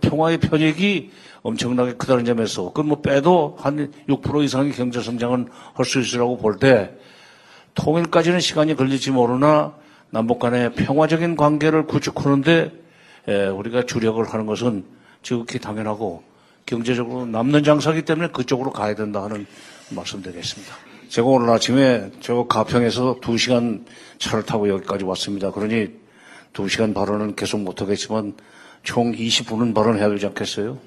[0.00, 1.10] 평화의 편익이
[1.42, 6.96] 엄청나게 크다는 점에서 그뭐 빼도 한 6% 이상의 경제 성장은 할 수 있으라고 볼때
[7.74, 9.74] 통일까지는 시간이 걸릴지 모르나
[10.10, 12.72] 남북 간의 평화적인 관계를 구축하는데
[13.28, 14.84] 에, 우리가 주력을 하는 것은
[15.22, 16.22] 지극히 당연하고
[16.66, 19.46] 경제적으로 남는 장사기 때문에 그쪽으로 가야 된다 하는
[19.90, 20.74] 말씀드리겠습니다.
[21.08, 23.84] 제가 오늘 아침에 저 가평에서 2시간
[24.18, 25.50] 차를 타고 여기까지 왔습니다.
[25.50, 25.88] 그러니
[26.52, 28.34] 2시간 발언은 계속 못하겠지만
[28.82, 30.78] 총 20분은 발언해야 되지 않겠어요?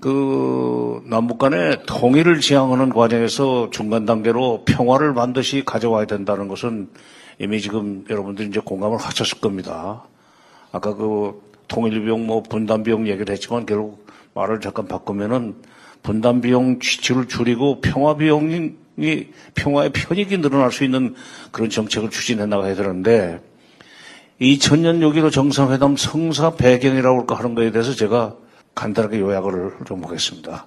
[0.00, 6.88] 그 남북 간의 통일을 지향하는 과정에서 중간 단계로 평화를 반드시 가져와야 된다는 것은
[7.38, 10.04] 이미 지금 여러분들이 이제 공감을 하셨을 겁니다.
[10.72, 15.56] 아까 그 통일 비용 뭐 분담 비용 얘기를 했지만 결국 말을 잠깐 바꾸면은
[16.02, 18.72] 분담 비용 지출을 줄이고 평화 비용이
[19.54, 21.14] 평화의 편익이 늘어날 수 있는
[21.52, 23.40] 그런 정책을 추진해 나가야 되는데
[24.40, 28.36] 2000년 6.15 정상회담 성사 배경이라고 할까 하는 거에 대해서 제가
[28.74, 30.66] 간단하게 요약을 좀 하겠습니다.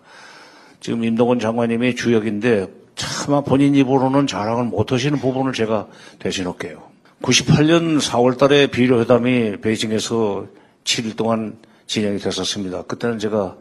[0.79, 5.87] 지금 임동원 장관님이 주역인데 차마 본인 입으로는 자랑을 못 하시는 부분을 제가
[6.19, 6.83] 대신 할게요.
[7.21, 10.47] 98년 4월 달에 비료회담이 베이징에서
[10.83, 11.57] 7일 동안
[11.87, 12.83] 진행이 됐었습니다.
[12.83, 13.55] 그때는 제가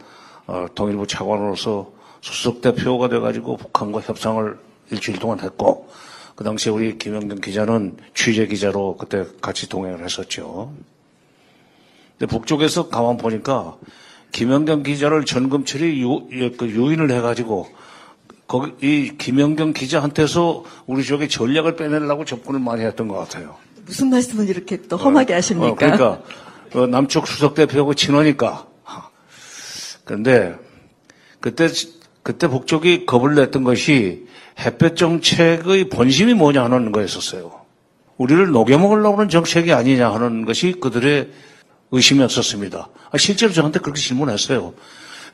[0.47, 4.59] 어, 통일부 차관으로서 수석 대표가 돼가지고 북한과 협상을
[4.91, 5.89] 일주일 동안 했고
[6.35, 10.73] 그 당시에 우리 김영경 기자는 취재 기자로 그때 같이 동행을 했었죠.
[12.19, 13.77] 근데 북쪽에서 가만 보니까
[14.33, 17.69] 김영경 기자를 전금철이 유, 그 유인을 해가지고
[18.49, 23.57] 거기 이 김영경 기자한테서 우리 쪽에 전략을 빼내려고 접근을 많이 했던 것 같아요.
[23.87, 25.71] 무슨 말씀을 이렇게 또 험하게 하십니까?
[25.71, 26.23] 어, 그러니까
[26.75, 28.67] 어, 남쪽 수석 대표하고 친하니까.
[30.05, 30.57] 그런데
[31.41, 31.69] 그때
[32.23, 34.27] 그때 북쪽이 겁을 냈던 것이
[34.59, 37.53] 햇볕 정책의 본심이 뭐냐 하는 거였었어요.
[38.17, 41.31] 우리를 녹여먹으려고 하는 정책이 아니냐 하는 것이 그들의
[41.93, 42.89] 의심이었었습니다.
[43.11, 44.75] 아, 실제로 저한테 그렇게 질문했어요.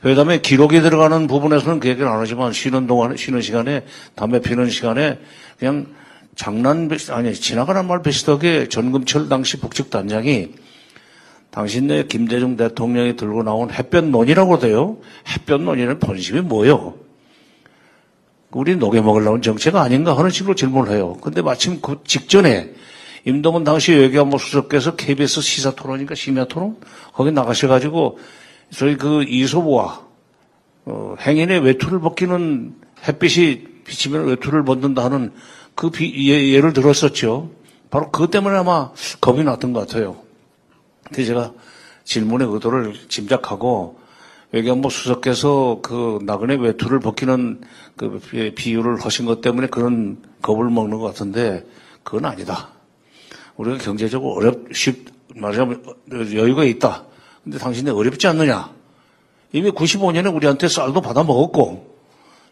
[0.05, 5.19] 회담에 기록이 들어가는 부분에서는 그 얘기를 안 하지만 쉬는 동안, 쉬는 시간에, 담배 피는 시간에
[5.57, 5.87] 그냥
[6.35, 10.49] 장난, 아니, 지나가는 말 비슷하게 전금철 당시 북측 단장이
[11.51, 14.97] 당신네 김대중 대통령이 들고 나온 햇볕논이라고 돼요.
[15.27, 16.95] 햇볕논이는 본심이 뭐예요?
[18.51, 21.17] 우리 녹여 먹으려는 정책 아닌가 하는 식으로 질문을 해요.
[21.21, 22.73] 근데 마침 그 직전에
[23.25, 26.77] 임동원 당시 외교안보 수석께서 KBS 시사 토론인가 심야 토론
[27.13, 28.19] 거기 나가셔가지고
[28.71, 30.07] 저희 그 이소부와
[30.85, 32.75] 어, 행인의 외투를 벗기는
[33.07, 35.31] 햇빛이 비치면 외투를 벗는다 하는
[35.75, 37.51] 그 비, 예, 예를 들었었죠.
[37.89, 38.91] 바로 그것 때문에 아마
[39.21, 40.17] 겁이 났던 것 같아요.
[41.03, 41.53] 근데 제가
[42.03, 43.99] 질문의 의도를 짐작하고
[44.51, 47.61] 외교안보 수석께서 그 나그네 외투를 벗기는
[47.95, 48.19] 그
[48.55, 51.65] 비유를 하신 것 때문에 그런 겁을 먹는 것 같은데
[52.03, 52.78] 그건 아니다.
[53.59, 55.83] 우리가 경제적으로 어렵, 쉽, 말하자면
[56.33, 57.05] 여유가 있다.
[57.43, 58.73] 근데 당신네 어렵지 않느냐?
[59.51, 61.97] 이미 95년에 우리한테 쌀도 받아 먹었고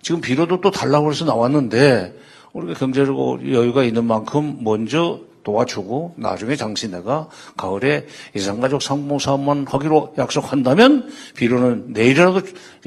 [0.02, 2.18] 지금 비료도 또 달라고 해서 나왔는데
[2.52, 8.06] 우리가 경제적으로 여유가 있는 만큼 먼저 도와주고 나중에 당신네가 가을에
[8.36, 12.42] 이산가족 상봉 사업만 하기로 약속한다면 비료는 내일이라도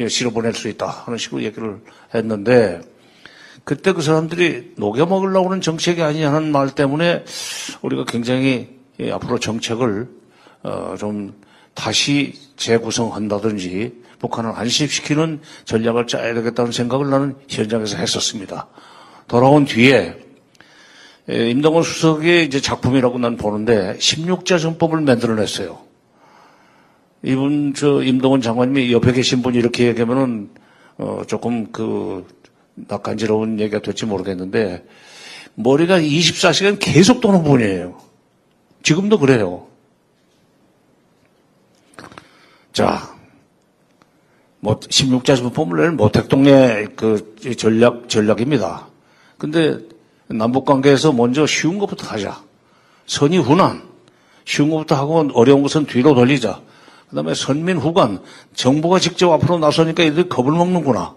[0.08, 1.80] 실어 보낼 수 있다 하는 식으로 얘기를
[2.14, 2.82] 했는데
[3.64, 7.24] 그때 그 사람들이 녹여 먹으려고 하는 정책이 아니냐는 말 때문에
[7.82, 8.68] 우리가 굉장히
[9.12, 10.08] 앞으로 정책을
[10.98, 11.34] 좀
[11.74, 18.68] 다시 재구성한다든지 북한을 안심시키는 전략을 짜야 되겠다는 생각을 나는 현장에서 했었습니다.
[19.28, 20.16] 돌아온 뒤에
[21.28, 25.78] 임동원 수석의 이제 작품이라고 난 보는데 16자 전법을 만들어냈어요.
[27.22, 30.50] 이분 저 임동원 장관님이 옆에 계신 분이 이렇게 얘기하면은
[30.98, 32.26] 어 조금 그
[32.88, 34.84] 낯간지러운 얘기가 될지 모르겠는데
[35.54, 37.98] 머리가 24시간 계속 도는 분이에요.
[38.82, 39.66] 지금도 그래요.
[42.72, 43.14] 자,
[44.60, 48.88] 뭐 16자 전법을 내는 모택동의 그 전략 전략입니다.
[49.38, 49.78] 근데
[50.28, 52.42] 남북 관계에서 먼저 쉬운 것부터 하자.
[53.06, 53.82] 선의 후난.
[54.44, 56.60] 쉬운 것부터 하고 어려운 것은 뒤로 돌리자.
[57.08, 58.22] 그 다음에 선민 후관.
[58.54, 61.14] 정부가 직접 앞으로 나서니까 이들 겁을 먹는구나.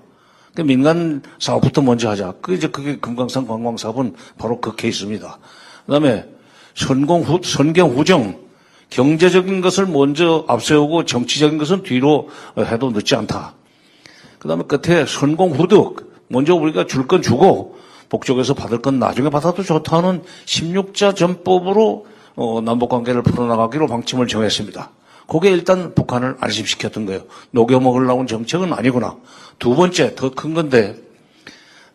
[0.56, 2.36] 그 민간 사업부터 먼저 하자.
[2.42, 5.40] 그 이제 그게 금강산 관광 사업은 바로 그 케이스입니다.
[5.86, 6.26] 그 다음에
[6.76, 8.42] 선공 후, 선경 후정.
[8.90, 13.56] 경제적인 것을 먼저 앞세우고 정치적인 것은 뒤로 해도 늦지 않다.
[14.38, 16.14] 그 다음에 끝에 선공 후득.
[16.28, 17.78] 먼저 우리가 줄 건 주고
[18.10, 22.06] 북쪽에서 받을 건 나중에 받아도 좋다는 16자 전법으로
[22.36, 24.92] 어, 남북관계를 풀어나가기로 방침을 정했습니다.
[25.28, 27.26] 그게 일단 북한을 안심시켰던 거예요.
[27.52, 29.18] 녹여 먹으려고 정책은 아니구나.
[29.60, 30.98] 두 번째, 더 큰 건데,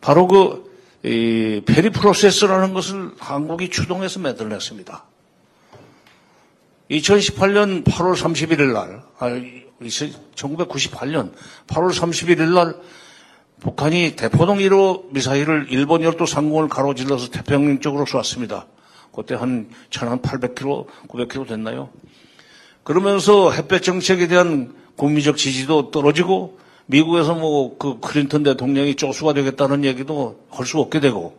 [0.01, 0.69] 바로 그,
[1.05, 5.05] 이, 페리 프로세스라는 것을 한국이 주동해서 만들어냈습니다.
[6.91, 9.29] 2018년 8월 31일 날, 아,
[10.35, 11.33] 1998년
[11.67, 12.75] 8월 31일 날
[13.61, 18.67] 북한이 대포동 1호 미사일을 일본 열도 상공을 가로질러서 태평양 쪽으로 쏘았습니다.
[19.15, 21.91] 그때 한 1800km, 900km 됐나요?
[22.89, 30.41] 그러면서 햇볕 정책에 대한 국민적 지지도 떨어지고 미국에서 뭐 그 클린턴 대통령이 쪼수가 되겠다는 얘기도
[30.49, 31.37] 할 수 없게 되고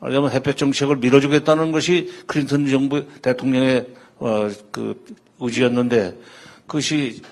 [0.00, 3.86] 왜냐하면 햇볕 정책을 밀어주겠다는 것이 클린턴 정부 대통령의
[4.18, 5.00] 어, 그
[5.38, 6.18] 의지였는데
[6.66, 7.22] 그것이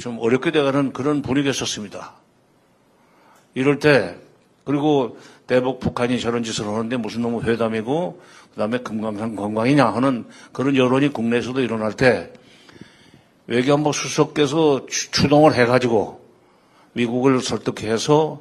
[0.00, 2.14] 좀 어렵게 돼가는 그런 분위기였었습니다.
[3.52, 4.16] 이럴 때
[4.64, 11.10] 그리고 대북 북한이 저런 짓을 하는데 무슨 놈의 회담이고 그다음에 금강산 관광이냐 하는 그런 여론이
[11.12, 12.32] 국내에서도 일어날 때
[13.50, 16.20] 외교안보 수석께서 추동을 해가지고
[16.92, 18.40] 미국을 설득해서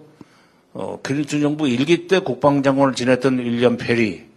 [0.73, 4.29] 어, 클린턴 정부 일기 때 국방장관을 지냈던 윌리엄 페리를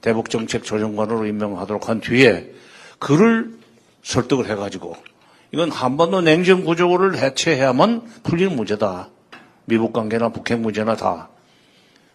[0.00, 2.52] 대북정책 조정관으로 임명하도록 한 뒤에
[2.98, 3.54] 그를
[4.02, 4.96] 설득을 해가지고
[5.52, 9.08] 이건 한반도 냉전 구조를 해체해야만 풀리는 문제다.
[9.66, 11.28] 미국 관계나 북핵 문제나 다.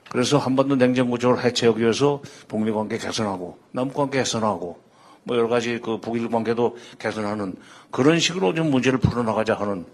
[0.09, 4.86] 그래서 한반도 냉전 구조를 해체하기 위해서 북미 관계 개선하고 남북 관계 개선하고
[5.27, 7.53] 뭐 여러 가지 그 북일 관계도 개선하는
[7.91, 9.85] 그런 식으로 좀 문제를 풀어나가자 하는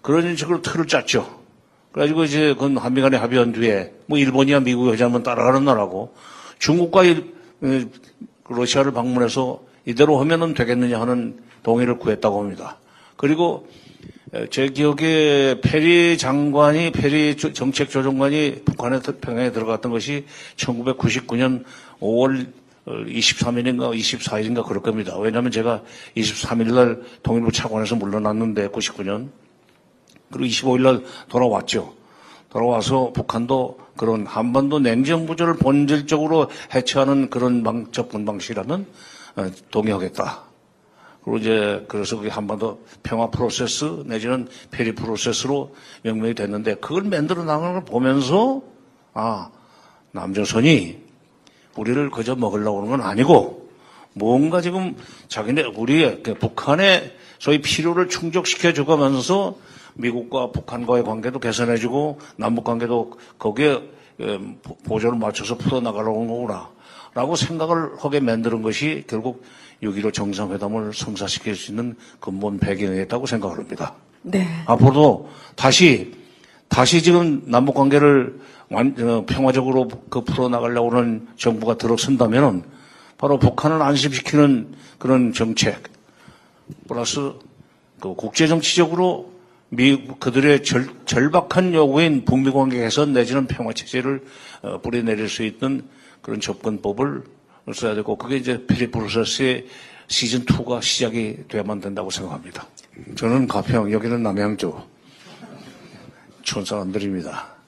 [0.00, 1.40] 그런 식으로 틀을 짰죠.
[1.90, 6.14] 그래가지고 이제 그건 한미 간에 합의한 뒤에 뭐 일본이야 미국이 하자면 따라가는 나라고
[6.60, 7.34] 중국과 일,
[8.48, 12.78] 러시아를 방문해서 이대로 하면은 되겠느냐 하는 동의를 구했다고 합니다.
[13.16, 13.66] 그리고
[14.50, 20.26] 제 기억에 페리 장관이 페리 정책 조정관이 북한의 평양에 들어갔던 것이
[20.56, 21.64] 1999년
[22.00, 25.18] 5월 23일인가 24일인가 그럴 겁니다.
[25.18, 25.82] 왜냐하면 제가
[26.16, 29.30] 23일 날 통일부 차관에서 물러났는데 99년
[30.30, 31.94] 그리고 25일 날 돌아왔죠.
[32.48, 38.86] 돌아와서 북한도 그런 한반도 냉전 구조를 본질적으로 해체하는 그런 방, 접근 방식이라면
[39.36, 40.42] 어, 동의하겠다.
[41.22, 47.74] 그리고 이제 그래서 그게 한반도 평화 프로세스 내지는 페리 프로세스로 명명이 됐는데 그걸 만들어 나가는
[47.74, 48.62] 걸 보면서
[49.12, 49.50] 아
[50.12, 51.09] 남조선이
[51.76, 53.68] 우리를 그저 먹으려고 하는 건 아니고
[54.12, 54.96] 뭔가 지금
[55.28, 59.56] 자기네 우리 그 북한의 소위 필요를 충족시켜 주면서
[59.94, 63.82] 미국과 북한과의 관계도 개선해주고 남북 관계도 거기에
[64.84, 66.68] 보조를 맞춰서 풀어나가려고 하는 거구나.
[67.12, 69.42] 라고 생각을 하게 만드는 것이 결국
[69.82, 73.94] 6.15 정상회담을 성사시킬 수 있는 근본 배경이었다고 생각을 합니다.
[74.22, 74.46] 네.
[74.66, 76.14] 앞으로도 다시,
[76.68, 78.38] 다시 지금 남북 관계를
[78.70, 82.62] 완, 어, 평화적으로 그 풀어나가려고 하는 정부가 들어선다면은
[83.18, 85.82] 바로 북한을 안심시키는 그런 정책,
[86.88, 87.32] 플러스
[88.00, 89.32] 그 국제정치적으로
[89.68, 94.24] 미, 그들의 절, 절박한 요구인 북미 관계 개선 내지는 평화 체제를
[94.62, 95.82] 어, 뿌리내릴 수 있는
[96.22, 97.24] 그런 접근법을
[97.74, 99.66] 써야 되고 그게 이제 필리프로세스의
[100.06, 102.66] 시즌 2가 시작이 돼야만 된다고 생각합니다.
[103.16, 104.74] 저는 가평, 여기는 남양주
[106.42, 107.59] 촌 사람들입니다.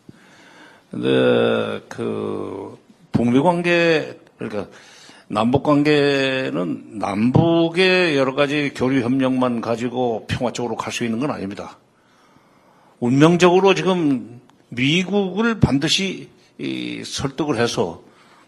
[0.92, 2.78] 근데 그
[3.12, 4.68] 북미 관계 그러니까
[5.26, 11.78] 남북 관계는 남북의 여러 가지 교류 협력만 가지고 평화 쪽으로 갈 수 있는 건 아닙니다.
[13.00, 16.28] 운명적으로 지금 미국을 반드시
[17.04, 18.02] 설득을 해서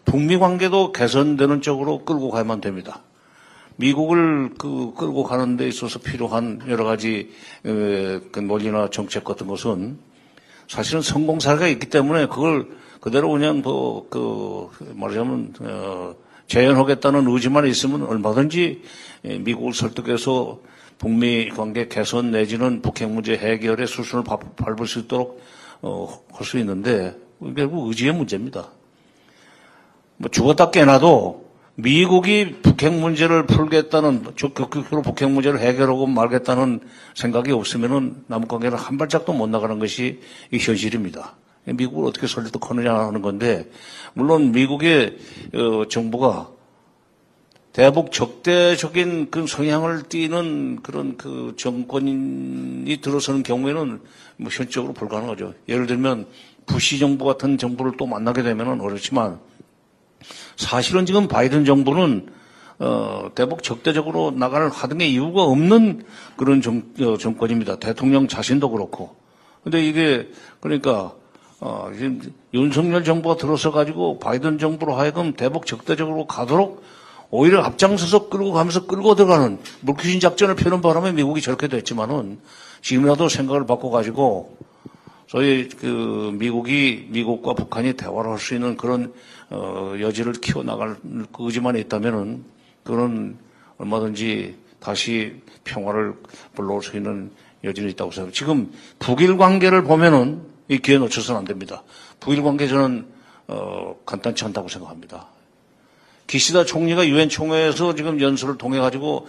[0.05, 3.01] 북미 관계도 개선되는 쪽으로 끌고 가야만 됩니다.
[3.77, 7.31] 미국을 그 끌고 가는 데 있어서 필요한 여러 가지
[7.63, 9.97] 그 논리나 정책 같은 것은
[10.67, 12.67] 사실은 성공 사례가 있기 때문에 그걸
[12.99, 16.15] 그대로 그냥 뭐 그 말하자면 어
[16.47, 18.81] 재현하겠다는 의지만 있으면 얼마든지
[19.23, 20.59] 미국을 설득해서
[20.97, 25.41] 북미 관계 개선 내지는 북핵 문제 해결의 수순을 밟을 수 있도록
[25.81, 27.15] 어, 할 수 있는데
[27.55, 28.69] 결국 의지의 문제입니다.
[30.17, 31.44] 뭐 죽었다 깨나도
[31.75, 36.79] 미국이 북핵 문제를 풀겠다는 적극적으로 북핵 문제를 해결하고 말겠다는
[37.15, 40.21] 생각이 없으면은 남북 관계를 한 발짝도 못 나가는 것이
[40.51, 41.35] 이 현실입니다.
[41.65, 43.69] 미국을 어떻게 설득하느냐 하는 건데
[44.13, 45.17] 물론 미국의
[45.53, 46.49] 어, 정부가
[47.73, 53.99] 대북 적대적인 그 성향을 띠는 그런 그 정권이 들어서는 경우에는
[54.37, 55.55] 뭐 현실적으로 불가능하죠.
[55.67, 56.27] 예를 들면
[56.65, 59.39] 부시 정부 같은 정부를 또 만나게 되면은 어렵지만
[60.55, 62.27] 사실은 지금 바이든 정부는
[62.79, 66.03] 어, 대북 적대적으로 나가는 하등의 이유가 없는
[66.35, 67.77] 그런 정, 어, 정권입니다.
[67.77, 69.15] 대통령 자신도 그렇고.
[69.63, 70.29] 근데 이게
[70.59, 71.13] 그러니까
[71.61, 72.21] 어, 지금
[72.53, 76.83] 윤석열 정부가 들어서 가지고 바이든 정부로 하여금 대북 적대적으로 가도록
[77.31, 82.39] 오히려 앞장서서 끌고 가면서 끌고 들어가는 물귀신 작전을 펴는 바람에 미국이 저렇게 됐지만은
[82.81, 84.57] 지금이라도 생각을 바꿔가지고
[85.27, 89.11] 소위 그 미국이 미국과 북한이 대화를 할 수 있는 그런
[89.49, 90.97] 어, 여지를 키워나갈
[91.39, 92.43] 의지만 있다면은
[92.83, 93.37] 그런
[93.77, 96.13] 얼마든지 다시 평화를
[96.53, 97.31] 불러올 수 있는
[97.63, 98.37] 여지는 있다고 생각합니다.
[98.37, 101.83] 지금 북일 관계를 보면은 이 기회 놓쳐서는 안 됩니다.
[102.19, 103.07] 북일 관계 저는
[103.47, 105.27] 어, 간단치 않다고 생각합니다.
[106.27, 109.27] 기시다 총리가 유엔 총회에서 지금 연설을 통해 가지고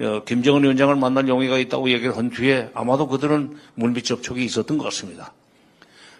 [0.00, 4.84] 어, 김정은 위원장을 만날 용의가 있다고 얘기를 한 뒤에 아마도 그들은 물밑 접촉이 있었던 것
[4.84, 5.32] 같습니다.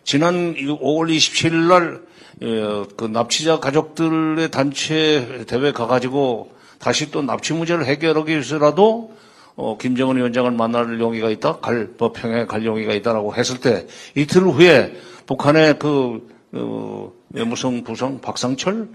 [0.05, 2.03] 지난 5월 27일 날
[2.39, 9.17] 그 어, 납치자 가족들의 단체 대회 가가지고 다시 또 납치 문제를 해결하기 위해서라도
[9.57, 14.95] 어, 김정은 위원장을 만날 용의가 있다, 갈 법평에 갈 용의가 있다라고 했을 때 이틀 후에
[15.25, 18.89] 북한의 그 어, 외무성 부상 박상철,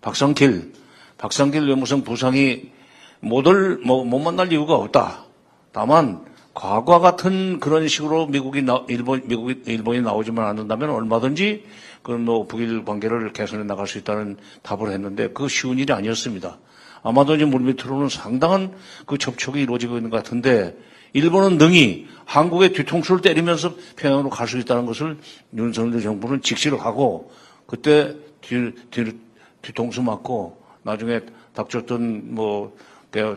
[0.00, 0.72] 박상길,
[1.18, 2.70] 박상길 외무성 부상이
[3.20, 5.24] 못을 뭐, 못 만날 이유가 없다.
[5.72, 6.24] 다만
[6.56, 11.64] 과거와 같은 그런 식으로 미국이 나, 일본 미국이 일본이 나오지만 않는다면 얼마든지
[12.02, 16.58] 그뭐 북일 관계를 개선해 나갈 수 있다는 답을 했는데 그 쉬운 일이 아니었습니다.
[17.02, 18.72] 아마도 이제 물밑으로는 상당한
[19.04, 20.74] 그 접촉이 이루어지고 있는 것 같은데
[21.12, 25.18] 일본은 능히 한국의 뒤통수를 때리면서 평양으로 갈 수 있다는 것을
[25.54, 27.32] 윤석열 정부는 직시를 하고
[27.66, 29.12] 그때 뒤, 뒤,
[29.60, 31.20] 뒤통수 맞고 나중에
[31.52, 32.74] 닥쳤던 뭐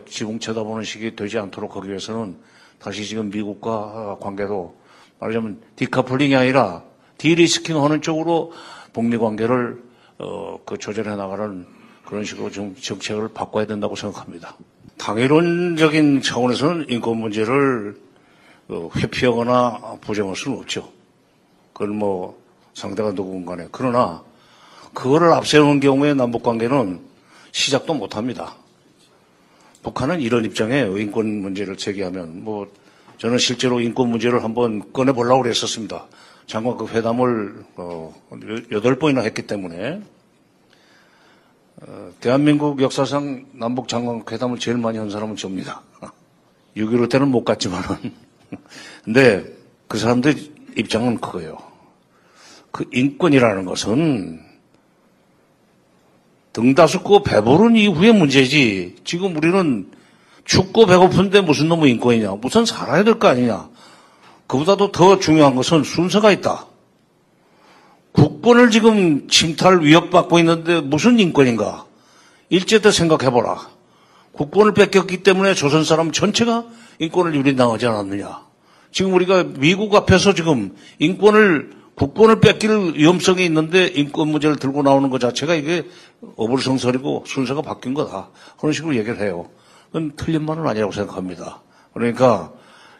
[0.06, 2.36] 지붕 쳐다보는 식이 되지 않도록 하기 위해서는
[2.80, 4.74] 다시 지금 미국과 관계도
[5.18, 6.82] 말하자면 decoupling이 아니라
[7.18, 8.52] de-risking 하는 쪽으로
[8.92, 9.82] 북미 관계를
[10.18, 11.66] 어, 그 조절해 나가는
[12.04, 14.56] 그런 식으로 좀 정책을 바꿔야 된다고 생각합니다.
[14.98, 17.96] 당위론적인 차원에서는 인권 문제를
[18.68, 20.90] 어, 회피하거나 부정할 수는 없죠.
[21.72, 22.38] 그건 뭐
[22.74, 23.68] 상대가 누군 간에.
[23.72, 24.22] 그러나
[24.94, 27.00] 그거를 앞세우는 경우에 남북 관계는
[27.52, 28.56] 시작도 못 합니다.
[29.82, 32.70] 북한은 이런 입장에 인권 문제를 제기하면 뭐
[33.18, 36.06] 저는 실제로 인권 문제를 한번 꺼내 보려고 그랬었습니다.
[36.46, 38.14] 장관 그 회담을 어,
[38.72, 40.02] 여덟 번이나 했기 때문에
[41.82, 45.82] 어, 대한민국 역사상 남북 장관 회담을 제일 많이 한 사람은 접니다.
[46.76, 48.14] 6.15 때는 못 갔지만은.
[49.04, 49.44] 근데
[49.86, 50.34] 그 사람들
[50.76, 51.58] 입장은 그거예요.
[52.70, 54.49] 그 인권이라는 것은
[56.52, 58.96] 등다섯고 배부른 이후의 문제지.
[59.04, 59.88] 지금 우리는
[60.44, 62.32] 춥고 배고픈데 무슨 놈의 인권이냐.
[62.40, 63.68] 무슨 살아야 될 거 아니냐.
[64.46, 66.66] 그보다도 더 중요한 것은 순서가 있다.
[68.12, 71.84] 국권을 지금 침탈 위협받고 있는데 무슨 인권인가?
[72.48, 73.68] 일제 때 생각해보라.
[74.32, 76.64] 국권을 뺏겼기 때문에 조선 사람 전체가
[76.98, 78.40] 인권을 유린당하지 않았느냐.
[78.90, 85.20] 지금 우리가 미국 앞에서 지금 인권을 국권을 뺏길 위험성이 있는데 인권 문제를 들고 나오는 것
[85.20, 85.84] 자체가 이게
[86.36, 88.30] 어불성설이고 순서가 바뀐 거다.
[88.58, 89.50] 그런 식으로 얘기를 해요.
[89.88, 91.60] 그건 틀린 말은 아니라고 생각합니다.
[91.92, 92.52] 그러니까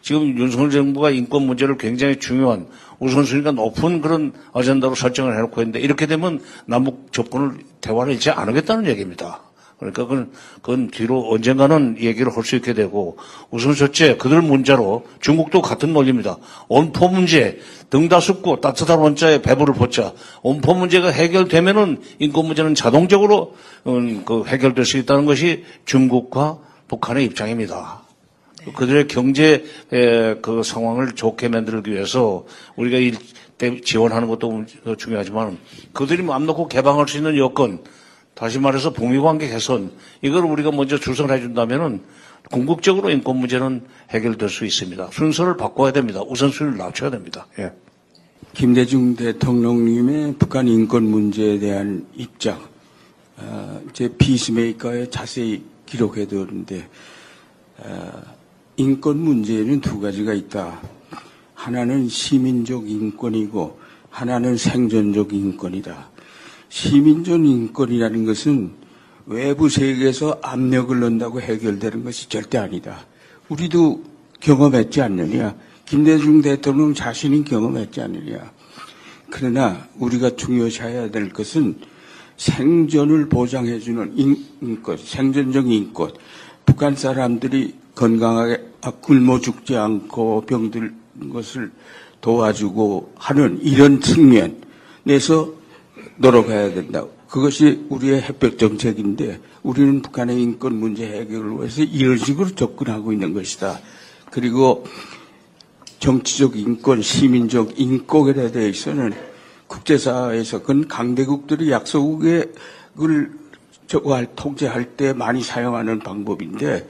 [0.02, 2.66] 지금 윤석열 정부가 인권 문제를 굉장히 중요한
[2.98, 9.40] 우선순위가 높은 그런 어젠다로 설정을 해놓고 있는데 이렇게 되면 남북 접근을 대화를 잃지 않겠다는 얘기입니다.
[9.80, 10.30] 그러니까 그건,
[10.60, 13.16] 그건 뒤로 언젠가는 얘기를 할 수 있게 되고
[13.50, 16.36] 우선 첫째 그들 문제로 중국도 같은 논리입니다.
[16.68, 17.58] 온포 문제
[17.90, 20.12] 등다숙고 따뜻한 원자에 배부를 벗자
[20.42, 23.54] 온포 문제가 해결되면은 인권 문제는 자동적으로
[23.86, 26.58] 음, 그 해결될 수 있다는 것이 중국과
[26.88, 28.02] 북한의 입장입니다.
[28.64, 28.72] 네.
[28.72, 29.64] 그들의 경제
[30.42, 32.44] 그 상황을 좋게 만들기 위해서
[32.76, 33.12] 우리가 이
[33.84, 34.64] 지원하는 것도
[34.96, 35.58] 중요하지만
[35.92, 37.80] 그들이 마음 놓고 개방할 수 있는 여건
[38.40, 39.92] 다시 말해서 북미 관계 개선
[40.22, 42.00] 이걸 우리가 먼저 주선해 준다면은
[42.50, 45.10] 궁극적으로 인권 문제는 해결될 수 있습니다.
[45.12, 46.22] 순서를 바꿔야 됩니다.
[46.22, 47.46] 우선순위를 낮춰야 됩니다.
[47.58, 47.70] 예.
[48.54, 52.58] 김대중 대통령님의 북한 인권 문제에 대한 입장,
[53.36, 56.88] 어, 제 피스메이커에 자세히 기록해 두었는데
[57.76, 58.22] 어,
[58.78, 60.80] 인권 문제에는 두 가지가 있다.
[61.52, 66.08] 하나는 시민적 인권이고 하나는 생존적 인권이다.
[66.70, 68.70] 시민적 인권이라는 것은
[69.26, 73.04] 외부 세계에서 압력을 넣는다고 해결되는 것이 절대 아니다.
[73.48, 74.02] 우리도
[74.40, 75.54] 경험했지 않느냐.
[75.84, 78.50] 김대중 대통령 자신이 경험했지 않느냐.
[79.30, 81.76] 그러나 우리가 중요시해야 될 것은
[82.36, 84.14] 생존을 보장해주는
[84.62, 86.12] 인권, 생존적 인권.
[86.64, 88.64] 북한 사람들이 건강하게
[89.00, 90.94] 굶어 죽지 않고 병들
[91.32, 91.70] 것을
[92.20, 95.59] 도와주고 하는 이런 측면에서
[96.20, 97.04] 노력해야 된다.
[97.28, 103.80] 그것이 우리의 햇볕 정책인데 우리는 북한의 인권 문제 해결을 위해서 이런 식으로 접근하고 있는 것이다.
[104.30, 104.86] 그리고
[105.98, 109.12] 정치적 인권, 시민적 인권에 대해서는
[109.66, 111.70] 국제사회에서 그건 강대국들이
[113.86, 116.86] 저거 통제할 때 많이 사용하는 방법인데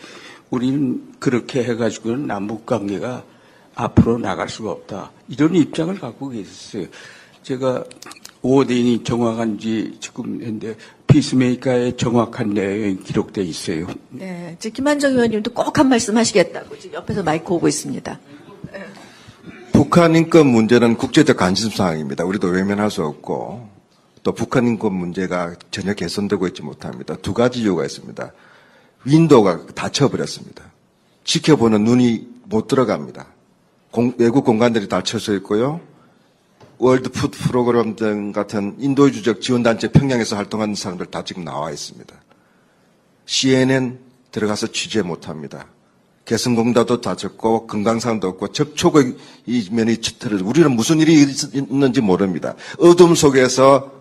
[0.51, 3.23] 우리는 그렇게 해가지고는 남북 관계가
[3.74, 5.12] 앞으로 나갈 수가 없다.
[5.28, 6.86] 이런 입장을 갖고 계셨어요.
[7.43, 7.85] 제가
[8.43, 10.77] 오대인이 정확한 지 지금 현재
[11.07, 13.87] 피스메이커의 정확한 내용이 기록돼 있어요.
[14.11, 18.19] 네, 지금 김한정 의원님도 꼭 한 말씀 하시겠다고 지금 옆에서 마이크 오고 있습니다.
[19.73, 22.25] 북한 인권 문제는 국제적 관심 사항입니다.
[22.25, 23.69] 우리도 외면할 수 없고
[24.23, 27.17] 또 북한 인권 문제가 전혀 개선되고 있지 못합니다.
[27.17, 28.33] 두 가지 이유가 있습니다.
[29.05, 30.65] window가 닫혀버렸습니다.
[31.25, 33.27] 지켜보는 눈이 못 들어갑니다.
[33.91, 35.81] 공, 외국 공관들이 닫혀져 있고요.
[36.81, 42.15] World Food Program 등 같은 인도주적 지원단체 평양에서 활동하는 사람들 다 지금 나와 있습니다.
[43.27, 43.98] CNN
[44.32, 45.66] 들어가서 취재 못합니다.
[46.24, 52.55] 개성공단도 닫혔고 건강상도 없고 접촉의 이면이 치트를 우리는 무슨 일이 있는지 모릅니다.
[52.78, 53.93] 어둠 속에서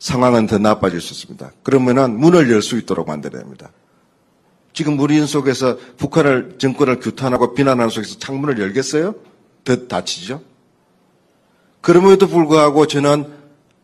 [0.00, 1.52] 상황은 더 나빠질 수 있습니다.
[1.62, 3.70] 그러면은 문을 열 수 있도록 만들어야 합니다.
[4.72, 9.14] 지금 우리 속에서 북한을 정권을 규탄하고 비난하는 속에서 창문을 열겠어요?
[9.62, 10.42] 더 닫히죠?
[11.84, 13.30] 그럼에도 불구하고 저는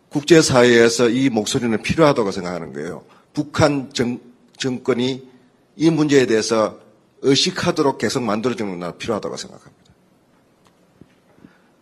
[0.09, 3.05] 국제사회에서 이 목소리는 필요하다고 생각하는 거예요.
[3.35, 4.18] 북한 정,
[4.56, 5.28] 정권이
[5.77, 6.81] 이 문제에 대해서
[7.20, 9.93] 의식하도록 계속 만들어주는 건 필요하다고 생각합니다.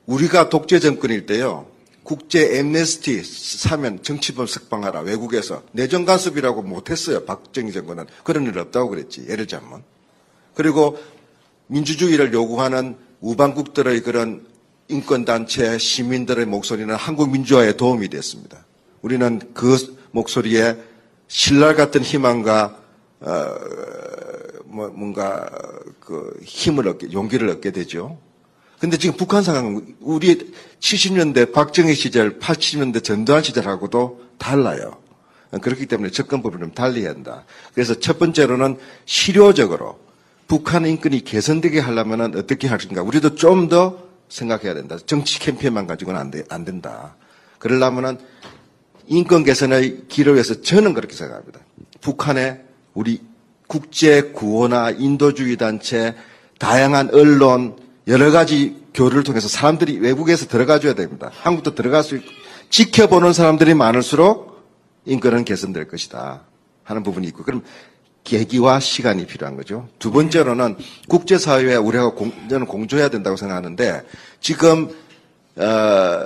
[0.07, 1.69] 우리가 독재 정권일 때요.
[2.03, 7.27] 국제 엠네스티 사면 정치범 석방하라 외국에서 내정 간섭이라고 못했어요.
[7.27, 9.27] 박정희 정권은 그런 일 없다고 그랬지.
[9.28, 9.85] 예를 들자면
[10.55, 10.99] 그리고
[11.69, 14.58] 민주주의를 요구하는 우방국들의 그런
[14.89, 18.65] 인권단체 시민들의 목소리는 한국 민주화에 도움이 됐습니다.
[19.02, 19.77] 우리는 그
[20.12, 20.77] 목소리에
[21.28, 22.78] 신랄 같은 희망과
[23.20, 23.55] 어,
[24.65, 25.48] 뭐 뭔가
[26.01, 28.19] 그 힘을 얻게 용기를 얻게 되죠.
[28.81, 34.98] 근데 지금 북한 상황은 우리 70년대 박정희 시절, 80년대 전두환 시절하고도 달라요.
[35.60, 37.44] 그렇기 때문에 접근법을 좀 달리해야 한다.
[37.74, 39.98] 그래서 첫 번째로는 실효적으로
[40.47, 43.02] 북한 인권이 개선되게 하려면 어떻게 할 것인가.
[43.02, 44.97] 우리도 좀 더 생각해야 된다.
[45.07, 47.17] 정치 캠페인만 가지고는 안, 돼, 안 된다.
[47.59, 48.19] 그러려면은
[49.07, 51.61] 인권 개선의 길을 위해서 저는 그렇게 생각합니다.
[52.01, 52.63] 북한에
[52.95, 53.21] 우리
[53.67, 56.15] 국제 구호나 인도주의 단체,
[56.59, 57.77] 다양한 언론,
[58.07, 61.31] 여러 가지 교류를 통해서 사람들이 외국에서 들어가 줘야 됩니다.
[61.33, 62.27] 한국도 들어갈 수 있고
[62.71, 64.67] 지켜보는 사람들이 많을수록
[65.05, 66.43] 인권은 개선될 것이다
[66.85, 67.63] 하는 부분이 있고 그럼
[68.29, 69.89] 계기와 시간이 필요한 거죠.
[69.99, 70.77] 두 번째로는
[71.09, 74.03] 국제사회에 우리가 공, 저는 공조해야 된다고 생각하는데
[74.41, 74.91] 지금
[75.57, 76.21] 어,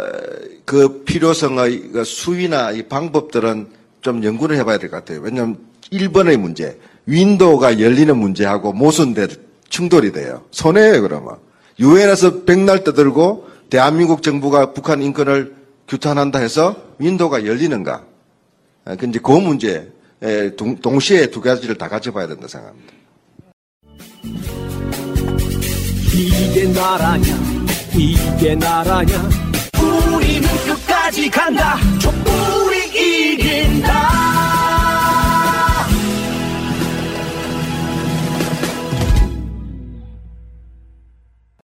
[0.65, 3.69] 그 필요성의 그 수위나 이 방법들은
[4.03, 5.20] 좀 연구를 해봐야 될 것 같아요.
[5.20, 5.59] 왜냐하면
[5.93, 9.29] 1번의 문제, 윈도우가 열리는 문제하고 모순돼
[9.69, 10.43] 충돌이 돼요.
[10.51, 11.37] 손해예요, 그러면.
[11.79, 15.55] 유엔에서 백날 떠들고 대한민국 정부가 북한 인권을
[15.89, 18.05] 규탄한다 해서 윈도우가 열리는가?
[18.85, 19.91] 아, 그 이제 그 문제
[20.23, 22.93] 예, 동시에 두 가지를 다 가져봐야 된다 생각합니다.
[26.15, 27.62] 이게 나라냐
[27.94, 29.28] 이게 나라냐.
[29.81, 31.77] 우리는 끝까지 간다.
[31.99, 34.61] 촛불이 이긴다.